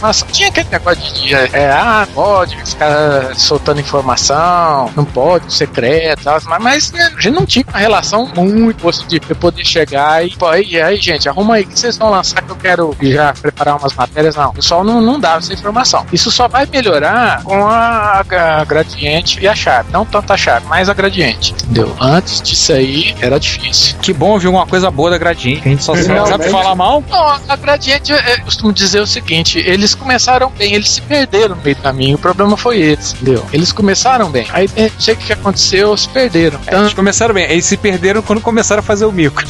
Mas 0.00 0.24
tinha 0.32 0.48
aquele 0.48 0.68
negócio 0.70 1.14
de 1.14 1.34
é, 1.34 1.70
ah, 1.70 2.06
pode 2.14 2.56
ficar 2.64 3.34
soltando 3.34 3.80
informação, 3.80 4.90
não 4.96 5.04
pode, 5.04 5.52
secreto, 5.52 6.24
tal, 6.24 6.38
mas, 6.46 6.62
mas 6.62 6.92
né, 6.92 7.12
a 7.16 7.20
gente 7.20 7.34
não 7.34 7.46
tinha 7.46 7.64
uma 7.68 7.78
relação 7.78 8.26
muito 8.34 8.88
assim, 8.88 9.06
de 9.06 9.20
eu 9.28 9.36
poder 9.36 9.64
chegar 9.64 10.24
e, 10.24 10.30
pô, 10.36 10.52
e 10.54 10.80
aí, 10.80 10.96
gente, 10.96 11.28
arruma 11.28 11.56
aí 11.56 11.64
que 11.64 11.78
vocês 11.78 11.96
vão 11.96 12.10
lançar 12.10 12.42
que 12.42 12.50
eu 12.50 12.56
quero 12.56 12.96
já 13.00 13.32
preparar 13.32 13.76
umas 13.76 13.94
matérias. 13.94 14.36
Não, 14.36 14.50
o 14.50 14.54
pessoal 14.54 14.84
não, 14.84 15.00
não 15.00 15.18
dava 15.18 15.38
essa 15.38 15.52
informação. 15.52 16.06
Isso 16.12 16.30
só 16.30 16.48
vai 16.48 16.66
melhorar 16.66 17.11
com 17.44 17.66
a, 17.66 18.20
a 18.20 18.64
gradiente 18.64 19.40
e 19.40 19.48
a 19.48 19.54
Sharp. 19.54 19.88
Não 19.90 20.04
tanto 20.04 20.32
a 20.32 20.36
Sharp, 20.36 20.64
mas 20.66 20.88
a 20.88 20.94
gradiente. 20.94 21.52
Entendeu? 21.52 21.94
Antes 22.00 22.40
disso 22.40 22.72
aí 22.72 23.14
era 23.20 23.38
difícil. 23.38 23.96
Que 24.00 24.12
bom 24.12 24.30
ouvir 24.30 24.48
uma 24.48 24.66
coisa 24.66 24.90
boa 24.90 25.10
da 25.10 25.18
Gradiente, 25.18 25.62
que 25.62 25.68
a 25.68 25.72
gente 25.72 25.84
só 25.84 25.94
sabe, 25.94 26.28
sabe 26.28 26.50
falar 26.50 26.74
mal. 26.74 27.02
Não, 27.08 27.40
a 27.48 27.56
Gradiente, 27.56 28.12
eu 28.12 28.44
costumo 28.44 28.72
dizer 28.72 29.00
o 29.00 29.06
seguinte: 29.06 29.58
eles 29.58 29.94
começaram 29.94 30.50
bem, 30.50 30.74
eles 30.74 30.90
se 30.90 31.00
perderam 31.00 31.56
no 31.56 31.62
meio 31.62 31.76
do 31.76 31.82
caminho. 31.82 32.16
O 32.16 32.18
problema 32.18 32.56
foi 32.56 32.80
eles, 32.80 33.14
entendeu? 33.14 33.44
Eles 33.52 33.72
começaram 33.72 34.30
bem. 34.30 34.46
Aí, 34.52 34.68
não 34.76 35.00
sei 35.00 35.14
o 35.14 35.16
que 35.16 35.32
aconteceu, 35.32 35.96
se 35.96 36.08
perderam. 36.08 36.58
Então, 36.66 36.80
Eles 36.80 36.94
começaram 36.94 37.34
bem, 37.34 37.50
eles 37.50 37.64
se 37.64 37.76
perderam 37.76 38.22
quando 38.22 38.40
começaram 38.40 38.80
a 38.80 38.82
fazer 38.82 39.04
o 39.04 39.12
micro. 39.12 39.46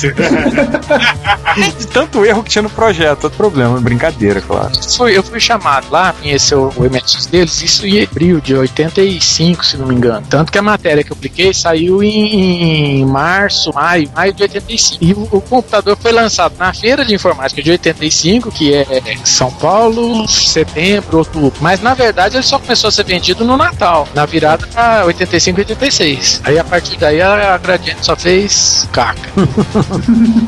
De 1.78 1.86
tanto 1.86 2.24
erro 2.24 2.42
que 2.42 2.50
tinha 2.50 2.62
no 2.62 2.70
projeto, 2.70 3.24
outro 3.24 3.36
problema, 3.36 3.78
brincadeira, 3.80 4.40
claro. 4.40 4.70
fui, 4.96 5.16
eu 5.16 5.22
fui 5.22 5.38
chamado 5.40 5.86
lá, 5.90 6.12
conhecer 6.12 6.54
o, 6.54 6.72
o 6.76 6.84
MSX 6.84 7.26
isso 7.60 7.86
em 7.86 8.02
abril 8.02 8.40
de 8.40 8.54
85, 8.54 9.64
se 9.64 9.76
não 9.76 9.86
me 9.86 9.94
engano. 9.94 10.26
Tanto 10.28 10.50
que 10.50 10.58
a 10.58 10.62
matéria 10.62 11.04
que 11.04 11.12
eu 11.12 11.16
apliquei 11.16 11.52
saiu 11.52 12.02
em, 12.02 13.04
março, 13.04 13.72
maio, 13.74 14.08
maio 14.14 14.32
de 14.32 14.42
85. 14.42 15.04
E 15.04 15.12
o, 15.12 15.28
o 15.32 15.40
computador 15.40 15.96
foi 15.96 16.12
lançado 16.12 16.54
na 16.58 16.72
feira 16.72 17.04
de 17.04 17.14
informática 17.14 17.62
de 17.62 17.70
85, 17.70 18.50
que 18.50 18.74
é 18.74 18.86
São 19.24 19.50
Paulo, 19.50 20.26
setembro, 20.28 21.18
outubro. 21.18 21.54
Mas 21.60 21.80
na 21.80 21.94
verdade 21.94 22.36
ele 22.36 22.42
só 22.42 22.58
começou 22.58 22.88
a 22.88 22.92
ser 22.92 23.04
vendido 23.04 23.44
no 23.44 23.56
Natal, 23.56 24.08
na 24.14 24.24
virada 24.24 24.66
pra 24.66 25.04
85 25.06 25.60
e 25.60 25.62
86. 25.62 26.40
Aí 26.44 26.58
a 26.58 26.64
partir 26.64 26.96
daí 26.96 27.20
a, 27.20 27.54
a 27.54 27.58
Gradiente 27.58 28.04
só 28.04 28.16
fez 28.16 28.88
caca. 28.92 29.30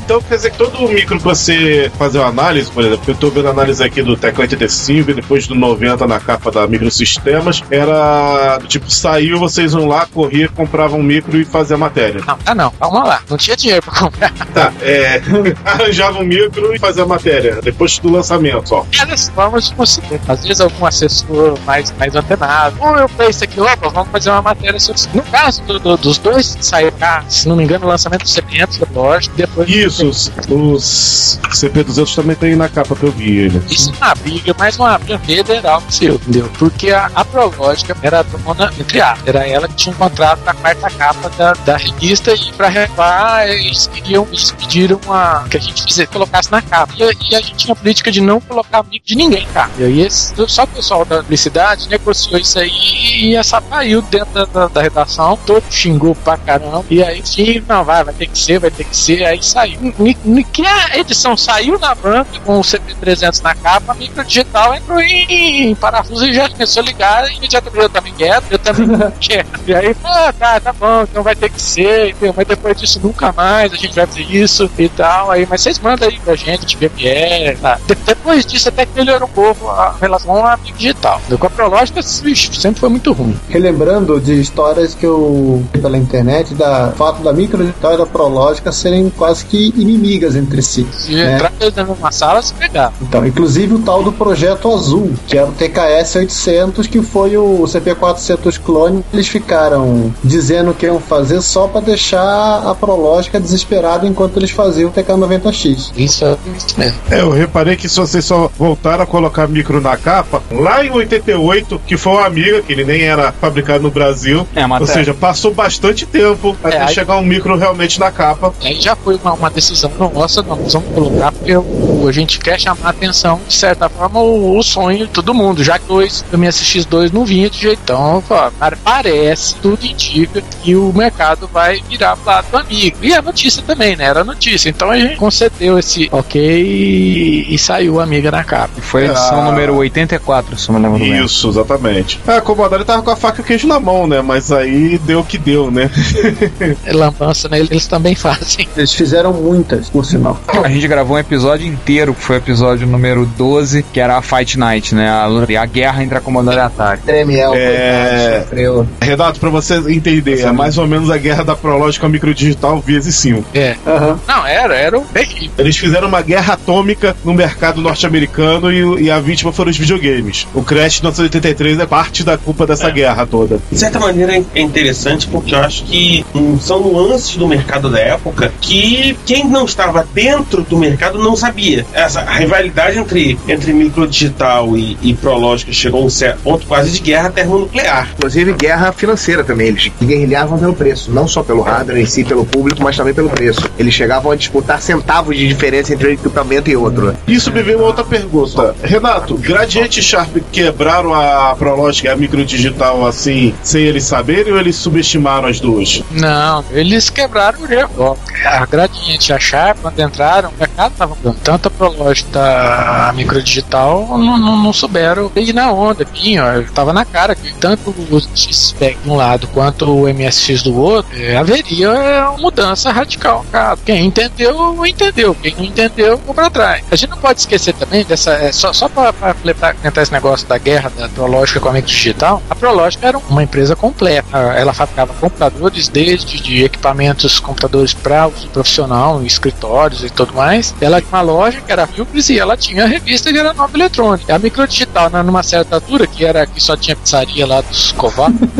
Então 0.05 0.21
quer 0.21 0.37
dizer 0.37 0.51
que 0.51 0.59
todo 0.59 0.89
micro 0.89 1.17
que 1.17 1.25
você 1.25 1.91
fazer 1.97 2.19
uma 2.19 2.29
análise, 2.29 2.71
por 2.71 2.85
exemplo, 2.85 3.05
eu 3.09 3.15
tô 3.15 3.31
vendo 3.31 3.49
a 3.49 3.51
análise 3.51 3.83
aqui 3.83 4.03
do 4.03 4.17
Tecla 4.17 4.43
85 4.43 5.11
e 5.11 5.15
depois 5.15 5.47
do 5.47 5.55
90 5.55 6.07
na 6.07 6.21
capa 6.21 6.51
da 6.51 6.67
Microsistemas, 6.99 7.63
era 7.71 8.59
do 8.59 8.67
tipo, 8.67 8.91
saiu, 8.91 9.39
vocês 9.39 9.73
vão 9.73 9.87
lá, 9.87 10.07
corria, 10.07 10.49
compravam 10.49 11.01
um 11.01 11.03
micro 11.03 11.37
e 11.41 11.45
fazia 11.45 11.75
a 11.77 11.79
matéria. 11.79 12.21
Não, 12.27 12.37
tá 12.39 12.55
não, 12.55 12.71
calma 12.71 13.05
lá. 13.05 13.21
Não 13.29 13.37
tinha 13.37 13.57
dinheiro 13.57 13.83
pra 13.83 13.95
comprar. 13.95 14.33
Tá, 14.55 14.73
é. 14.83 15.21
arranjava 15.65 16.19
um 16.21 16.25
micro 16.25 16.73
e 16.73 16.79
fazia 16.79 17.03
a 17.03 17.07
matéria, 17.07 17.61
depois 17.61 17.99
do 17.99 18.09
lançamento 18.09 18.69
só. 18.69 18.87
várias 18.97 19.29
formas 19.31 19.69
de 19.69 19.75
conseguir. 19.75 20.21
Às 20.29 20.43
vezes 20.47 20.61
algum 20.61 20.87
assessor 20.87 21.59
mais, 21.67 21.93
mais 21.99 22.15
antenado. 22.15 22.77
Ou 22.79 22.97
eu 22.97 23.09
falei 23.09 23.31
isso 23.31 23.43
aqui, 23.43 23.61
opa, 23.61 23.89
vamos 23.89 24.11
fazer 24.11 24.31
uma 24.31 24.43
matéria 24.43 24.79
sobre 24.79 25.01
isso. 25.01 25.09
No 25.13 25.23
caso 25.25 25.61
do- 25.63 25.81
do- 25.81 25.97
dos 25.97 26.19
dois 26.19 26.55
que 26.55 26.65
saíram, 26.65 26.93
ah, 27.01 27.25
se 27.29 27.49
não 27.49 27.57
me 27.57 27.65
engano, 27.65 27.87
o 27.87 27.89
lançamento 27.89 28.23
do 28.23 28.29
C500 28.29 28.79
da 28.79 29.01
lógica, 29.01 29.35
depois. 29.37 29.69
Isso, 29.69 30.07
os, 30.09 30.31
os 30.51 31.41
CP200 31.53 32.15
também 32.15 32.37
tem 32.37 32.55
na 32.55 32.69
capa 32.69 32.95
que 32.95 33.03
eu 33.03 33.11
vi 33.11 33.39
ele. 33.39 33.61
Isso 33.69 33.93
é 34.01 34.05
uma 34.05 34.15
briga, 34.15 34.55
mas 34.57 34.77
uma 34.79 34.97
briga 34.99 35.19
federal 35.19 35.83
se 35.89 36.07
entendeu? 36.07 36.49
Porque 36.59 36.84
a, 36.93 37.11
a 37.15 37.25
Prológica 37.25 37.97
era 38.03 38.21
a 38.21 38.23
dona, 38.23 38.73
entre 38.79 39.01
aspas, 39.01 39.27
era 39.27 39.47
ela 39.47 39.69
que 39.69 39.75
tinha 39.75 39.95
um 39.95 39.99
contrato 39.99 40.41
na 40.45 40.55
quarta 40.55 40.91
capa 40.91 41.29
da, 41.31 41.53
da 41.65 41.77
revista 41.77 42.33
e 42.35 42.53
pra 42.53 42.69
renovar 42.69 43.47
eles 43.49 43.87
queriam, 43.89 44.27
eles 44.29 44.51
pediram 44.53 45.01
uma, 45.05 45.45
que 45.51 45.57
a 45.57 45.61
gente 45.61 45.83
fizesse, 45.83 46.07
colocasse 46.11 46.51
na 46.51 46.61
capa. 46.63 46.93
E, 46.99 47.31
e 47.31 47.35
a 47.35 47.41
gente 47.41 47.55
tinha 47.57 47.73
a 47.73 47.77
política 47.77 48.11
de 48.11 48.21
não 48.21 48.41
colocar 48.41 48.79
amigo 48.79 49.05
de 49.05 49.15
ninguém, 49.15 49.47
cara. 49.53 49.71
E 49.79 49.85
aí 49.85 50.01
esse, 50.01 50.35
só 50.49 50.65
o 50.65 50.69
pessoal 50.69 51.05
da 51.05 51.19
publicidade 51.19 51.89
negociou 51.89 52.39
isso 52.39 52.59
aí 52.59 52.71
e 52.71 53.37
essa 53.37 53.63
saiu 53.69 54.03
dentro 54.03 54.33
da, 54.33 54.45
da, 54.45 54.67
da 54.69 54.83
redação, 54.83 55.39
todo 55.47 55.65
xingou 55.71 56.15
pra 56.15 56.37
caramba. 56.37 56.85
E 56.91 57.03
aí, 57.03 57.23
sim, 57.25 57.63
não, 57.69 57.85
vai, 57.85 58.03
vai 58.05 58.15
ter 58.15 58.27
que 58.27 58.39
ser, 58.39 58.59
vai 58.59 58.71
ter 58.71 58.85
que 58.85 58.97
ser. 58.97 59.25
Aí 59.25 59.43
saiu. 59.43 59.79
Ni- 59.99 60.17
ni- 60.25 60.45
Que 60.45 60.67
a 60.67 60.99
edição 60.99 61.37
saiu 61.37 61.79
na 61.79 61.95
banca 61.95 62.39
com 62.45 62.59
o 62.59 62.63
CP300 62.63 63.43
na 63.43 63.55
capa, 63.55 63.93
a 63.93 63.95
microdigital 63.95 64.75
entrou 64.75 65.01
em, 65.01 65.71
em 65.71 65.75
parafuso 65.75 66.27
e 66.27 66.35
já 66.35 66.49
começou 66.49 66.74
a 66.81 66.83
ligar. 66.83 67.31
E 67.31 67.37
imediatamente 67.37 67.83
eu 67.83 67.89
também 67.89 68.13
quero, 68.15 68.45
eu 68.51 68.59
também 68.59 68.89
quero. 69.21 69.47
E 69.67 69.75
aí, 69.75 69.97
ah, 70.05 70.33
tá, 70.39 70.61
tá 70.61 70.73
bom, 70.73 71.03
então 71.03 71.23
vai 71.23 71.35
ter 71.35 71.51
que 71.51 71.61
ser, 71.61 72.11
entendeu? 72.11 72.35
mas 72.37 72.47
depois 72.47 72.77
disso 72.79 73.01
nunca 73.03 73.33
mais 73.33 73.73
a 73.73 73.77
gente 73.77 73.95
vai 73.95 74.07
fazer 74.07 74.23
isso 74.23 74.71
e 74.79 74.89
tal. 74.89 75.31
Aí, 75.31 75.47
mas 75.49 75.61
vocês 75.63 75.79
mandam 75.79 76.09
aí 76.09 76.19
pra 76.21 76.35
gente 76.35 76.67
de 76.67 76.77
VMR, 76.77 77.57
tá? 77.61 77.79
De- 77.87 77.95
depois 77.95 78.45
disso 78.47 78.69
até 78.69 78.87
que 78.87 78.93
melhorou 78.97 79.29
um 79.29 79.33
pouco 79.33 79.69
a 79.69 79.95
relação 80.01 80.45
à 80.47 80.57
mídia 80.57 80.75
digital. 80.77 81.21
Com 81.39 81.47
a 81.47 81.51
Prológica, 81.51 82.03
sempre 82.03 82.81
foi 82.81 82.89
muito 82.89 83.13
ruim. 83.13 83.37
lembrando 83.61 84.21
de 84.21 84.41
histórias 84.41 84.95
que 84.95 85.07
eu 85.07 85.65
vi 85.73 85.81
pela 85.81 85.97
internet 85.97 86.55
da 86.55 86.93
fato 86.97 87.23
da 87.23 87.33
microdigital 87.33 87.95
e 87.95 87.99
da 87.99 88.07
prológica 88.07 88.71
serem 88.73 89.11
quase 89.11 89.45
que 89.45 89.73
inimigas 89.77 90.37
entre 90.37 90.63
si. 90.63 90.87
Se 90.93 91.15
né? 91.15 91.35
entrar 91.35 91.53
mesma 91.85 92.13
sala, 92.13 92.43
se 92.43 92.53
pegar. 92.55 92.93
Então, 93.01 93.25
inclusive 93.27 93.75
o 93.75 93.79
tal 93.81 94.03
do 94.03 94.13
projeto 94.13 94.73
azul, 94.73 95.13
que 95.27 95.37
era 95.37 95.49
o 95.49 95.53
TKS 95.53 96.17
800, 96.17 96.64
que 96.73 97.03
foi 97.03 97.37
o 97.37 97.67
CP 97.67 97.95
400 97.95 98.59
clone. 98.59 99.05
Eles 99.13 99.29
ficaram 99.29 100.13
dizendo 100.23 100.75
que 100.75 100.87
iam 100.87 101.01
fazer 101.01 101.41
só 101.43 101.67
para 101.69 101.81
deixar 101.83 102.63
a 102.69 102.75
prológica 102.75 103.39
desesperada 103.41 104.07
enquanto 104.07 104.37
eles 104.37 104.51
faziam 104.51 104.91
o 104.91 104.93
TK 104.93 105.13
90X. 105.13 105.93
Isso 105.97 106.25
é 106.25 106.37
isso 106.57 106.79
mesmo. 106.79 106.99
É, 107.11 107.21
eu 107.21 107.31
reparei 107.31 107.77
que 107.77 107.89
se 107.89 107.99
vocês 107.99 108.25
só 108.25 108.51
voltaram 108.59 109.03
a 109.05 109.07
colocar 109.07 109.47
micro 109.49 109.81
na 109.81 109.97
capa, 109.97 110.43
lá 110.51 110.85
em 110.85 110.91
88, 110.91 111.81
que 111.87 111.97
foi 111.97 112.13
uma 112.13 112.27
amiga, 112.27 112.63
que 112.63 112.73
ele 112.73 112.85
nem 112.85 113.03
era 113.03 113.33
fabricado 113.33 113.83
no 113.83 113.91
Brasil. 113.91 114.47
É, 114.55 114.67
Ou 114.67 114.77
é. 114.83 114.87
seja, 114.87 115.15
passou 115.15 115.53
bastante 115.53 116.07
tempo 116.07 116.57
até 116.63 116.81
aí- 116.83 116.95
chegar 116.95 117.17
um 117.17 117.23
micro 117.25 117.57
realmente 117.57 117.99
na 118.01 118.11
capa. 118.11 118.53
Aí 118.63 118.81
já 118.81 118.97
foi 118.97 119.17
uma, 119.23 119.33
uma 119.33 119.51
decisão 119.51 119.91
nossa, 120.15 120.43
não, 120.43 120.57
nós 120.57 120.73
vamos 120.73 120.93
colocar 120.95 121.33
porque 121.33 121.57
o- 121.57 122.07
a 122.09 122.13
gente 122.13 122.39
quer 122.39 122.59
chamar 122.61 122.79
a 122.85 122.91
atenção, 122.91 123.41
de 123.47 123.55
certa 123.55 123.89
forma, 123.89 124.21
o, 124.21 124.59
o 124.59 124.63
sonho 124.63 124.99
de 124.99 125.07
todo 125.09 125.33
mundo, 125.35 125.63
já 125.65 125.79
que 125.79 125.87
dois, 125.87 126.25
o 126.33 126.39
MSX2 126.63 127.13
não 127.13 127.25
vinha 127.25 127.51
de 127.51 127.59
jeitão, 127.59 128.23
fala, 128.27 128.53
cara, 128.59 128.79
parece, 128.83 129.55
tudo 129.57 129.85
indica 129.85 130.41
que 130.63 130.75
o 130.77 130.93
mercado 130.93 131.49
vai 131.53 131.83
virar 131.89 132.17
lado 132.25 132.47
do 132.51 132.57
amigo. 132.57 132.97
E 133.03 133.13
a 133.13 133.21
notícia 133.23 133.63
também, 133.63 133.97
né? 133.97 134.05
Era 134.05 134.21
a 134.21 134.25
notícia. 134.25 134.69
Então 134.69 134.91
a 134.91 134.99
gente 134.99 135.17
concedeu 135.17 135.79
esse 135.79 136.09
ok 136.13 136.41
e, 136.63 137.55
e 137.55 137.59
saiu 137.59 138.01
a 138.01 138.05
amiga 138.05 138.31
na 138.31 138.45
capa. 138.45 138.81
Foi 138.81 139.03
a 139.03 139.11
edição 139.11 139.41
Ah. 139.41 139.45
número 139.45 139.75
84, 139.77 140.59
se 140.59 140.69
eu 140.69 140.79
não 140.79 140.83
lembro 140.93 140.99
bem. 140.99 141.25
Isso, 141.25 141.49
exatamente. 141.49 142.21
É, 142.27 142.37
a 142.37 142.41
Commodore 142.41 142.85
tava 142.85 143.03
com 143.03 143.11
a 143.11 143.17
faca 143.17 143.41
e 143.41 143.43
o 143.43 143.45
queijo 143.45 143.67
na 143.67 143.79
mão, 143.81 144.07
né? 144.07 144.23
Mas 144.23 144.53
aí 144.53 144.99
deu 144.99 145.21
o 145.21 145.25
que 145.25 145.37
deu, 145.39 145.71
né? 145.71 145.91
Lambança, 146.93 147.49
né? 147.49 147.59
Eles 147.59 147.87
também 147.87 148.15
fazem. 148.15 148.69
Eles 148.77 148.93
fizeram 148.93 149.33
muitas, 149.33 149.89
por 149.89 150.05
sinal. 150.05 150.39
A 150.63 150.69
gente 150.69 150.87
gravou 150.89 151.17
um 151.17 151.21
episódio 151.21 151.67
inteiro, 151.67 152.15
que 152.15 152.23
foi 152.23 152.37
o 152.37 152.39
episódio 152.39 152.87
número 152.87 153.27
12, 153.37 153.83
que 153.93 154.01
era 154.01 154.17
a 154.17 154.23
Fight 154.23 154.59
Night, 154.59 154.95
né? 154.95 155.09
A, 155.09 155.25
a 155.61 155.67
guerra 155.67 156.03
entre 156.03 156.17
a 156.19 156.21
e 156.53 156.59
a 156.59 156.67
Atari. 156.67 157.01
Tremiel, 157.01 157.55
É. 157.55 158.41
sofreu. 158.43 158.87
Renato, 159.01 159.41
pra 159.41 159.51
você 159.51 159.75
entender, 159.89 160.41
é 160.41 160.53
mais 160.53 160.79
ou 160.79 160.87
menos 160.87 161.11
a 161.11 161.17
guerra 161.17 161.45
da 161.45 161.55
Prológica 161.57 162.09
microdigital 162.09 162.81
vezes 162.81 163.15
5. 163.17 163.45
É. 163.55 163.77
Aham. 163.87 164.19
Não, 164.27 164.47
era, 164.47 164.75
era 164.77 164.99
um 164.99 165.05
terrível. 165.05 165.51
Eles 165.59 165.77
fizeram 165.77 166.09
uma 166.09 166.23
guerra 166.23 166.55
atômica 166.55 167.17
no 167.25 167.33
mercado 167.35 167.81
norte-americano 167.81 168.73
e, 168.73 169.05
e 169.05 169.11
a 169.11 169.19
vítima 169.21 169.53
foram 169.53 169.71
os 169.71 169.77
videogames. 169.79 170.47
O 170.55 170.63
Crash 170.63 170.95
de 170.95 171.01
1983 171.03 171.79
é 171.81 171.87
parte 171.87 172.23
da 172.25 172.37
culpa 172.37 172.67
dessa 172.67 172.91
guerra 172.91 173.27
toda. 173.27 173.59
De 173.71 173.79
certa 173.79 173.99
maneira 173.99 174.43
é 174.55 174.61
interessante 174.61 175.27
porque 175.29 175.55
eu 175.55 175.61
acho 175.61 175.85
que 175.85 176.25
hum, 176.35 176.59
são 176.61 176.81
nuances 176.81 177.37
do 177.37 177.47
mercado 177.47 177.91
da 177.91 177.99
época 177.99 178.53
que 178.61 179.17
quem 179.27 179.47
não 179.49 179.65
estava 179.65 180.07
dentro 180.15 180.63
do 180.63 180.77
mercado 180.79 181.19
não 181.19 181.37
sabia. 181.37 181.85
Essa 181.93 182.23
rivalidade 182.23 182.99
entre, 182.99 183.39
entre 183.49 183.73
microdigital 183.73 184.77
e, 184.77 184.97
e 185.03 185.15
prológica 185.15 185.73
chegou 185.73 186.03
a 186.03 186.05
um 186.07 186.11
ponto 186.35 186.67
quase 186.67 186.91
de 186.91 187.01
guerra 187.01 187.31
termonuclear. 187.31 188.11
Inclusive 188.17 188.53
guerra 188.53 188.93
financeira 188.93 189.45
também. 189.45 189.69
Eles 189.69 189.91
guerrilhavam 190.03 190.59
pelo 190.59 190.75
preço, 190.75 191.11
não 191.11 191.27
só 191.27 191.43
pelo 191.43 191.63
hardware 191.63 191.99
em 192.01 192.07
si, 192.07 192.25
pelo 192.25 192.45
público, 192.45 192.83
mas 192.83 192.97
também 192.97 193.15
pelo 193.15 193.31
preço. 193.31 193.69
Eles 193.79 193.95
chegavam 193.95 194.31
a 194.33 194.37
disputar 194.37 194.81
centavos 194.81 195.37
de 195.37 195.47
diferença 195.47 195.93
entre 195.95 196.09
um 196.09 196.13
equipamento 196.13 196.71
e 196.71 196.77
outro. 196.77 197.17
Isso 197.27 197.53
me 197.53 197.63
veio 197.63 197.79
uma 197.79 197.87
outra 197.87 198.05
pergunta. 198.05 198.75
Renato, 198.83 199.37
Gradiente 199.37 200.01
e 200.01 200.03
Sharp 200.03 200.37
quebraram 200.53 201.15
a 201.15 201.55
Prológica 201.57 202.09
e 202.09 202.11
a 202.11 202.17
microdigital 202.17 203.07
assim, 203.07 203.55
sem 203.63 203.83
eles 203.83 204.05
saberem 204.05 204.53
ou 204.53 204.59
eles 204.59 204.77
subestimaram 204.77 205.49
as 205.49 205.61
duas? 205.61 206.03
Não, 206.11 206.65
eles 206.71 207.11
quebraram 207.11 207.61
o 207.61 207.73
erro. 207.73 207.91
Ó, 207.99 208.17
A 208.45 208.67
Gradiente 208.67 209.31
e 209.31 209.35
a 209.35 209.39
Sharp, 209.39 209.79
quando 209.81 210.01
entraram, 210.01 210.51
mercado 210.75 210.93
estava 210.93 211.15
mudando. 211.15 211.39
Tanto 211.43 211.69
a 211.69 211.71
Prológica 211.71 212.31
da 212.31 213.13
microdigital 213.15 214.19
não, 214.19 214.37
não, 214.37 214.57
não 214.63 214.73
souberam 214.73 215.31
ir 215.37 215.53
na 215.53 215.71
onda. 215.73 216.05
Vinha, 216.13 216.45
ó, 216.45 216.73
tava 216.73 216.93
na 216.93 217.05
cara 217.05 217.35
que 217.35 217.55
tanto 217.55 217.91
o 217.91 218.21
X-Spec 218.35 218.99
de 219.03 219.09
um 219.09 219.15
lado 219.15 219.47
quanto 219.49 219.85
o 219.91 220.13
MSX 220.13 220.63
do 220.63 220.77
outro, 220.77 221.17
é, 221.17 221.37
haveria 221.37 222.31
uma 222.31 222.39
mudança 222.39 222.91
radical. 222.91 223.45
Cara, 223.51 223.79
quem 223.85 224.07
entendeu, 224.07 224.85
entendeu. 224.85 225.35
Quem 225.35 225.55
não 225.57 225.65
entendeu, 225.65 226.19
ficou 226.19 226.35
pra 226.35 226.51
trás. 226.51 226.85
A 226.91 226.97
gente 226.97 227.11
não 227.11 227.19
pode 227.19 227.41
esquecer 227.41 227.75
também 227.75 228.05
dessa. 228.05 228.33
É, 228.33 228.53
só 228.53 228.73
só 228.73 228.89
para 228.89 229.35
comentar 229.75 230.03
esse 230.03 230.13
negócio 230.13 230.47
da 230.49 230.59
guerra 230.59 230.91
da 230.97 231.09
Prológica 231.09 231.61
com 231.61 231.69
a 231.69 231.73
microdigital, 231.73 232.43
a 232.51 232.55
Prológica 232.55 233.07
era 233.07 233.19
uma 233.19 233.43
empresa 233.43 233.77
completa. 233.77 234.39
Ela 234.39 234.73
fabricava 234.73 235.15
computadores 235.15 235.89
desde 235.89 236.41
de 236.41 236.65
equipamentos, 236.65 237.39
computadores 237.39 237.95
para 237.95 238.27
uso 238.27 238.49
profissional, 238.49 239.23
escritórios 239.23 240.03
e 240.03 240.11
tudo 240.11 240.35
mais. 240.35 240.64
Ela 240.81 241.01
tinha 241.01 241.13
uma 241.13 241.23
loja 241.23 241.61
que 241.61 241.73
era 241.73 241.87
Filmes 241.87 242.29
e 242.31 242.39
ela 242.39 242.57
tinha 242.57 242.85
a 242.85 242.87
revista 242.87 243.33
que 243.33 243.39
era 243.39 243.53
Nova 243.53 243.77
Eletrônica. 243.77 244.35
A 244.35 244.39
microdigital, 244.39 245.11
né, 245.11 245.23
numa 245.23 245.43
certa 245.43 245.77
altura, 245.77 246.07
que 246.07 246.25
era 246.25 246.47
que 246.47 246.61
só 246.61 246.77
tinha 246.77 246.97
pizzaria 246.97 247.47
lá 247.47 247.61
dos 247.61 247.93
covardes, 247.93 248.41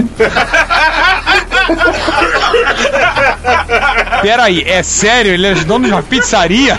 Peraí, 4.23 4.63
é 4.67 4.83
sério? 4.83 5.33
Ele 5.33 5.47
é 5.47 5.55
dono 5.55 5.87
de 5.87 5.93
uma 5.93 6.03
pizzaria? 6.03 6.79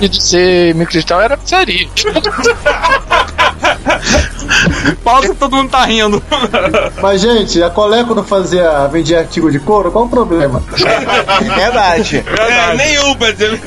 e 0.00 0.08
de 0.08 0.22
ser 0.22 0.74
microdigital 0.74 1.20
era 1.20 1.36
pizzaria. 1.36 1.88
Pausa, 5.04 5.34
todo 5.34 5.56
mundo 5.56 5.70
tá 5.70 5.84
rindo. 5.84 6.22
Mas, 7.00 7.20
gente, 7.20 7.62
a 7.62 7.70
Coleco 7.70 8.14
não 8.14 8.24
fazia, 8.24 8.86
vendia 8.88 9.20
artigo 9.20 9.50
de 9.50 9.58
couro? 9.58 9.90
Qual 9.90 10.04
o 10.04 10.08
problema? 10.08 10.62
Verdade. 11.56 12.24
É, 12.26 12.74
nenhum, 12.76 13.14
pra 13.14 13.30
dizer. 13.32 13.60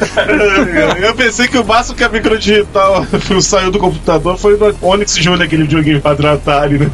Eu 1.01 1.15
pensei 1.15 1.47
que 1.47 1.57
o 1.57 1.65
máximo 1.65 1.97
que 1.97 2.03
a 2.03 2.09
microdigital 2.09 3.05
saiu 3.41 3.71
do 3.71 3.79
computador 3.79 4.37
foi 4.37 4.57
no 4.57 4.75
Onyx 4.81 5.17
Júnior, 5.17 5.43
aquele 5.43 5.69
joguinho 5.69 6.01
Atari, 6.03 6.79
né? 6.79 6.91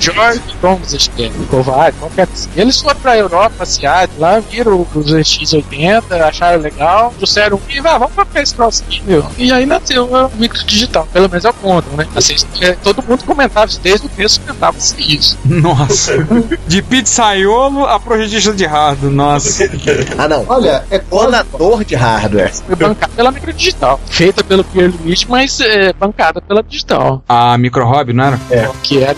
George 0.00 0.40
Thomas, 0.60 0.94
acho 0.94 1.10
que 1.10 1.24
é, 1.24 1.30
Kovac, 1.50 1.96
qualquer 1.98 2.26
coisa. 2.26 2.48
Eles 2.56 2.80
foram 2.80 2.98
pra 3.00 3.16
Europa, 3.16 3.54
Asiática, 3.60 4.18
lá 4.18 4.40
viram 4.40 4.86
os 4.94 5.12
X80, 5.12 6.20
acharam 6.22 6.60
legal, 6.60 7.12
trouxeram 7.16 7.60
e 7.68 7.78
ah, 7.80 7.98
vamos 7.98 8.14
pra 8.14 8.42
esse 8.42 8.54
troço 8.54 8.82
aqui, 8.86 9.02
meu. 9.06 9.24
E 9.36 9.52
aí 9.52 9.66
nasceu 9.66 10.06
o 10.06 10.30
micro 10.36 10.64
digital, 10.64 11.06
pelo 11.12 11.28
menos 11.28 11.44
é 11.44 11.50
o 11.50 11.54
ponto, 11.54 11.88
né? 11.96 12.06
Assim, 12.16 12.34
é, 12.60 12.72
todo 12.72 13.02
mundo 13.02 13.24
comentava 13.24 13.66
isso, 13.66 13.80
desde 13.80 14.06
o 14.06 14.10
começo 14.10 14.40
comentava 14.40 14.76
isso. 14.78 15.38
Nossa. 15.44 16.12
De 16.66 16.82
pizzaiolo 16.82 17.84
a 17.84 17.98
projetista 18.00 18.52
de 18.52 18.64
hardware, 18.64 19.12
nossa. 19.12 19.70
Ah, 20.16 20.28
não. 20.28 20.44
Olha, 20.48 20.84
é 20.90 20.98
Clonador 20.98 21.84
de 21.84 21.94
hardware. 21.94 22.52
Foi 22.54 22.76
bancada 22.76 23.12
pela 23.14 23.30
micro 23.30 23.52
digital, 23.52 24.00
feita 24.06 24.42
pelo 24.42 24.64
Pierre 24.64 24.94
Luigi, 25.02 25.26
mas 25.28 25.60
é, 25.60 25.92
bancada 25.92 26.40
pela 26.40 26.62
digital. 26.62 27.22
A 27.28 27.58
micro 27.58 27.84
hobby, 27.84 28.12
não 28.12 28.24
era? 28.24 28.40
Que 28.82 29.02
é 29.02 29.10
a 29.10 29.14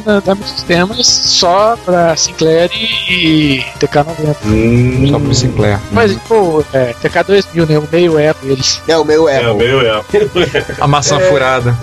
da, 0.00 0.20
da 0.24 0.34
Microsistemas 0.34 1.06
só 1.06 1.76
pra 1.84 2.16
Sinclair 2.16 2.70
e, 2.72 3.58
e 3.58 3.64
TK90. 3.80 5.10
Só 5.10 5.18
pro 5.18 5.34
Sinclair. 5.34 5.78
Mas, 5.92 6.14
pô, 6.28 6.64
é, 6.72 6.94
TK2000, 7.02 7.68
né? 7.68 7.78
O 7.78 7.88
meio 7.90 8.18
é 8.18 8.34
eles. 8.42 8.80
É 8.88 8.96
o 8.96 9.04
meu 9.04 9.28
É, 9.28 9.38
Apple. 9.38 9.54
meio 9.54 9.80
é. 9.86 10.00
A 10.80 10.86
maçã 10.86 11.18
furada. 11.20 11.76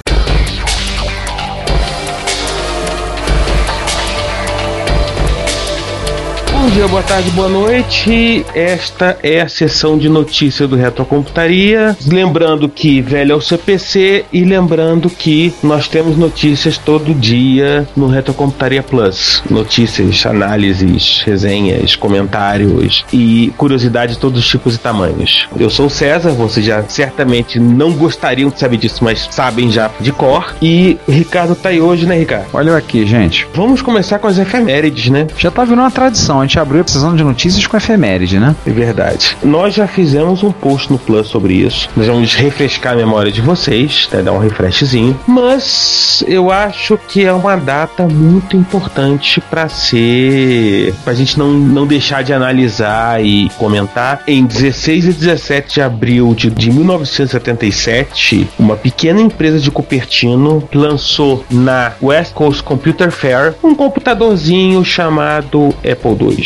Bom 6.61 6.69
dia, 6.69 6.87
boa 6.87 7.01
tarde, 7.01 7.31
boa 7.31 7.49
noite. 7.49 8.45
Esta 8.53 9.17
é 9.23 9.41
a 9.41 9.49
sessão 9.49 9.97
de 9.97 10.07
notícia 10.07 10.67
do 10.67 10.75
Retrocomputaria. 10.75 11.97
Lembrando 12.05 12.69
que 12.69 13.01
velho 13.01 13.31
é 13.31 13.35
o 13.35 13.41
CPC 13.41 14.25
e 14.31 14.43
lembrando 14.45 15.09
que 15.09 15.51
nós 15.63 15.87
temos 15.87 16.15
notícias 16.15 16.77
todo 16.77 17.15
dia 17.15 17.87
no 17.97 18.05
Retrocomputaria 18.05 18.83
Plus. 18.83 19.41
Notícias, 19.49 20.23
análises, 20.23 21.23
resenhas, 21.25 21.95
comentários 21.95 23.03
e 23.11 23.51
curiosidades 23.57 24.15
de 24.15 24.21
todos 24.21 24.39
os 24.39 24.47
tipos 24.47 24.75
e 24.75 24.77
tamanhos. 24.77 25.47
Eu 25.59 25.69
sou 25.71 25.87
o 25.87 25.89
César, 25.89 26.29
vocês 26.29 26.63
já 26.63 26.83
certamente 26.83 27.59
não 27.59 27.91
gostariam 27.91 28.51
de 28.51 28.59
saber 28.59 28.77
disso, 28.77 29.03
mas 29.03 29.27
sabem 29.31 29.71
já 29.71 29.89
de 29.99 30.11
cor. 30.11 30.53
E 30.61 30.99
o 31.07 31.11
Ricardo 31.11 31.55
tá 31.55 31.69
aí 31.69 31.81
hoje, 31.81 32.05
né, 32.05 32.19
Ricardo? 32.19 32.45
Olha 32.53 32.77
aqui, 32.77 33.03
gente. 33.03 33.47
Vamos 33.51 33.81
começar 33.81 34.19
com 34.19 34.27
as 34.27 34.37
efemérides, 34.37 35.09
né? 35.09 35.25
Já 35.39 35.49
tá 35.49 35.63
virando 35.63 35.81
uma 35.81 35.91
tradição. 35.91 36.39
A 36.39 36.50
gente 36.51 36.59
abriu 36.59 36.81
a 36.81 36.83
precisão 36.83 37.15
de 37.15 37.23
notícias 37.23 37.65
com 37.65 37.77
efeméride, 37.77 38.37
né? 38.37 38.53
É 38.65 38.71
verdade. 38.71 39.37
Nós 39.41 39.73
já 39.73 39.87
fizemos 39.87 40.43
um 40.43 40.51
post 40.51 40.91
no 40.91 40.99
Plus 40.99 41.27
sobre 41.27 41.53
isso. 41.53 41.89
Nós 41.95 42.07
vamos 42.07 42.33
refrescar 42.35 42.93
a 42.93 42.95
memória 42.95 43.31
de 43.31 43.39
vocês, 43.39 44.09
né, 44.11 44.21
dar 44.21 44.33
um 44.33 44.37
refreshzinho. 44.37 45.17
Mas 45.25 46.23
eu 46.27 46.51
acho 46.51 46.97
que 47.07 47.23
é 47.23 47.31
uma 47.31 47.55
data 47.55 48.05
muito 48.05 48.57
importante 48.57 49.39
para 49.39 49.69
ser. 49.69 50.93
pra 51.05 51.13
gente 51.13 51.39
não, 51.39 51.53
não 51.53 51.87
deixar 51.87 52.21
de 52.21 52.33
analisar 52.33 53.23
e 53.23 53.49
comentar. 53.57 54.21
Em 54.27 54.45
16 54.45 55.05
e 55.05 55.13
17 55.13 55.75
de 55.75 55.81
abril 55.81 56.33
de, 56.35 56.49
de 56.49 56.69
1977, 56.69 58.49
uma 58.59 58.75
pequena 58.75 59.21
empresa 59.21 59.59
de 59.59 59.71
Cupertino 59.71 60.67
lançou 60.73 61.45
na 61.49 61.93
West 62.01 62.33
Coast 62.33 62.61
Computer 62.61 63.09
Fair 63.09 63.53
um 63.63 63.73
computadorzinho 63.73 64.83
chamado 64.83 65.73
Apple 65.89 66.17
II. 66.19 66.40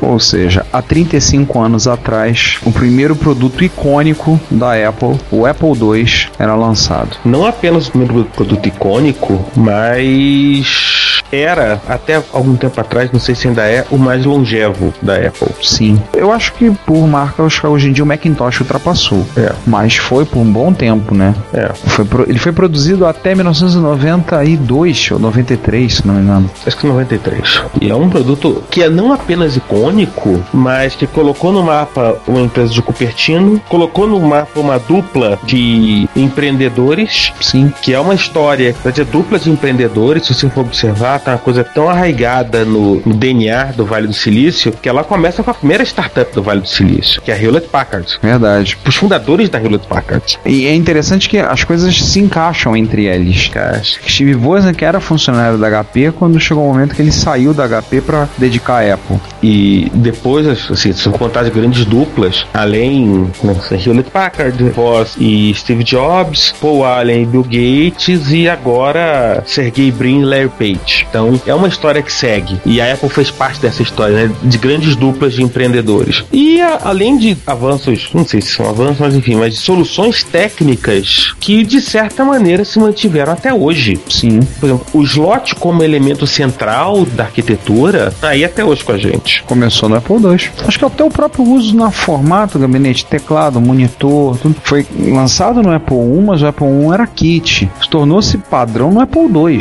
Ou 0.00 0.18
seja, 0.18 0.66
há 0.72 0.80
35 0.82 1.60
anos 1.60 1.86
atrás, 1.86 2.58
o 2.64 2.72
primeiro 2.72 3.16
produto 3.16 3.64
icônico 3.64 4.40
da 4.50 4.88
Apple, 4.88 5.18
o 5.30 5.46
Apple 5.46 5.70
II, 5.70 6.06
era 6.38 6.54
lançado. 6.54 7.16
Não 7.24 7.46
apenas 7.46 7.88
o 7.88 7.90
primeiro 7.90 8.24
produto 8.24 8.66
icônico, 8.66 9.44
mas 9.56 11.03
era, 11.40 11.80
até 11.88 12.22
algum 12.32 12.56
tempo 12.56 12.80
atrás, 12.80 13.10
não 13.12 13.20
sei 13.20 13.34
se 13.34 13.48
ainda 13.48 13.62
é, 13.66 13.84
o 13.90 13.96
mais 13.98 14.24
longevo 14.24 14.92
da 15.02 15.16
Apple. 15.16 15.48
Sim. 15.62 16.00
Eu 16.12 16.32
acho 16.32 16.52
que 16.54 16.70
por 16.86 17.06
marca, 17.06 17.42
acho 17.42 17.60
que 17.60 17.66
hoje 17.66 17.88
em 17.88 17.92
dia 17.92 18.04
o 18.04 18.06
Macintosh 18.06 18.60
ultrapassou. 18.60 19.24
É. 19.36 19.52
Mas 19.66 19.96
foi 19.96 20.24
por 20.24 20.38
um 20.40 20.50
bom 20.50 20.72
tempo, 20.72 21.14
né? 21.14 21.34
É. 21.52 21.70
Foi 21.74 22.04
pro- 22.04 22.28
ele 22.28 22.38
foi 22.38 22.52
produzido 22.52 23.06
até 23.06 23.34
1992 23.34 25.10
ou 25.12 25.18
93, 25.18 25.94
se 25.96 26.06
não 26.06 26.14
me 26.14 26.22
engano. 26.22 26.50
Acho 26.66 26.76
que 26.76 26.86
93. 26.86 27.62
E 27.80 27.90
é 27.90 27.94
um 27.94 28.08
produto 28.08 28.62
que 28.70 28.82
é 28.82 28.88
não 28.88 29.12
apenas 29.12 29.56
icônico, 29.56 30.42
mas 30.52 30.94
que 30.94 31.06
colocou 31.06 31.52
no 31.52 31.62
mapa 31.62 32.16
uma 32.26 32.40
empresa 32.40 32.72
de 32.72 32.82
Cupertino, 32.82 33.60
colocou 33.68 34.06
no 34.06 34.20
mapa 34.20 34.58
uma 34.60 34.78
dupla 34.78 35.38
de 35.44 36.08
empreendedores. 36.16 37.32
Sim. 37.40 37.72
Que 37.82 37.92
é 37.94 38.00
uma 38.00 38.14
história, 38.14 38.74
dizer, 38.84 39.04
dupla 39.06 39.38
de 39.38 39.50
empreendedores, 39.50 40.26
se 40.26 40.34
você 40.34 40.48
for 40.48 40.60
observar, 40.60 41.20
tá 41.24 41.32
uma 41.32 41.38
coisa 41.38 41.64
tão 41.64 41.88
arraigada 41.88 42.64
no, 42.64 42.96
no 43.04 43.14
DNA 43.14 43.72
do 43.76 43.84
Vale 43.84 44.06
do 44.06 44.12
Silício, 44.12 44.72
que 44.72 44.88
ela 44.88 45.02
começa 45.02 45.42
com 45.42 45.50
a 45.50 45.54
primeira 45.54 45.82
startup 45.82 46.32
do 46.34 46.42
Vale 46.42 46.60
do 46.60 46.68
Silício, 46.68 47.20
que 47.22 47.30
é 47.30 47.34
a 47.34 47.42
Hewlett 47.42 47.68
Packard. 47.68 48.18
Verdade. 48.22 48.76
Os 48.86 48.94
fundadores 48.94 49.48
da 49.48 49.60
Hewlett 49.60 49.86
Packard. 49.86 50.38
E 50.44 50.66
é 50.66 50.74
interessante 50.74 51.28
que 51.28 51.38
as 51.38 51.64
coisas 51.64 51.96
se 51.96 52.20
encaixam 52.20 52.76
entre 52.76 53.06
eles. 53.06 53.50
Steve 53.82 54.34
Wozniak 54.34 54.84
era 54.84 55.00
funcionário 55.00 55.58
da 55.58 55.84
HP 55.84 56.12
quando 56.12 56.38
chegou 56.38 56.64
o 56.64 56.72
momento 56.72 56.94
que 56.94 57.02
ele 57.02 57.12
saiu 57.12 57.54
da 57.54 57.66
HP 57.66 58.00
para 58.00 58.28
dedicar 58.36 58.82
a 58.84 58.94
Apple. 58.94 59.18
E 59.42 59.90
depois, 59.94 60.46
assim, 60.46 60.92
se 60.92 61.06
eu 61.06 61.12
contar 61.12 61.40
as 61.40 61.48
grandes 61.48 61.84
duplas, 61.84 62.46
além 62.52 63.30
né, 63.42 63.56
Hewlett 63.84 64.10
Packard, 64.10 64.62
Voss 64.70 65.16
e 65.18 65.52
Steve 65.54 65.84
Jobs, 65.84 66.54
Paul 66.60 66.84
Allen 66.84 67.22
e 67.22 67.26
Bill 67.26 67.42
Gates, 67.44 68.30
e 68.30 68.48
agora 68.48 69.42
Sergey 69.46 69.90
Brin 69.90 70.20
e 70.20 70.24
Larry 70.24 70.48
Page. 70.48 71.03
Então 71.08 71.40
é 71.46 71.54
uma 71.54 71.68
história 71.68 72.02
que 72.02 72.12
segue. 72.12 72.60
E 72.64 72.80
a 72.80 72.92
Apple 72.92 73.08
fez 73.08 73.30
parte 73.30 73.60
dessa 73.60 73.82
história, 73.82 74.26
né, 74.28 74.34
de 74.42 74.58
grandes 74.58 74.96
duplas 74.96 75.34
de 75.34 75.42
empreendedores. 75.42 76.24
E 76.32 76.60
a- 76.60 76.80
além 76.84 77.16
de 77.18 77.36
avanços, 77.46 78.08
não 78.14 78.26
sei 78.26 78.40
se 78.40 78.48
são 78.52 78.68
avanços, 78.68 78.98
mas 78.98 79.14
enfim, 79.14 79.34
mas 79.36 79.54
de 79.54 79.60
soluções 79.60 80.22
técnicas 80.24 81.34
que 81.40 81.62
de 81.64 81.80
certa 81.80 82.24
maneira 82.24 82.64
se 82.64 82.78
mantiveram 82.78 83.32
até 83.32 83.52
hoje. 83.52 83.98
Sim. 84.08 84.40
Por 84.60 84.66
exemplo, 84.66 84.86
o 84.92 85.02
slot 85.02 85.54
como 85.56 85.82
elemento 85.82 86.26
central 86.26 87.04
da 87.04 87.24
arquitetura 87.24 88.12
tá 88.20 88.28
aí 88.30 88.44
até 88.44 88.64
hoje 88.64 88.82
com 88.84 88.92
a 88.92 88.98
gente. 88.98 89.42
Começou 89.44 89.88
no 89.88 89.96
Apple 89.96 90.16
II. 90.16 90.50
Acho 90.66 90.78
que 90.78 90.84
até 90.84 91.04
o 91.04 91.10
próprio 91.10 91.44
uso 91.44 91.76
na 91.76 91.90
formato, 91.90 92.58
gabinete, 92.58 93.04
teclado, 93.06 93.60
monitor, 93.60 94.36
tudo 94.38 94.56
foi 94.62 94.86
lançado 94.98 95.62
no 95.62 95.72
Apple 95.74 95.96
I, 95.96 96.22
mas 96.24 96.42
o 96.42 96.46
Apple 96.46 96.66
I 96.66 96.92
era 96.94 97.06
kit. 97.06 97.70
Se 97.82 97.88
tornou-se 97.88 98.36
padrão 98.38 98.90
no 98.90 99.00
Apple 99.00 99.22
II. 99.22 99.54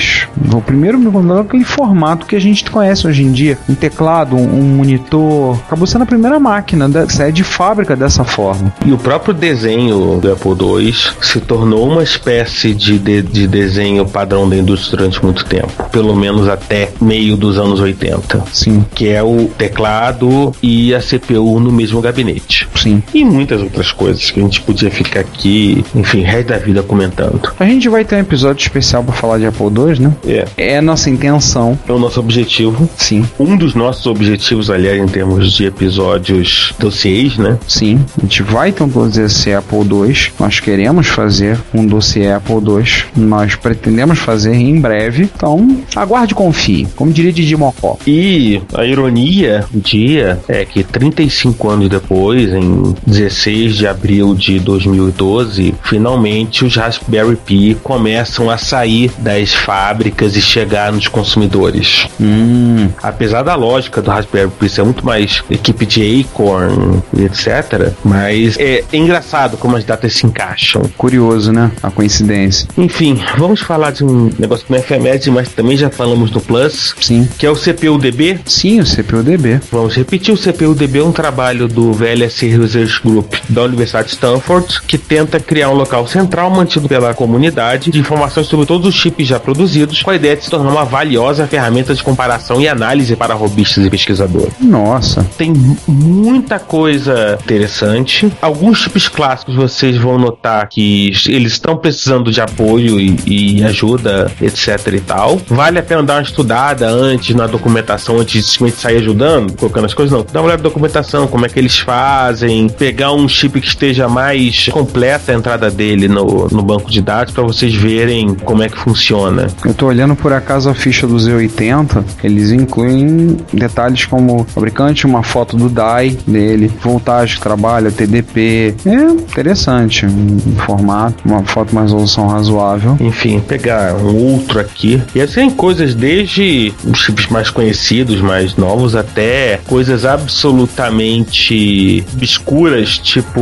O 0.53 0.61
primeiro 0.61 0.99
computador 1.33 1.41
aquele 1.41 1.63
formato 1.63 2.25
que 2.25 2.35
a 2.35 2.39
gente 2.39 2.69
conhece 2.69 3.07
hoje 3.07 3.23
em 3.23 3.31
dia. 3.31 3.57
Um 3.67 3.75
teclado, 3.75 4.35
um, 4.35 4.75
monitor. 4.75 5.57
Acabou 5.67 5.87
sendo 5.87 6.03
a 6.03 6.05
primeira 6.05 6.39
máquina 6.39 6.87
da 6.87 7.07
sair 7.09 7.31
de 7.31 7.43
fábrica 7.43 7.95
dessa 7.95 8.23
forma. 8.23 8.73
E 8.85 8.91
o 8.91 8.97
próprio 8.97 9.33
desenho 9.33 10.19
do 10.19 10.31
Apple 10.31 10.51
II 10.51 10.93
se 11.21 11.39
tornou 11.39 11.89
uma 11.89 12.03
espécie 12.03 12.73
de, 12.73 12.99
de, 12.99 13.21
de 13.21 13.47
desenho 13.47 14.05
padrão 14.05 14.47
da 14.47 14.55
indústria 14.55 14.97
durante 14.97 15.23
muito 15.23 15.45
tempo. 15.45 15.71
Pelo 15.91 16.15
menos 16.15 16.47
até 16.47 16.91
meio 17.01 17.35
dos 17.35 17.57
anos 17.57 17.79
80. 17.79 18.43
Sim. 18.51 18.85
Que 18.93 19.09
é 19.09 19.23
o 19.23 19.49
teclado 19.57 20.53
e 20.61 20.93
a 20.93 20.99
CPU 20.99 21.59
no 21.59 21.71
mesmo 21.71 22.01
gabinete. 22.01 22.67
Sim. 22.75 23.01
E 23.13 23.23
muitas 23.23 23.61
outras 23.61 23.91
coisas 23.91 24.29
que 24.31 24.39
a 24.39 24.43
gente 24.43 24.61
podia 24.61 24.91
ficar 24.91 25.21
aqui, 25.21 25.83
enfim, 25.95 26.21
resto 26.21 26.49
da 26.49 26.57
vida 26.57 26.83
comentando. 26.83 27.53
A 27.59 27.65
gente 27.65 27.87
vai 27.89 28.03
ter 28.03 28.15
um 28.15 28.19
episódio 28.19 28.61
especial 28.61 29.03
para 29.03 29.13
falar 29.13 29.37
de 29.37 29.45
Apple 29.45 29.67
II, 29.67 29.99
né? 29.99 30.13
É. 30.25 30.45
É 30.57 30.77
a 30.77 30.81
nossa 30.81 31.09
intenção. 31.23 31.79
É 31.87 31.91
o 31.91 31.97
nosso 31.97 32.19
objetivo. 32.19 32.89
Sim. 32.97 33.25
Um 33.39 33.55
dos 33.55 33.73
nossos 33.73 34.05
objetivos, 34.05 34.69
aliás, 34.69 35.01
em 35.01 35.07
termos 35.07 35.53
de 35.53 35.65
episódios 35.65 36.73
dossiês, 36.77 37.37
né? 37.37 37.57
Sim, 37.67 38.03
a 38.17 38.21
gente 38.21 38.43
vai 38.43 38.71
ter 38.71 38.83
um 38.83 38.87
dossiê 38.87 39.53
Apple 39.53 39.79
II. 39.79 40.31
Nós 40.39 40.59
queremos 40.59 41.07
fazer 41.07 41.57
um 41.73 41.85
dossiê 41.85 42.31
Apple 42.31 42.55
II. 42.55 42.83
Nós 43.15 43.55
pretendemos 43.55 44.19
fazer 44.19 44.53
em 44.53 44.79
breve. 44.79 45.23
Então, 45.23 45.83
aguarde 45.95 46.33
e 46.33 46.35
confie. 46.35 46.87
Como 46.95 47.11
diria 47.11 47.31
Didi 47.31 47.55
Mocó. 47.55 47.97
E 48.05 48.61
a 48.73 48.85
ironia 48.85 49.65
do 49.71 49.79
dia 49.79 50.39
é 50.47 50.65
que 50.65 50.83
35 50.83 51.69
anos 51.69 51.89
depois, 51.89 52.51
em 52.51 52.95
16 53.05 53.75
de 53.77 53.87
abril 53.87 54.35
de 54.35 54.59
2012, 54.59 55.73
finalmente 55.83 56.65
os 56.65 56.75
Raspberry 56.75 57.35
Pi 57.35 57.77
começam 57.81 58.49
a 58.49 58.57
sair 58.57 59.11
das 59.19 59.53
fábricas 59.53 60.35
e 60.35 60.41
chegar 60.41 60.91
nos 60.91 61.07
consumidores. 61.13 62.07
Hum, 62.19 62.89
Apesar 63.01 63.43
da 63.43 63.55
lógica 63.55 64.01
do 64.01 64.09
Raspberry 64.11 64.49
Pi 64.59 64.67
ser 64.67 64.83
muito 64.83 65.05
mais 65.05 65.43
equipe 65.49 65.85
de 65.85 66.25
Acorn 66.33 67.01
e 67.15 67.23
etc, 67.23 67.93
mas 68.03 68.57
é 68.59 68.83
engraçado 68.91 69.55
como 69.57 69.77
as 69.77 69.83
datas 69.85 70.13
se 70.13 70.25
encaixam. 70.25 70.81
curioso, 70.97 71.51
né? 71.51 71.71
A 71.81 71.89
coincidência. 71.91 72.67
Enfim, 72.77 73.21
vamos 73.37 73.61
falar 73.61 73.91
de 73.91 74.03
um 74.03 74.29
negócio 74.37 74.65
que 74.65 74.71
não 74.71 74.79
é 74.79 74.81
efeméride, 74.81 75.29
mas 75.31 75.49
também 75.49 75.77
já 75.77 75.89
falamos 75.89 76.31
no 76.31 76.41
Plus, 76.41 76.95
Sim. 76.99 77.27
que 77.37 77.45
é 77.45 77.49
o 77.51 77.55
CPU-DB. 77.55 78.39
Sim, 78.45 78.79
o 78.81 78.83
CPU-DB. 78.85 79.61
Vamos 79.71 79.95
repetir, 79.95 80.33
o 80.33 80.37
CPU-DB 80.37 80.99
é 80.99 81.03
um 81.03 81.11
trabalho 81.11 81.67
do 81.67 81.93
VLSI 81.93 82.57
Research 82.57 83.01
Group 83.03 83.33
da 83.47 83.63
Universidade 83.63 84.07
de 84.07 84.13
Stanford, 84.15 84.81
que 84.87 84.97
tenta 84.97 85.39
criar 85.39 85.69
um 85.69 85.75
local 85.75 86.07
central 86.07 86.49
mantido 86.49 86.87
pela 86.89 87.13
comunidade 87.13 87.91
de 87.91 87.99
informações 87.99 88.47
sobre 88.47 88.65
todos 88.65 88.87
os 88.87 88.95
chips 88.95 89.27
já 89.27 89.39
produzidos, 89.39 90.01
com 90.01 90.09
a 90.11 90.15
ideia 90.15 90.35
de 90.35 90.43
se 90.43 90.49
tornar 90.49 90.71
uma 90.71 90.85
valiosa 91.03 91.45
ferramenta 91.45 91.93
de 91.93 92.01
comparação 92.01 92.61
e 92.61 92.67
análise 92.67 93.15
para 93.15 93.33
robistas 93.33 93.85
e 93.85 93.89
pesquisadores. 93.89 94.53
Nossa. 94.61 95.25
Tem 95.37 95.51
mu- 95.51 95.77
muita 95.85 96.59
coisa 96.59 97.37
interessante. 97.43 98.31
Alguns 98.41 98.79
chips 98.79 99.09
clássicos 99.09 99.55
vocês 99.55 99.97
vão 99.97 100.17
notar 100.17 100.67
que 100.69 101.11
eles 101.27 101.51
estão 101.51 101.75
precisando 101.75 102.31
de 102.31 102.39
apoio 102.39 102.99
e, 102.99 103.19
e 103.25 103.63
ajuda, 103.65 104.31
etc 104.41 104.93
e 104.93 104.99
tal. 105.01 105.41
Vale 105.47 105.79
a 105.79 105.83
pena 105.83 106.01
dar 106.03 106.15
uma 106.15 106.21
estudada 106.21 106.87
antes 106.89 107.35
na 107.35 107.47
documentação, 107.47 108.17
antes 108.19 108.33
de 108.33 108.43
simplesmente 108.51 108.81
sair 108.81 108.97
ajudando, 108.97 109.53
colocando 109.57 109.85
as 109.85 109.93
coisas. 109.93 110.13
Não, 110.17 110.25
dá 110.31 110.39
uma 110.39 110.47
olhada 110.47 110.63
na 110.63 110.69
documentação, 110.69 111.27
como 111.27 111.45
é 111.45 111.49
que 111.49 111.59
eles 111.59 111.77
fazem, 111.77 112.69
pegar 112.69 113.11
um 113.11 113.27
chip 113.27 113.59
que 113.59 113.67
esteja 113.67 114.07
mais 114.07 114.69
completa 114.69 115.33
a 115.33 115.35
entrada 115.35 115.69
dele 115.69 116.07
no, 116.07 116.47
no 116.49 116.61
banco 116.63 116.89
de 116.89 117.01
dados 117.01 117.33
para 117.33 117.43
vocês 117.43 117.73
verem 117.73 118.33
como 118.35 118.63
é 118.63 118.69
que 118.69 118.77
funciona. 118.77 119.47
Eu 119.65 119.73
tô 119.73 119.87
olhando 119.87 120.15
por 120.15 120.31
acaso 120.31 120.69
a 120.69 120.73
ficha 120.73 120.92
do 121.01 121.15
Z80. 121.15 122.03
Eles 122.23 122.51
incluem 122.51 123.37
detalhes 123.51 124.05
como 124.05 124.45
fabricante, 124.45 125.05
uma 125.05 125.23
foto 125.23 125.57
do 125.57 125.69
DAI 125.69 126.17
dele, 126.27 126.71
voltagem 126.81 127.35
que 127.35 127.41
trabalha, 127.41 127.91
TDP. 127.91 128.75
É 128.85 129.03
interessante. 129.11 130.05
Um 130.05 130.55
formato, 130.57 131.23
uma 131.25 131.43
foto 131.43 131.73
mais 131.73 131.91
resolução 131.91 132.27
razoável. 132.27 132.97
enfim, 132.99 133.39
pegar 133.39 133.95
um 133.95 134.33
outro 134.33 134.59
aqui. 134.59 135.01
E 135.13 135.21
assim, 135.21 135.49
coisas 135.49 135.93
desde 135.95 136.73
os 136.85 136.99
chips 136.99 137.27
mais 137.27 137.49
conhecidos, 137.49 138.21
mais 138.21 138.55
novos, 138.55 138.95
até 138.95 139.59
coisas 139.67 140.05
absolutamente 140.05 142.03
obscuras, 142.13 142.97
tipo 142.97 143.41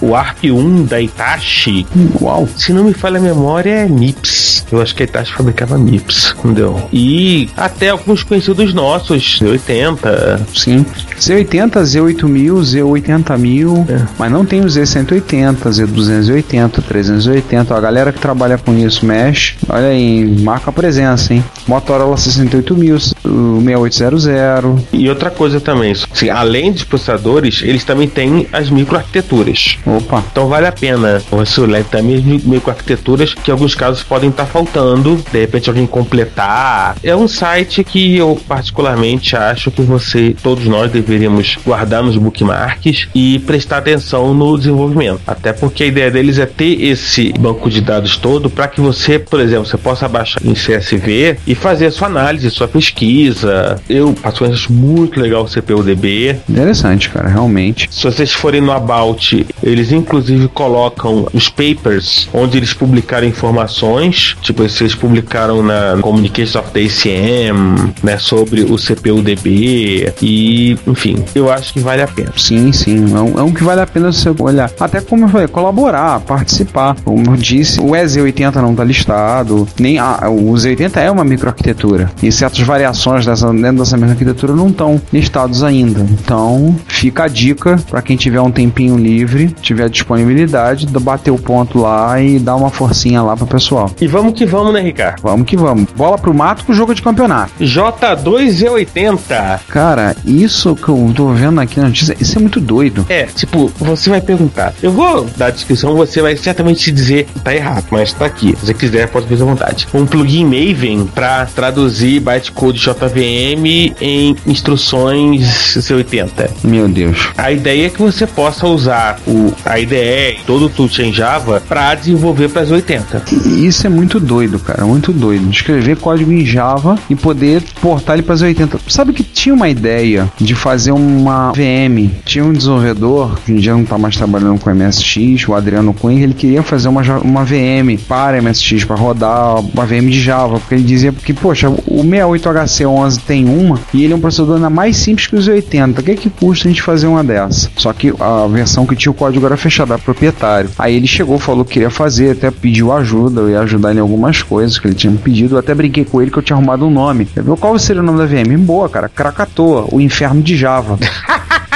o 0.00 0.08
ARP1 0.08 0.86
da 0.86 1.00
Itachi. 1.00 1.86
Uau. 2.20 2.48
Se 2.56 2.72
não 2.72 2.84
me 2.84 2.94
falha 2.94 3.18
a 3.18 3.22
memória, 3.22 3.70
é 3.70 3.88
MIPS. 3.88 4.66
Eu 4.70 4.80
acho 4.80 4.94
que 4.94 5.02
a 5.02 5.06
Itachi 5.06 5.32
fabricava 5.32 5.78
MIPS. 5.78 6.34
Entendeu? 6.38 6.88
E 6.92 7.48
até 7.56 7.88
alguns 7.90 8.22
conhecidos 8.22 8.74
nossos, 8.74 9.40
80. 9.40 10.46
Sim. 10.54 10.84
Z80, 11.18 11.70
Z8000, 11.82 12.52
Z80000, 12.60 14.08
mas 14.18 14.30
não 14.32 14.44
tem 14.44 14.60
o 14.60 14.66
Z180, 14.66 15.56
Z280, 15.56 16.82
380. 16.86 17.74
A 17.76 17.80
galera 17.80 18.12
que 18.12 18.18
trabalha 18.18 18.58
com 18.58 18.76
isso 18.76 19.06
mexe. 19.06 19.54
Olha 19.68 19.86
aí, 19.88 20.24
marca 20.40 20.70
a 20.70 20.72
presença, 20.72 21.32
hein? 21.34 21.44
Motorola 21.66 22.16
68000, 22.16 22.96
o 23.24 23.60
6800. 23.64 24.82
E 24.92 25.08
outra 25.08 25.30
coisa 25.30 25.60
também, 25.60 25.92
assim, 25.92 26.28
além 26.28 26.72
dos 26.72 26.84
processadores, 26.84 27.62
eles 27.62 27.84
também 27.84 28.08
têm 28.08 28.46
as 28.52 28.68
microarquiteturas. 28.70 29.78
Opa. 29.86 30.22
Então 30.30 30.48
vale 30.48 30.66
a 30.66 30.72
pena 30.72 31.22
você 31.30 31.60
olhar 31.60 31.82
também 31.84 32.16
as 32.16 32.24
mi- 32.24 32.42
microarquiteturas 32.44 33.34
que 33.34 33.50
em 33.50 33.52
alguns 33.52 33.74
casos 33.74 34.02
podem 34.02 34.30
estar 34.30 34.46
faltando, 34.46 35.18
de 35.32 35.40
repente 35.40 35.68
alguém 35.68 35.86
completar. 35.86 36.81
É 37.02 37.14
um 37.14 37.28
site 37.28 37.84
que 37.84 38.16
eu 38.16 38.40
particularmente 38.48 39.36
acho 39.36 39.70
que 39.70 39.82
você, 39.82 40.34
todos 40.42 40.64
nós 40.66 40.90
deveríamos 40.90 41.58
guardar 41.64 42.02
nos 42.02 42.16
bookmarks 42.16 43.08
e 43.14 43.38
prestar 43.40 43.78
atenção 43.78 44.34
no 44.34 44.56
desenvolvimento. 44.56 45.20
Até 45.26 45.52
porque 45.52 45.84
a 45.84 45.86
ideia 45.86 46.10
deles 46.10 46.38
é 46.38 46.46
ter 46.46 46.82
esse 46.82 47.32
banco 47.38 47.70
de 47.70 47.80
dados 47.80 48.16
todo 48.16 48.50
para 48.50 48.68
que 48.68 48.80
você, 48.80 49.18
por 49.18 49.40
exemplo, 49.40 49.66
você 49.66 49.76
possa 49.76 50.08
baixar 50.08 50.40
em 50.44 50.54
CSV 50.54 51.38
e 51.46 51.54
fazer 51.54 51.86
a 51.86 51.90
sua 51.90 52.08
análise, 52.08 52.50
sua 52.50 52.68
pesquisa. 52.68 53.80
Eu, 53.88 54.12
particularmente, 54.14 54.62
acho 54.62 54.72
muito 54.72 55.20
legal 55.20 55.44
o 55.44 55.48
CPUDB. 55.48 56.36
Interessante, 56.48 57.08
cara, 57.10 57.28
realmente. 57.28 57.88
Se 57.90 58.04
vocês 58.04 58.32
forem 58.32 58.60
no 58.60 58.72
About, 58.72 59.46
eles 59.62 59.92
inclusive 59.92 60.48
colocam 60.48 61.26
os 61.32 61.48
papers 61.48 62.28
onde 62.32 62.56
eles 62.56 62.72
publicaram 62.72 63.26
informações, 63.26 64.36
tipo, 64.42 64.62
eles 64.62 64.94
publicaram 64.94 65.62
na 65.62 65.98
Communications 66.00 66.56
of 66.62 67.92
né, 68.02 68.18
sobre 68.18 68.62
o 68.62 68.76
CPUDB 68.76 70.12
e, 70.20 70.76
enfim, 70.86 71.24
eu 71.34 71.50
acho 71.50 71.72
que 71.72 71.80
vale 71.80 72.02
a 72.02 72.06
pena. 72.06 72.32
Sim, 72.36 72.72
sim. 72.72 73.12
É 73.14 73.20
um, 73.20 73.40
é 73.40 73.42
um 73.42 73.52
que 73.52 73.62
vale 73.62 73.80
a 73.80 73.86
pena 73.86 74.12
você 74.12 74.32
olhar. 74.38 74.70
Até 74.78 75.00
como 75.00 75.24
eu 75.24 75.28
falei, 75.28 75.48
colaborar, 75.48 76.20
participar. 76.20 76.96
Como 77.04 77.32
eu 77.32 77.36
disse, 77.36 77.80
o 77.80 77.90
EZ80 77.90 78.54
não 78.56 78.72
está 78.72 78.84
listado. 78.84 79.66
Nem 79.78 79.98
a, 79.98 80.28
o 80.28 80.52
Z80 80.52 80.96
é 80.96 81.10
uma 81.10 81.24
microarquitetura. 81.24 82.10
E 82.22 82.30
certas 82.30 82.60
variações 82.60 83.26
dessa, 83.26 83.52
dentro 83.52 83.78
dessa 83.78 83.96
mesma 83.96 84.12
arquitetura 84.12 84.54
não 84.54 84.68
estão 84.68 85.00
listados 85.12 85.62
ainda. 85.62 86.00
Então, 86.00 86.74
fica 86.86 87.24
a 87.24 87.28
dica 87.28 87.78
para 87.90 88.02
quem 88.02 88.16
tiver 88.16 88.40
um 88.40 88.50
tempinho 88.50 88.96
livre, 88.96 89.54
tiver 89.60 89.88
disponibilidade, 89.88 90.86
de 90.86 90.98
bater 90.98 91.30
o 91.30 91.38
ponto 91.38 91.78
lá 91.78 92.20
e 92.20 92.38
dar 92.38 92.56
uma 92.56 92.70
forcinha 92.70 93.22
lá 93.22 93.36
pro 93.36 93.46
pessoal. 93.46 93.90
E 94.00 94.06
vamos 94.06 94.34
que 94.34 94.46
vamos, 94.46 94.72
né, 94.72 94.80
Ricardo? 94.80 95.20
Vamos 95.22 95.46
que 95.46 95.56
vamos. 95.56 95.86
Bola 95.96 96.18
pro 96.18 96.32
com 96.60 96.72
jogo 96.72 96.94
de 96.94 97.02
campeonato. 97.02 97.52
J2E80. 97.60 99.60
Cara, 99.68 100.16
isso 100.24 100.74
que 100.74 100.88
eu 100.88 101.12
tô 101.14 101.28
vendo 101.28 101.60
aqui 101.60 101.78
na 101.78 101.86
notícia, 101.86 102.16
isso 102.20 102.38
é 102.38 102.40
muito 102.40 102.60
doido. 102.60 103.06
É, 103.08 103.26
tipo, 103.26 103.70
você 103.78 104.10
vai 104.10 104.20
perguntar. 104.20 104.74
Eu 104.82 104.92
vou 104.92 105.26
dar 105.36 105.46
a 105.46 105.50
descrição, 105.50 105.94
você 105.94 106.20
vai 106.20 106.36
certamente 106.36 106.90
dizer 106.90 107.28
tá 107.42 107.54
errado, 107.54 107.86
mas 107.90 108.12
tá 108.12 108.26
aqui. 108.26 108.54
Se 108.58 108.66
você 108.66 108.74
quiser, 108.74 109.08
pode 109.08 109.26
fazer 109.26 109.42
à 109.42 109.46
vontade. 109.46 109.88
Um 109.94 110.06
plugin 110.06 110.44
Maven 110.44 111.06
para 111.06 111.46
traduzir 111.46 112.20
bytecode 112.20 112.78
JVM 112.78 113.94
em 114.00 114.36
instruções 114.46 115.42
C80. 115.76 116.50
Meu 116.64 116.88
Deus. 116.88 117.16
A 117.36 117.52
ideia 117.52 117.86
é 117.86 117.90
que 117.90 118.00
você 118.00 118.26
possa 118.26 118.66
usar 118.66 119.18
o, 119.26 119.52
a 119.64 119.78
IDE 119.78 120.40
todo 120.46 120.66
o 120.66 120.68
toolchain 120.68 121.02
em 121.02 121.12
Java 121.12 121.62
para 121.68 121.94
desenvolver 121.94 122.48
para 122.48 122.62
as 122.62 122.70
80. 122.70 123.22
Isso 123.46 123.86
é 123.86 123.90
muito 123.90 124.20
doido, 124.20 124.58
cara, 124.58 124.84
muito 124.84 125.12
doido. 125.12 125.50
Escrever 125.50 125.96
código 125.96 126.32
em 126.32 126.41
Java 126.44 126.98
e 127.08 127.14
poder 127.14 127.62
portar 127.80 128.16
ele 128.16 128.22
para 128.22 128.34
as 128.34 128.42
80. 128.42 128.78
Sabe 128.88 129.12
que 129.12 129.22
tinha 129.22 129.54
uma 129.54 129.68
ideia 129.68 130.30
de 130.40 130.54
fazer 130.54 130.92
uma 130.92 131.52
VM. 131.52 132.10
Tinha 132.24 132.44
um 132.44 132.52
desenvolvedor, 132.52 133.38
que 133.44 133.52
em 133.52 133.56
dia 133.56 133.72
não 133.72 133.84
tá 133.84 133.98
mais 133.98 134.16
trabalhando 134.16 134.58
com 134.60 134.72
MSX, 134.72 135.48
o 135.48 135.54
Adriano 135.54 135.92
Cunha, 135.92 136.22
ele 136.22 136.34
queria 136.34 136.62
fazer 136.62 136.88
uma, 136.88 137.02
uma 137.18 137.44
VM 137.44 137.98
para 138.08 138.40
MSX, 138.40 138.84
para 138.84 138.96
rodar 138.96 139.60
uma 139.60 139.84
VM 139.84 140.08
de 140.08 140.20
Java, 140.20 140.58
porque 140.58 140.74
ele 140.74 140.84
dizia 140.84 141.12
que, 141.12 141.32
poxa, 141.32 141.68
o 141.68 142.02
68HC11 142.04 143.20
tem 143.26 143.44
uma 143.44 143.78
e 143.92 144.04
ele 144.04 144.12
é 144.12 144.16
um 144.16 144.20
processador 144.20 144.56
ainda 144.56 144.70
mais 144.70 144.96
simples 144.96 145.26
que 145.26 145.36
os 145.36 145.48
80. 145.48 146.00
O 146.00 146.04
que 146.04 146.10
é 146.10 146.14
que 146.14 146.30
custa 146.30 146.68
a 146.68 146.70
gente 146.70 146.82
fazer 146.82 147.06
uma 147.06 147.22
dessa? 147.22 147.70
Só 147.76 147.92
que 147.92 148.12
a 148.18 148.46
versão 148.46 148.86
que 148.86 148.96
tinha 148.96 149.10
o 149.10 149.14
código 149.14 149.44
era 149.44 149.56
fechada, 149.56 149.94
era 149.94 150.02
proprietário. 150.02 150.70
Aí 150.78 150.96
ele 150.96 151.06
chegou, 151.06 151.38
falou 151.38 151.64
que 151.64 151.72
queria 151.72 151.90
fazer, 151.90 152.32
até 152.32 152.50
pediu 152.50 152.92
ajuda, 152.92 153.40
eu 153.40 153.50
ia 153.50 153.60
ajudar 153.60 153.94
em 153.94 153.98
algumas 153.98 154.42
coisas 154.42 154.78
que 154.78 154.86
ele 154.86 154.94
tinha 154.94 155.12
pedido. 155.12 155.54
Eu 155.54 155.58
até 155.58 155.74
brinquei 155.74 156.04
com 156.04 156.20
ele 156.20 156.30
que 156.32 156.38
eu 156.38 156.42
tinha 156.42 156.56
arrumado 156.56 156.86
um 156.86 156.90
nome. 156.90 157.28
Qual 157.60 157.78
seria 157.78 158.02
o 158.02 158.04
nome 158.04 158.18
da 158.18 158.26
VM? 158.26 158.58
Boa, 158.58 158.88
cara, 158.88 159.08
Krakatoa, 159.08 159.86
o 159.92 160.00
inferno 160.00 160.42
de 160.42 160.56
Java. 160.56 160.98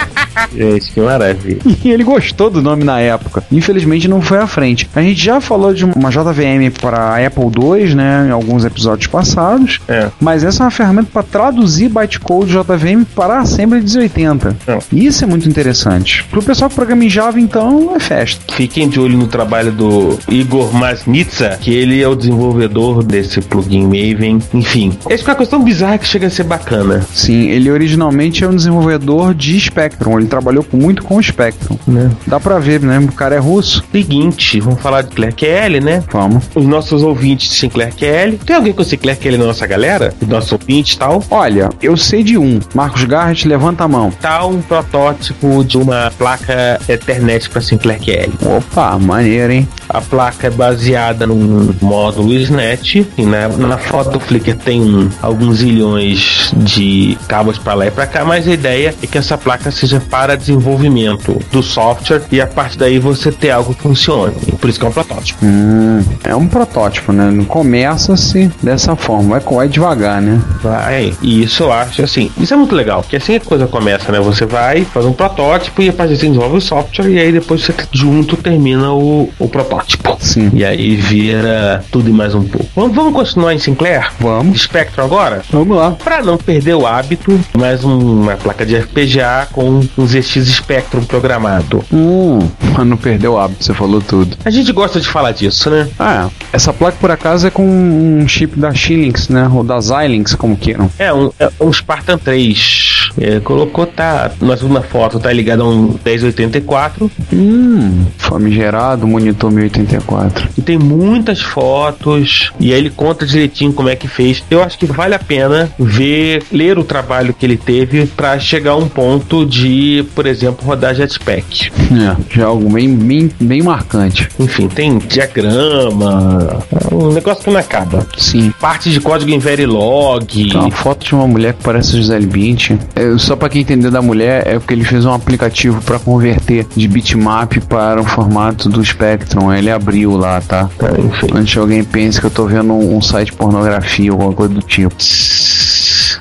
Gente, 0.55 0.93
que 0.93 1.01
maravilha. 1.01 1.61
E 1.87 1.91
ele 1.91 2.03
gostou 2.03 2.51
do 2.51 2.61
nome 2.61 2.83
na 2.83 2.99
época. 2.99 3.45
Infelizmente 3.53 4.09
não 4.09 4.21
foi 4.21 4.39
à 4.39 4.47
frente. 4.47 4.89
A 4.95 5.01
gente 5.01 5.23
já 5.23 5.41
falou 5.41 5.73
de 5.73 5.85
uma 5.85 6.11
JVM 6.11 6.71
para 6.81 7.25
Apple 7.25 7.45
II, 7.45 7.95
né, 7.95 8.27
em 8.29 8.33
alguns 8.33 8.65
episódios 8.65 9.07
passados. 9.07 9.81
É. 9.87 10.09
Mas 10.21 10.43
essa 10.43 10.63
é 10.63 10.65
uma 10.65 10.71
ferramenta 10.71 11.09
para 11.13 11.23
traduzir 11.23 11.89
bytecode 11.89 12.51
JVM 12.51 13.05
para 13.15 13.35
a 13.35 13.41
Assembly 13.41 13.81
1080. 13.81 14.57
É. 14.67 14.79
Isso 14.93 15.23
é 15.23 15.27
muito 15.27 15.49
interessante. 15.49 16.25
Para 16.25 16.41
o 16.41 16.43
pessoal 16.43 16.69
que 16.69 16.77
programa 16.77 17.05
em 17.05 17.11
Java, 17.11 17.39
então, 17.39 17.95
é 17.95 18.01
festa. 18.01 18.53
Fiquem 18.55 18.89
de 18.89 18.99
olho 18.99 19.17
no 19.17 19.27
trabalho 19.27 19.71
do 19.71 20.19
Igor 20.29 20.73
Masnitsa, 20.75 21.59
que 21.61 21.73
ele 21.73 22.03
é 22.03 22.09
o 22.09 22.15
desenvolvedor 22.15 23.03
desse 23.03 23.41
plugin 23.41 23.85
Maven. 23.85 24.39
Enfim, 24.53 24.97
essa 25.09 25.25
é 25.25 25.27
uma 25.29 25.35
questão 25.37 25.63
bizarra 25.63 25.99
que 25.99 26.07
chega 26.07 26.27
a 26.27 26.31
ser 26.31 26.45
bacana. 26.45 27.07
Sim, 27.13 27.49
ele 27.49 27.71
originalmente 27.71 28.43
é 28.45 28.49
um 28.49 28.55
desenvolvedor 28.55 29.35
de 29.35 29.59
Spectrum. 29.61 30.26
Ele 30.27 30.31
trabalhou 30.31 30.65
com- 30.65 30.77
muito 30.77 31.03
com 31.05 31.17
o 31.17 31.23
Spectrum. 31.23 31.77
Né? 31.87 32.11
Dá 32.27 32.41
pra 32.41 32.59
ver, 32.59 32.81
né? 32.81 32.99
O 32.99 33.13
cara 33.13 33.37
é 33.37 33.39
russo. 33.39 33.85
Seguinte, 33.93 34.59
vamos 34.61 34.81
falar 34.81 35.03
de 35.03 35.11
Claire 35.15 35.35
QL, 35.35 35.81
né? 35.81 36.03
Vamos. 36.13 36.45
Os 36.55 36.67
nossos 36.67 37.03
ouvintes 37.03 37.49
de 37.51 37.55
Sinclair 37.55 37.95
QL. 37.95 38.37
Tem 38.45 38.57
alguém 38.57 38.73
com 38.73 38.83
Sinclair 38.83 39.17
QL 39.19 39.37
na 39.39 39.45
nossa 39.47 39.67
galera? 39.67 40.13
Os 40.21 40.27
nossos 40.29 40.53
ouvintes 40.53 40.95
e 40.95 40.99
tal? 40.99 41.23
Olha, 41.31 41.71
eu 41.81 41.97
sei 41.97 42.23
de 42.25 42.37
um. 42.37 42.59
Marcos 42.75 43.05
Garrett, 43.05 43.47
levanta 43.47 43.85
a 43.85 43.89
mão. 43.89 44.11
Tá 44.21 44.45
um 44.45 44.61
protótipo 44.61 45.65
de 45.65 45.79
uma 45.79 46.11
placa 46.19 46.81
Ethernet 46.89 47.49
para 47.49 47.61
Sinclair 47.61 48.01
QL. 48.01 48.33
Opa, 48.57 48.99
maneiro, 48.99 49.53
hein? 49.53 49.69
A 49.97 50.01
placa 50.03 50.49
é 50.49 50.51
baseada 50.51 51.27
num 51.27 51.75
módulo 51.81 52.35
SNET 52.35 53.07
e 53.17 53.25
na, 53.25 53.49
na 53.49 53.79
foto 53.79 54.11
do 54.11 54.21
Flickr 54.21 54.55
tem 54.55 55.09
alguns 55.23 55.57
zilhões 55.57 56.53
de 56.55 57.17
cabos 57.27 57.57
para 57.57 57.73
lá 57.73 57.87
e 57.87 57.91
para 57.91 58.07
cá, 58.07 58.23
mas 58.23 58.47
a 58.47 58.53
ideia 58.53 58.95
é 59.03 59.07
que 59.07 59.17
essa 59.17 59.39
placa 59.39 59.71
seja 59.71 59.99
para 59.99 60.37
desenvolvimento 60.37 61.41
do 61.51 61.63
software 61.63 62.21
e 62.31 62.43
a 62.43 62.47
partir 62.47 62.77
daí 62.77 62.99
você 62.99 63.33
ter 63.33 63.51
algo 63.53 63.73
que 63.75 63.81
funcione. 63.81 64.35
Por 64.61 64.69
isso 64.69 64.79
que 64.79 64.85
é 64.85 64.89
um 64.91 64.93
protótipo. 64.93 65.39
Hum, 65.43 66.05
é 66.23 66.37
um 66.37 66.47
protótipo, 66.47 67.11
né? 67.11 67.31
Não 67.31 67.47
Começa-se 67.47 68.51
dessa 68.63 68.95
forma, 68.97 69.39
vai, 69.39 69.57
vai 69.57 69.69
devagar, 69.69 70.21
né? 70.21 70.39
Vai. 70.63 71.15
E 71.23 71.43
isso 71.43 71.63
eu 71.63 71.73
acho 71.73 72.03
assim. 72.03 72.31
Isso 72.39 72.53
é 72.53 72.57
muito 72.57 72.75
legal, 72.75 73.01
porque 73.01 73.17
assim 73.17 73.37
a 73.37 73.41
coisa 73.41 73.67
começa, 73.67 74.13
né? 74.13 74.21
Você 74.21 74.45
vai, 74.45 74.85
faz 74.85 75.07
um 75.07 75.13
protótipo 75.15 75.81
e 75.81 75.89
a 75.89 75.93
partir 75.95 76.11
daí 76.11 76.19
você 76.19 76.27
desenvolve 76.27 76.59
o 76.59 76.61
software 76.61 77.09
e 77.09 77.19
aí 77.19 77.33
depois 77.33 77.63
você 77.63 77.75
junto 77.93 78.37
termina 78.37 78.93
o, 78.93 79.31
o 79.39 79.49
protótipo. 79.49 79.86
Sim. 80.19 80.51
E 80.55 80.65
aí 80.65 80.97
vira 80.97 81.85
tudo 81.91 82.09
e 82.09 82.13
mais 82.13 82.35
um 82.35 82.43
pouco. 82.43 82.67
Vamos, 82.75 82.97
vamos 82.97 83.13
continuar 83.13 83.55
em 83.55 83.59
Sinclair? 83.59 84.11
Vamos. 84.19 84.63
Spectrum 84.63 85.05
agora? 85.05 85.43
Vamos 85.51 85.77
lá. 85.77 85.93
Para 85.93 86.23
não 86.23 86.37
perder 86.37 86.75
o 86.75 86.87
hábito, 86.87 87.39
mais 87.57 87.85
um- 87.85 88.23
uma 88.23 88.37
placa 88.37 88.65
de 88.67 88.75
FPGA 88.77 89.47
com 89.53 89.81
um 89.97 90.07
ZX 90.07 90.47
Spectrum 90.49 91.05
programado. 91.05 91.85
Hum, 91.93 92.41
mas 92.77 92.87
não 92.87 92.97
perdeu 92.97 93.35
o 93.35 93.39
hábito, 93.39 93.65
você 93.65 93.75
falou 93.75 94.01
tudo. 94.01 94.37
A 94.45 94.51
gente 94.51 94.73
gosta 94.73 95.01
de 95.01 95.07
falar 95.07 95.33
disso, 95.33 95.71
né? 95.71 95.89
Ah, 95.99 96.29
essa 96.53 96.73
placa 96.73 96.97
por 97.01 97.11
acaso 97.11 97.47
é 97.47 97.51
com 97.51 97.65
um 97.67 98.27
chip 98.27 98.59
da 98.59 98.73
Xilinx, 98.73 99.29
né? 99.29 99.49
Ou 99.53 99.63
da 99.63 99.81
Xilinx, 99.81 100.35
como 100.35 100.57
queiram. 100.57 100.91
É 100.99 101.13
um, 101.13 101.31
é 101.39 101.49
um 101.61 101.73
Spartan 101.73 102.19
3. 102.19 103.11
É, 103.21 103.41
colocou, 103.41 103.87
tá. 103.87 104.31
Na 104.41 104.57
segunda 104.57 104.83
foto 104.83 105.19
tá 105.21 105.33
ligado 105.33 105.63
a 105.63 105.69
um 105.69 105.95
1084. 106.05 107.11
Hum, 107.33 108.07
famigerado, 108.19 109.07
monitor 109.07 109.51
1084. 109.69 110.49
E 110.57 110.63
tem 110.63 110.79
muitas 110.79 111.41
fotos. 111.41 112.53
E 112.59 112.73
aí 112.73 112.79
ele 112.79 112.91
conta 112.91 113.27
direitinho 113.27 113.73
como 113.73 113.89
é 113.89 113.97
que 113.97 114.09
fez. 114.09 114.43
Eu 114.51 114.63
acho 114.63 114.79
que 114.79 114.87
vale 114.87 115.15
a 115.15 115.19
pena 115.19 115.71
ver, 115.79 116.43
ler 116.53 116.79
o 116.79 116.85
trabalho 116.85 117.35
que 117.35 117.45
ele 117.45 117.57
teve 117.57 118.07
para 118.07 118.39
chegar 118.39 118.73
a 118.73 118.77
um 118.77 118.89
ponto 118.89 119.45
de, 119.45 120.05
por 120.15 120.27
exemplo, 120.27 120.67
rodar 120.67 120.95
Jetpack. 120.95 121.71
É, 121.71 122.17
já 122.35 122.43
é 122.43 122.45
algo 122.45 122.69
bem, 122.71 122.95
bem, 122.95 123.31
bem 123.41 123.63
marcante. 123.63 124.29
Enfim, 124.39 124.69
tem 124.69 124.99
diagrama. 124.99 126.63
É 126.91 126.95
um 126.95 127.13
negócio 127.13 127.45
que 127.45 127.51
não 127.51 127.61
acaba. 127.61 128.07
Sim. 128.17 128.53
Parte 128.61 128.91
de 128.91 129.01
código 129.01 129.31
em 129.31 129.39
Verilog. 129.39 130.27
Tem 130.27 130.61
uma 130.61 130.71
foto 130.71 131.07
de 131.07 131.15
uma 131.15 131.27
mulher 131.27 131.55
que 131.55 131.63
parece 131.63 131.93
Gisele 131.97 132.27
Bündchen. 132.27 132.79
É, 132.95 133.17
só 133.19 133.37
pra 133.37 133.49
quem 133.49 133.63
entender 133.63 133.91
da 133.91 134.03
mulher, 134.03 134.47
é 134.47 134.59
porque 134.59 134.75
ele 134.75 134.85
fez 134.85 135.05
um 135.05 135.13
aplicativo 135.13 135.81
pra 135.83 135.99
converter 135.99 136.67
de 136.75 136.89
bitmap 136.89 137.57
para 137.69 138.01
o 138.01 138.05
formato 138.05 138.69
do 138.69 138.85
Spectrum. 138.85 139.51
Ele 139.59 139.71
abriu 139.71 140.17
lá, 140.17 140.41
tá? 140.41 140.69
Tá, 140.79 140.91
enfim. 140.99 141.29
Antes 141.35 141.53
que 141.53 141.59
alguém 141.59 141.85
pense 141.85 142.21
que 142.21 142.27
eu 142.27 142.31
tô 142.31 142.47
vendo 142.47 142.73
um, 142.73 142.97
um 142.97 143.03
site 143.03 143.31
de 143.31 143.37
pornografia 143.37 144.13
ou 144.13 144.21
alguma 144.21 144.33
coisa 144.35 144.55
do 144.55 144.63
tipo. 144.63 144.95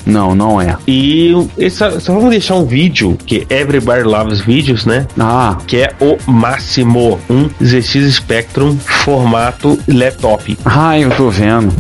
Não, 0.06 0.36
não 0.36 0.62
é. 0.62 0.78
E 0.88 1.34
esse, 1.58 1.78
só 2.00 2.14
vamos 2.14 2.30
deixar 2.30 2.56
um 2.56 2.66
vídeo 2.66 3.18
que 3.26 3.46
Everybody 3.50 4.04
Loves 4.04 4.40
Videos, 4.40 4.86
né? 4.86 5.08
Ah, 5.20 5.58
Que 5.66 5.78
é 5.78 5.92
o 6.00 6.16
máximo. 6.32 7.20
Um 7.28 7.50
ZX 7.64 8.14
Spectrum 8.14 8.78
formato 8.78 9.80
laptop. 9.88 10.58
ah, 10.64 11.00
eu 11.00 11.10
tô 11.12 11.30
vendo. 11.30 11.74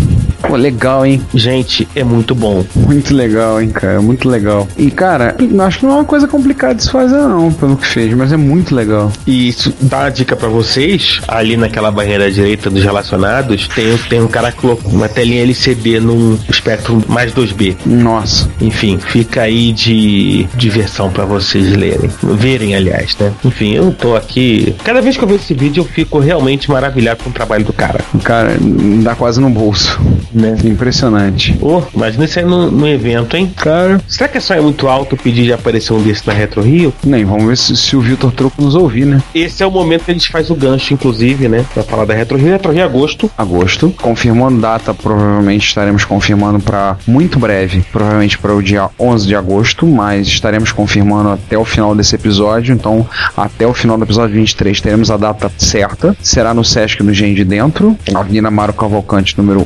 Pô, 0.47 0.55
legal, 0.55 1.05
hein? 1.05 1.21
Gente, 1.33 1.87
é 1.95 2.03
muito 2.03 2.35
bom. 2.35 2.63
Muito 2.75 3.13
legal, 3.13 3.61
hein, 3.61 3.69
cara? 3.69 4.01
Muito 4.01 4.29
legal. 4.29 4.67
E, 4.77 4.91
cara, 4.91 5.35
acho 5.65 5.79
que 5.79 5.85
não 5.85 5.93
é 5.93 5.95
uma 5.97 6.05
coisa 6.05 6.27
complicada 6.27 6.75
de 6.75 6.83
se 6.83 6.91
fazer, 6.91 7.17
não, 7.17 7.51
pelo 7.51 7.75
que 7.75 7.87
fez, 7.87 8.13
mas 8.13 8.31
é 8.31 8.37
muito 8.37 8.75
legal. 8.75 9.11
E 9.25 9.49
isso 9.49 9.73
dá 9.81 9.99
uma 9.99 10.09
dica 10.09 10.35
pra 10.35 10.47
vocês. 10.47 11.21
Ali 11.27 11.57
naquela 11.57 11.91
barreira 11.91 12.31
direita 12.31 12.69
dos 12.69 12.83
relacionados, 12.83 13.67
tem, 13.69 13.97
tem 14.09 14.21
um 14.21 14.27
cara 14.27 14.51
que 14.51 14.57
colocou 14.57 14.91
uma 14.91 15.09
telinha 15.09 15.41
LCD 15.41 15.99
num 15.99 16.37
Spectrum 16.51 17.01
mais 17.07 17.33
2B. 17.33 17.75
Nossa. 17.85 18.49
Enfim, 18.61 18.99
fica 18.99 19.41
aí 19.41 19.71
de 19.71 20.47
diversão 20.55 21.09
pra 21.09 21.25
vocês 21.25 21.75
lerem. 21.75 22.09
Verem, 22.21 22.75
aliás, 22.75 23.15
né? 23.19 23.31
Enfim, 23.43 23.73
eu 23.73 23.91
tô 23.91 24.15
aqui. 24.15 24.75
Cada 24.83 25.01
vez 25.01 25.17
que 25.17 25.23
eu 25.23 25.27
vejo 25.27 25.43
esse 25.43 25.53
vídeo, 25.53 25.81
eu 25.81 25.85
fico 25.85 26.19
realmente 26.19 26.69
maravilhado 26.69 27.23
com 27.23 27.29
o 27.29 27.33
trabalho 27.33 27.65
do 27.65 27.73
cara. 27.73 28.03
Cara, 28.23 28.55
dá 29.03 29.15
quase 29.15 29.39
no 29.41 29.49
bolso. 29.49 29.99
Né? 30.35 30.57
Impressionante. 30.65 31.57
Ô, 31.61 31.81
imagina 31.95 32.25
isso 32.25 32.39
aí 32.39 32.45
no, 32.45 32.69
no 32.69 32.87
evento, 32.87 33.37
hein? 33.37 33.51
Cara, 33.55 34.01
Será 34.07 34.27
que 34.27 34.37
é 34.37 34.41
só 34.41 34.53
é 34.53 34.59
muito 34.59 34.87
alto 34.87 35.15
pedir 35.15 35.45
de 35.45 35.53
aparecer 35.53 35.93
um 35.93 36.01
desse 36.01 36.27
na 36.27 36.33
Retro 36.33 36.61
Rio? 36.61 36.93
nem, 37.03 37.23
vamos 37.23 37.45
ver 37.45 37.57
se, 37.57 37.75
se 37.77 37.95
o 37.95 38.01
Vitor 38.01 38.31
Troco 38.31 38.61
nos 38.61 38.75
ouvir, 38.75 39.05
né? 39.05 39.21
Esse 39.33 39.63
é 39.63 39.65
o 39.65 39.71
momento 39.71 40.03
que 40.05 40.11
a 40.11 40.13
gente 40.13 40.29
faz 40.29 40.49
o 40.49 40.55
gancho, 40.55 40.93
inclusive, 40.93 41.47
né? 41.47 41.65
Pra 41.73 41.83
falar 41.83 42.05
da 42.05 42.13
Retro 42.13 42.37
Rio. 42.37 42.49
Retro 42.49 42.71
Rio 42.71 42.81
é 42.81 42.83
agosto. 42.83 43.31
Agosto. 43.37 43.93
Confirmando 44.01 44.59
data, 44.59 44.93
provavelmente 44.93 45.67
estaremos 45.67 46.03
confirmando 46.03 46.59
para 46.59 46.97
muito 47.07 47.39
breve, 47.39 47.83
provavelmente 47.91 48.37
para 48.37 48.53
o 48.53 48.61
dia 48.61 48.89
11 48.99 49.27
de 49.27 49.35
agosto, 49.35 49.85
mas 49.85 50.27
estaremos 50.27 50.71
confirmando 50.71 51.29
até 51.29 51.57
o 51.57 51.63
final 51.63 51.95
desse 51.95 52.15
episódio. 52.15 52.73
Então, 52.73 53.07
até 53.37 53.65
o 53.65 53.73
final 53.73 53.97
do 53.97 54.03
episódio 54.03 54.35
23, 54.35 54.81
teremos 54.81 55.09
a 55.09 55.17
data 55.17 55.51
certa. 55.57 56.15
Será 56.21 56.53
no 56.53 56.63
Sesc 56.63 57.01
no 57.03 57.13
Gen 57.13 57.33
de 57.33 57.43
Dentro, 57.43 57.97
Avenida 58.13 58.51
Mário 58.51 58.73
Cavalcante, 58.73 59.37
número 59.37 59.65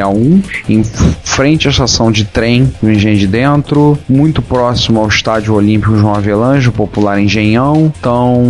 1661, 0.00 0.42
em 0.68 0.84
frente 1.22 1.68
à 1.68 1.70
estação 1.70 2.10
de 2.10 2.24
trem 2.24 2.72
do 2.82 2.90
Engenho 2.90 3.16
de 3.16 3.26
Dentro, 3.26 3.98
muito 4.08 4.42
próximo 4.42 5.00
ao 5.00 5.08
Estádio 5.08 5.54
Olímpico 5.54 5.96
João 5.96 6.14
Avelange, 6.14 6.70
popular 6.70 7.20
Engenhão. 7.20 7.92
Então, 7.98 8.42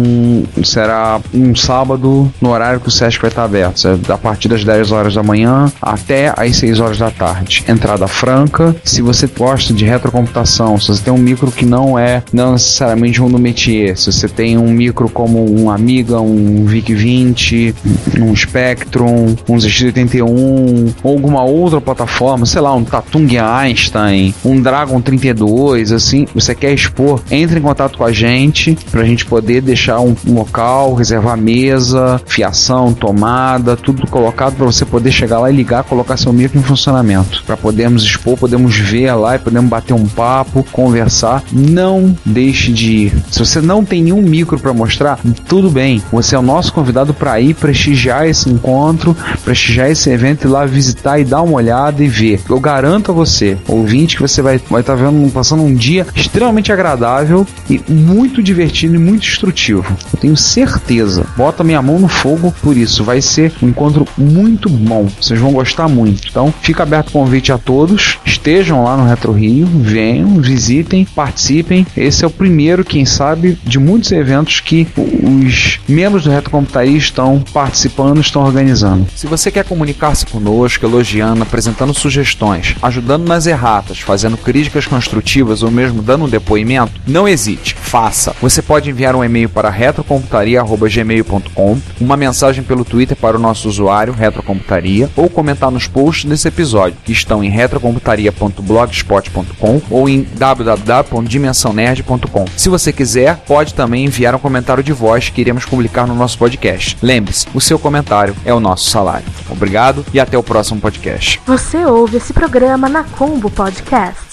será 0.64 1.20
um 1.32 1.54
sábado 1.54 2.30
no 2.40 2.50
horário 2.50 2.80
que 2.80 2.88
o 2.88 2.90
Sesc 2.90 3.20
vai 3.20 3.30
estar 3.30 3.44
aberto, 3.44 3.86
é 3.86 4.12
a 4.12 4.18
partir 4.18 4.48
das 4.48 4.64
10 4.64 4.92
horas 4.92 5.14
da 5.14 5.22
manhã 5.22 5.70
até 5.80 6.32
às 6.36 6.56
6 6.56 6.80
horas 6.80 6.98
da 6.98 7.10
tarde. 7.10 7.64
Entrada 7.68 8.06
franca. 8.06 8.74
Se 8.84 9.02
você 9.02 9.26
gosta 9.26 9.72
de 9.72 9.84
retrocomputação, 9.84 10.78
se 10.78 10.88
você 10.88 11.02
tem 11.02 11.12
um 11.12 11.18
micro 11.18 11.50
que 11.50 11.64
não 11.64 11.98
é 11.98 12.22
não 12.32 12.52
necessariamente 12.52 13.22
um 13.22 13.28
no 13.28 13.38
métier, 13.38 13.96
se 13.96 14.12
você 14.12 14.28
tem 14.28 14.56
um 14.58 14.70
micro 14.70 15.08
como 15.08 15.50
um 15.50 15.70
Amiga, 15.70 16.20
um 16.20 16.64
VIC-20, 16.64 17.74
um 18.20 18.34
Spectrum, 18.34 19.36
um 19.48 19.56
ZX81 19.56 20.94
ou 21.02 21.12
alguma 21.12 21.39
outra 21.42 21.80
plataforma, 21.80 22.46
sei 22.46 22.60
lá, 22.60 22.74
um 22.74 22.84
Tatung 22.84 23.38
Einstein, 23.38 24.34
um 24.44 24.60
Dragon 24.60 25.00
32, 25.00 25.92
assim, 25.92 26.26
você 26.34 26.54
quer 26.54 26.72
expor, 26.72 27.20
entre 27.30 27.58
em 27.58 27.62
contato 27.62 27.98
com 27.98 28.04
a 28.04 28.12
gente 28.12 28.76
pra 28.90 29.04
gente 29.04 29.24
poder 29.26 29.60
deixar 29.60 30.00
um, 30.00 30.14
um 30.26 30.34
local, 30.34 30.94
reservar 30.94 31.36
mesa, 31.36 32.20
fiação, 32.26 32.92
tomada, 32.92 33.76
tudo 33.76 34.06
colocado 34.06 34.56
pra 34.56 34.66
você 34.66 34.84
poder 34.84 35.12
chegar 35.12 35.38
lá 35.38 35.50
e 35.50 35.56
ligar, 35.56 35.84
colocar 35.84 36.16
seu 36.16 36.32
micro 36.32 36.58
em 36.58 36.62
funcionamento, 36.62 37.42
Pra 37.44 37.56
podermos 37.56 38.02
expor, 38.02 38.36
podemos 38.36 38.76
ver 38.76 39.12
lá 39.14 39.36
e 39.36 39.38
podemos 39.38 39.70
bater 39.70 39.94
um 39.94 40.06
papo, 40.06 40.64
conversar. 40.72 41.42
Não 41.52 42.16
deixe 42.24 42.72
de 42.72 42.92
ir. 42.92 43.12
Se 43.30 43.38
você 43.38 43.60
não 43.60 43.84
tem 43.84 44.02
nenhum 44.02 44.22
micro 44.22 44.58
pra 44.58 44.72
mostrar, 44.72 45.18
tudo 45.48 45.70
bem. 45.70 46.02
Você 46.12 46.34
é 46.34 46.38
o 46.38 46.42
nosso 46.42 46.72
convidado 46.72 47.12
pra 47.14 47.40
ir 47.40 47.54
prestigiar 47.54 48.26
esse 48.26 48.48
encontro, 48.48 49.16
prestigiar 49.44 49.90
esse 49.90 50.10
evento 50.10 50.46
e 50.46 50.50
lá 50.50 50.64
visitar 50.66 51.18
e 51.18 51.24
dar 51.30 51.42
uma 51.42 51.54
olhada 51.54 52.02
e 52.02 52.08
ver. 52.08 52.40
Eu 52.48 52.60
garanto 52.60 53.10
a 53.10 53.14
você, 53.14 53.56
ouvinte, 53.66 54.16
que 54.16 54.22
você 54.22 54.42
vai 54.42 54.60
vai 54.68 54.80
estar 54.80 54.94
vendo 54.94 55.30
passando 55.32 55.62
um 55.62 55.74
dia 55.74 56.06
extremamente 56.14 56.72
agradável 56.72 57.46
e 57.68 57.80
muito 57.88 58.42
divertido 58.42 58.94
e 58.94 58.98
muito 58.98 59.26
instrutivo. 59.26 59.84
Eu 60.12 60.18
tenho 60.18 60.36
certeza. 60.36 61.26
Bota 61.36 61.64
minha 61.64 61.80
mão 61.80 61.98
no 61.98 62.08
fogo 62.08 62.52
por 62.60 62.76
isso. 62.76 63.04
Vai 63.04 63.20
ser 63.20 63.52
um 63.62 63.68
encontro 63.68 64.06
muito 64.16 64.68
bom. 64.68 65.08
Vocês 65.20 65.38
vão 65.38 65.52
gostar 65.52 65.88
muito. 65.88 66.28
Então, 66.28 66.52
fica 66.60 66.82
aberto 66.82 67.08
o 67.08 67.12
convite 67.12 67.52
a 67.52 67.58
todos. 67.58 68.18
Estejam 68.24 68.84
lá 68.84 68.96
no 68.96 69.06
Retro 69.06 69.32
Rio, 69.32 69.66
venham, 69.66 70.40
visitem, 70.40 71.04
participem. 71.04 71.86
Esse 71.96 72.24
é 72.24 72.26
o 72.26 72.30
primeiro, 72.30 72.84
quem 72.84 73.04
sabe, 73.04 73.58
de 73.64 73.78
muitos 73.78 74.10
eventos 74.12 74.60
que 74.60 74.86
os 74.96 75.78
membros 75.88 76.24
do 76.24 76.30
Retro 76.30 76.50
Computaria 76.50 76.96
estão 76.96 77.42
participando, 77.52 78.20
estão 78.20 78.42
organizando. 78.42 79.06
Se 79.14 79.26
você 79.26 79.50
quer 79.50 79.64
comunicar-se 79.64 80.26
conosco, 80.26 80.86
apresentando 81.22 81.94
sugestões, 81.94 82.74
ajudando 82.82 83.26
nas 83.26 83.46
erratas, 83.46 84.00
fazendo 84.00 84.36
críticas 84.36 84.86
construtivas 84.86 85.62
ou 85.62 85.70
mesmo 85.70 86.02
dando 86.02 86.24
um 86.24 86.28
depoimento, 86.28 87.00
não 87.06 87.28
hesite, 87.28 87.74
faça. 87.74 88.34
Você 88.40 88.62
pode 88.62 88.88
enviar 88.90 89.14
um 89.14 89.22
e-mail 89.24 89.48
para 89.48 89.70
retrocomputaria.gmail.com, 89.70 91.78
uma 92.00 92.16
mensagem 92.16 92.64
pelo 92.64 92.84
Twitter 92.84 93.16
para 93.16 93.36
o 93.36 93.40
nosso 93.40 93.68
usuário 93.68 94.12
Retrocomputaria 94.12 95.08
ou 95.16 95.28
comentar 95.28 95.70
nos 95.70 95.86
posts 95.86 96.28
desse 96.28 96.48
episódio, 96.48 96.98
que 97.04 97.12
estão 97.12 97.44
em 97.44 97.50
retrocomputaria.blogspot.com 97.50 99.82
ou 99.90 100.08
em 100.08 100.22
www.dimensãonerd.com. 100.22 102.46
Se 102.56 102.68
você 102.68 102.92
quiser, 102.92 103.36
pode 103.46 103.74
também 103.74 104.04
enviar 104.04 104.34
um 104.34 104.38
comentário 104.38 104.82
de 104.82 104.92
voz 104.92 105.28
que 105.28 105.40
iremos 105.40 105.64
publicar 105.64 106.06
no 106.06 106.14
nosso 106.14 106.38
podcast. 106.38 106.96
Lembre-se, 107.02 107.46
o 107.54 107.60
seu 107.60 107.78
comentário 107.78 108.34
é 108.44 108.54
o 108.54 108.60
nosso 108.60 108.90
salário. 108.90 109.26
Obrigado 109.48 110.04
e 110.12 110.20
até 110.20 110.38
o 110.38 110.42
próximo 110.42 110.80
podcast. 111.00 111.40
Você 111.46 111.84
ouve 111.86 112.18
esse 112.18 112.32
programa 112.32 112.88
na 112.88 113.02
Combo 113.02 113.50
Podcast. 113.50 114.29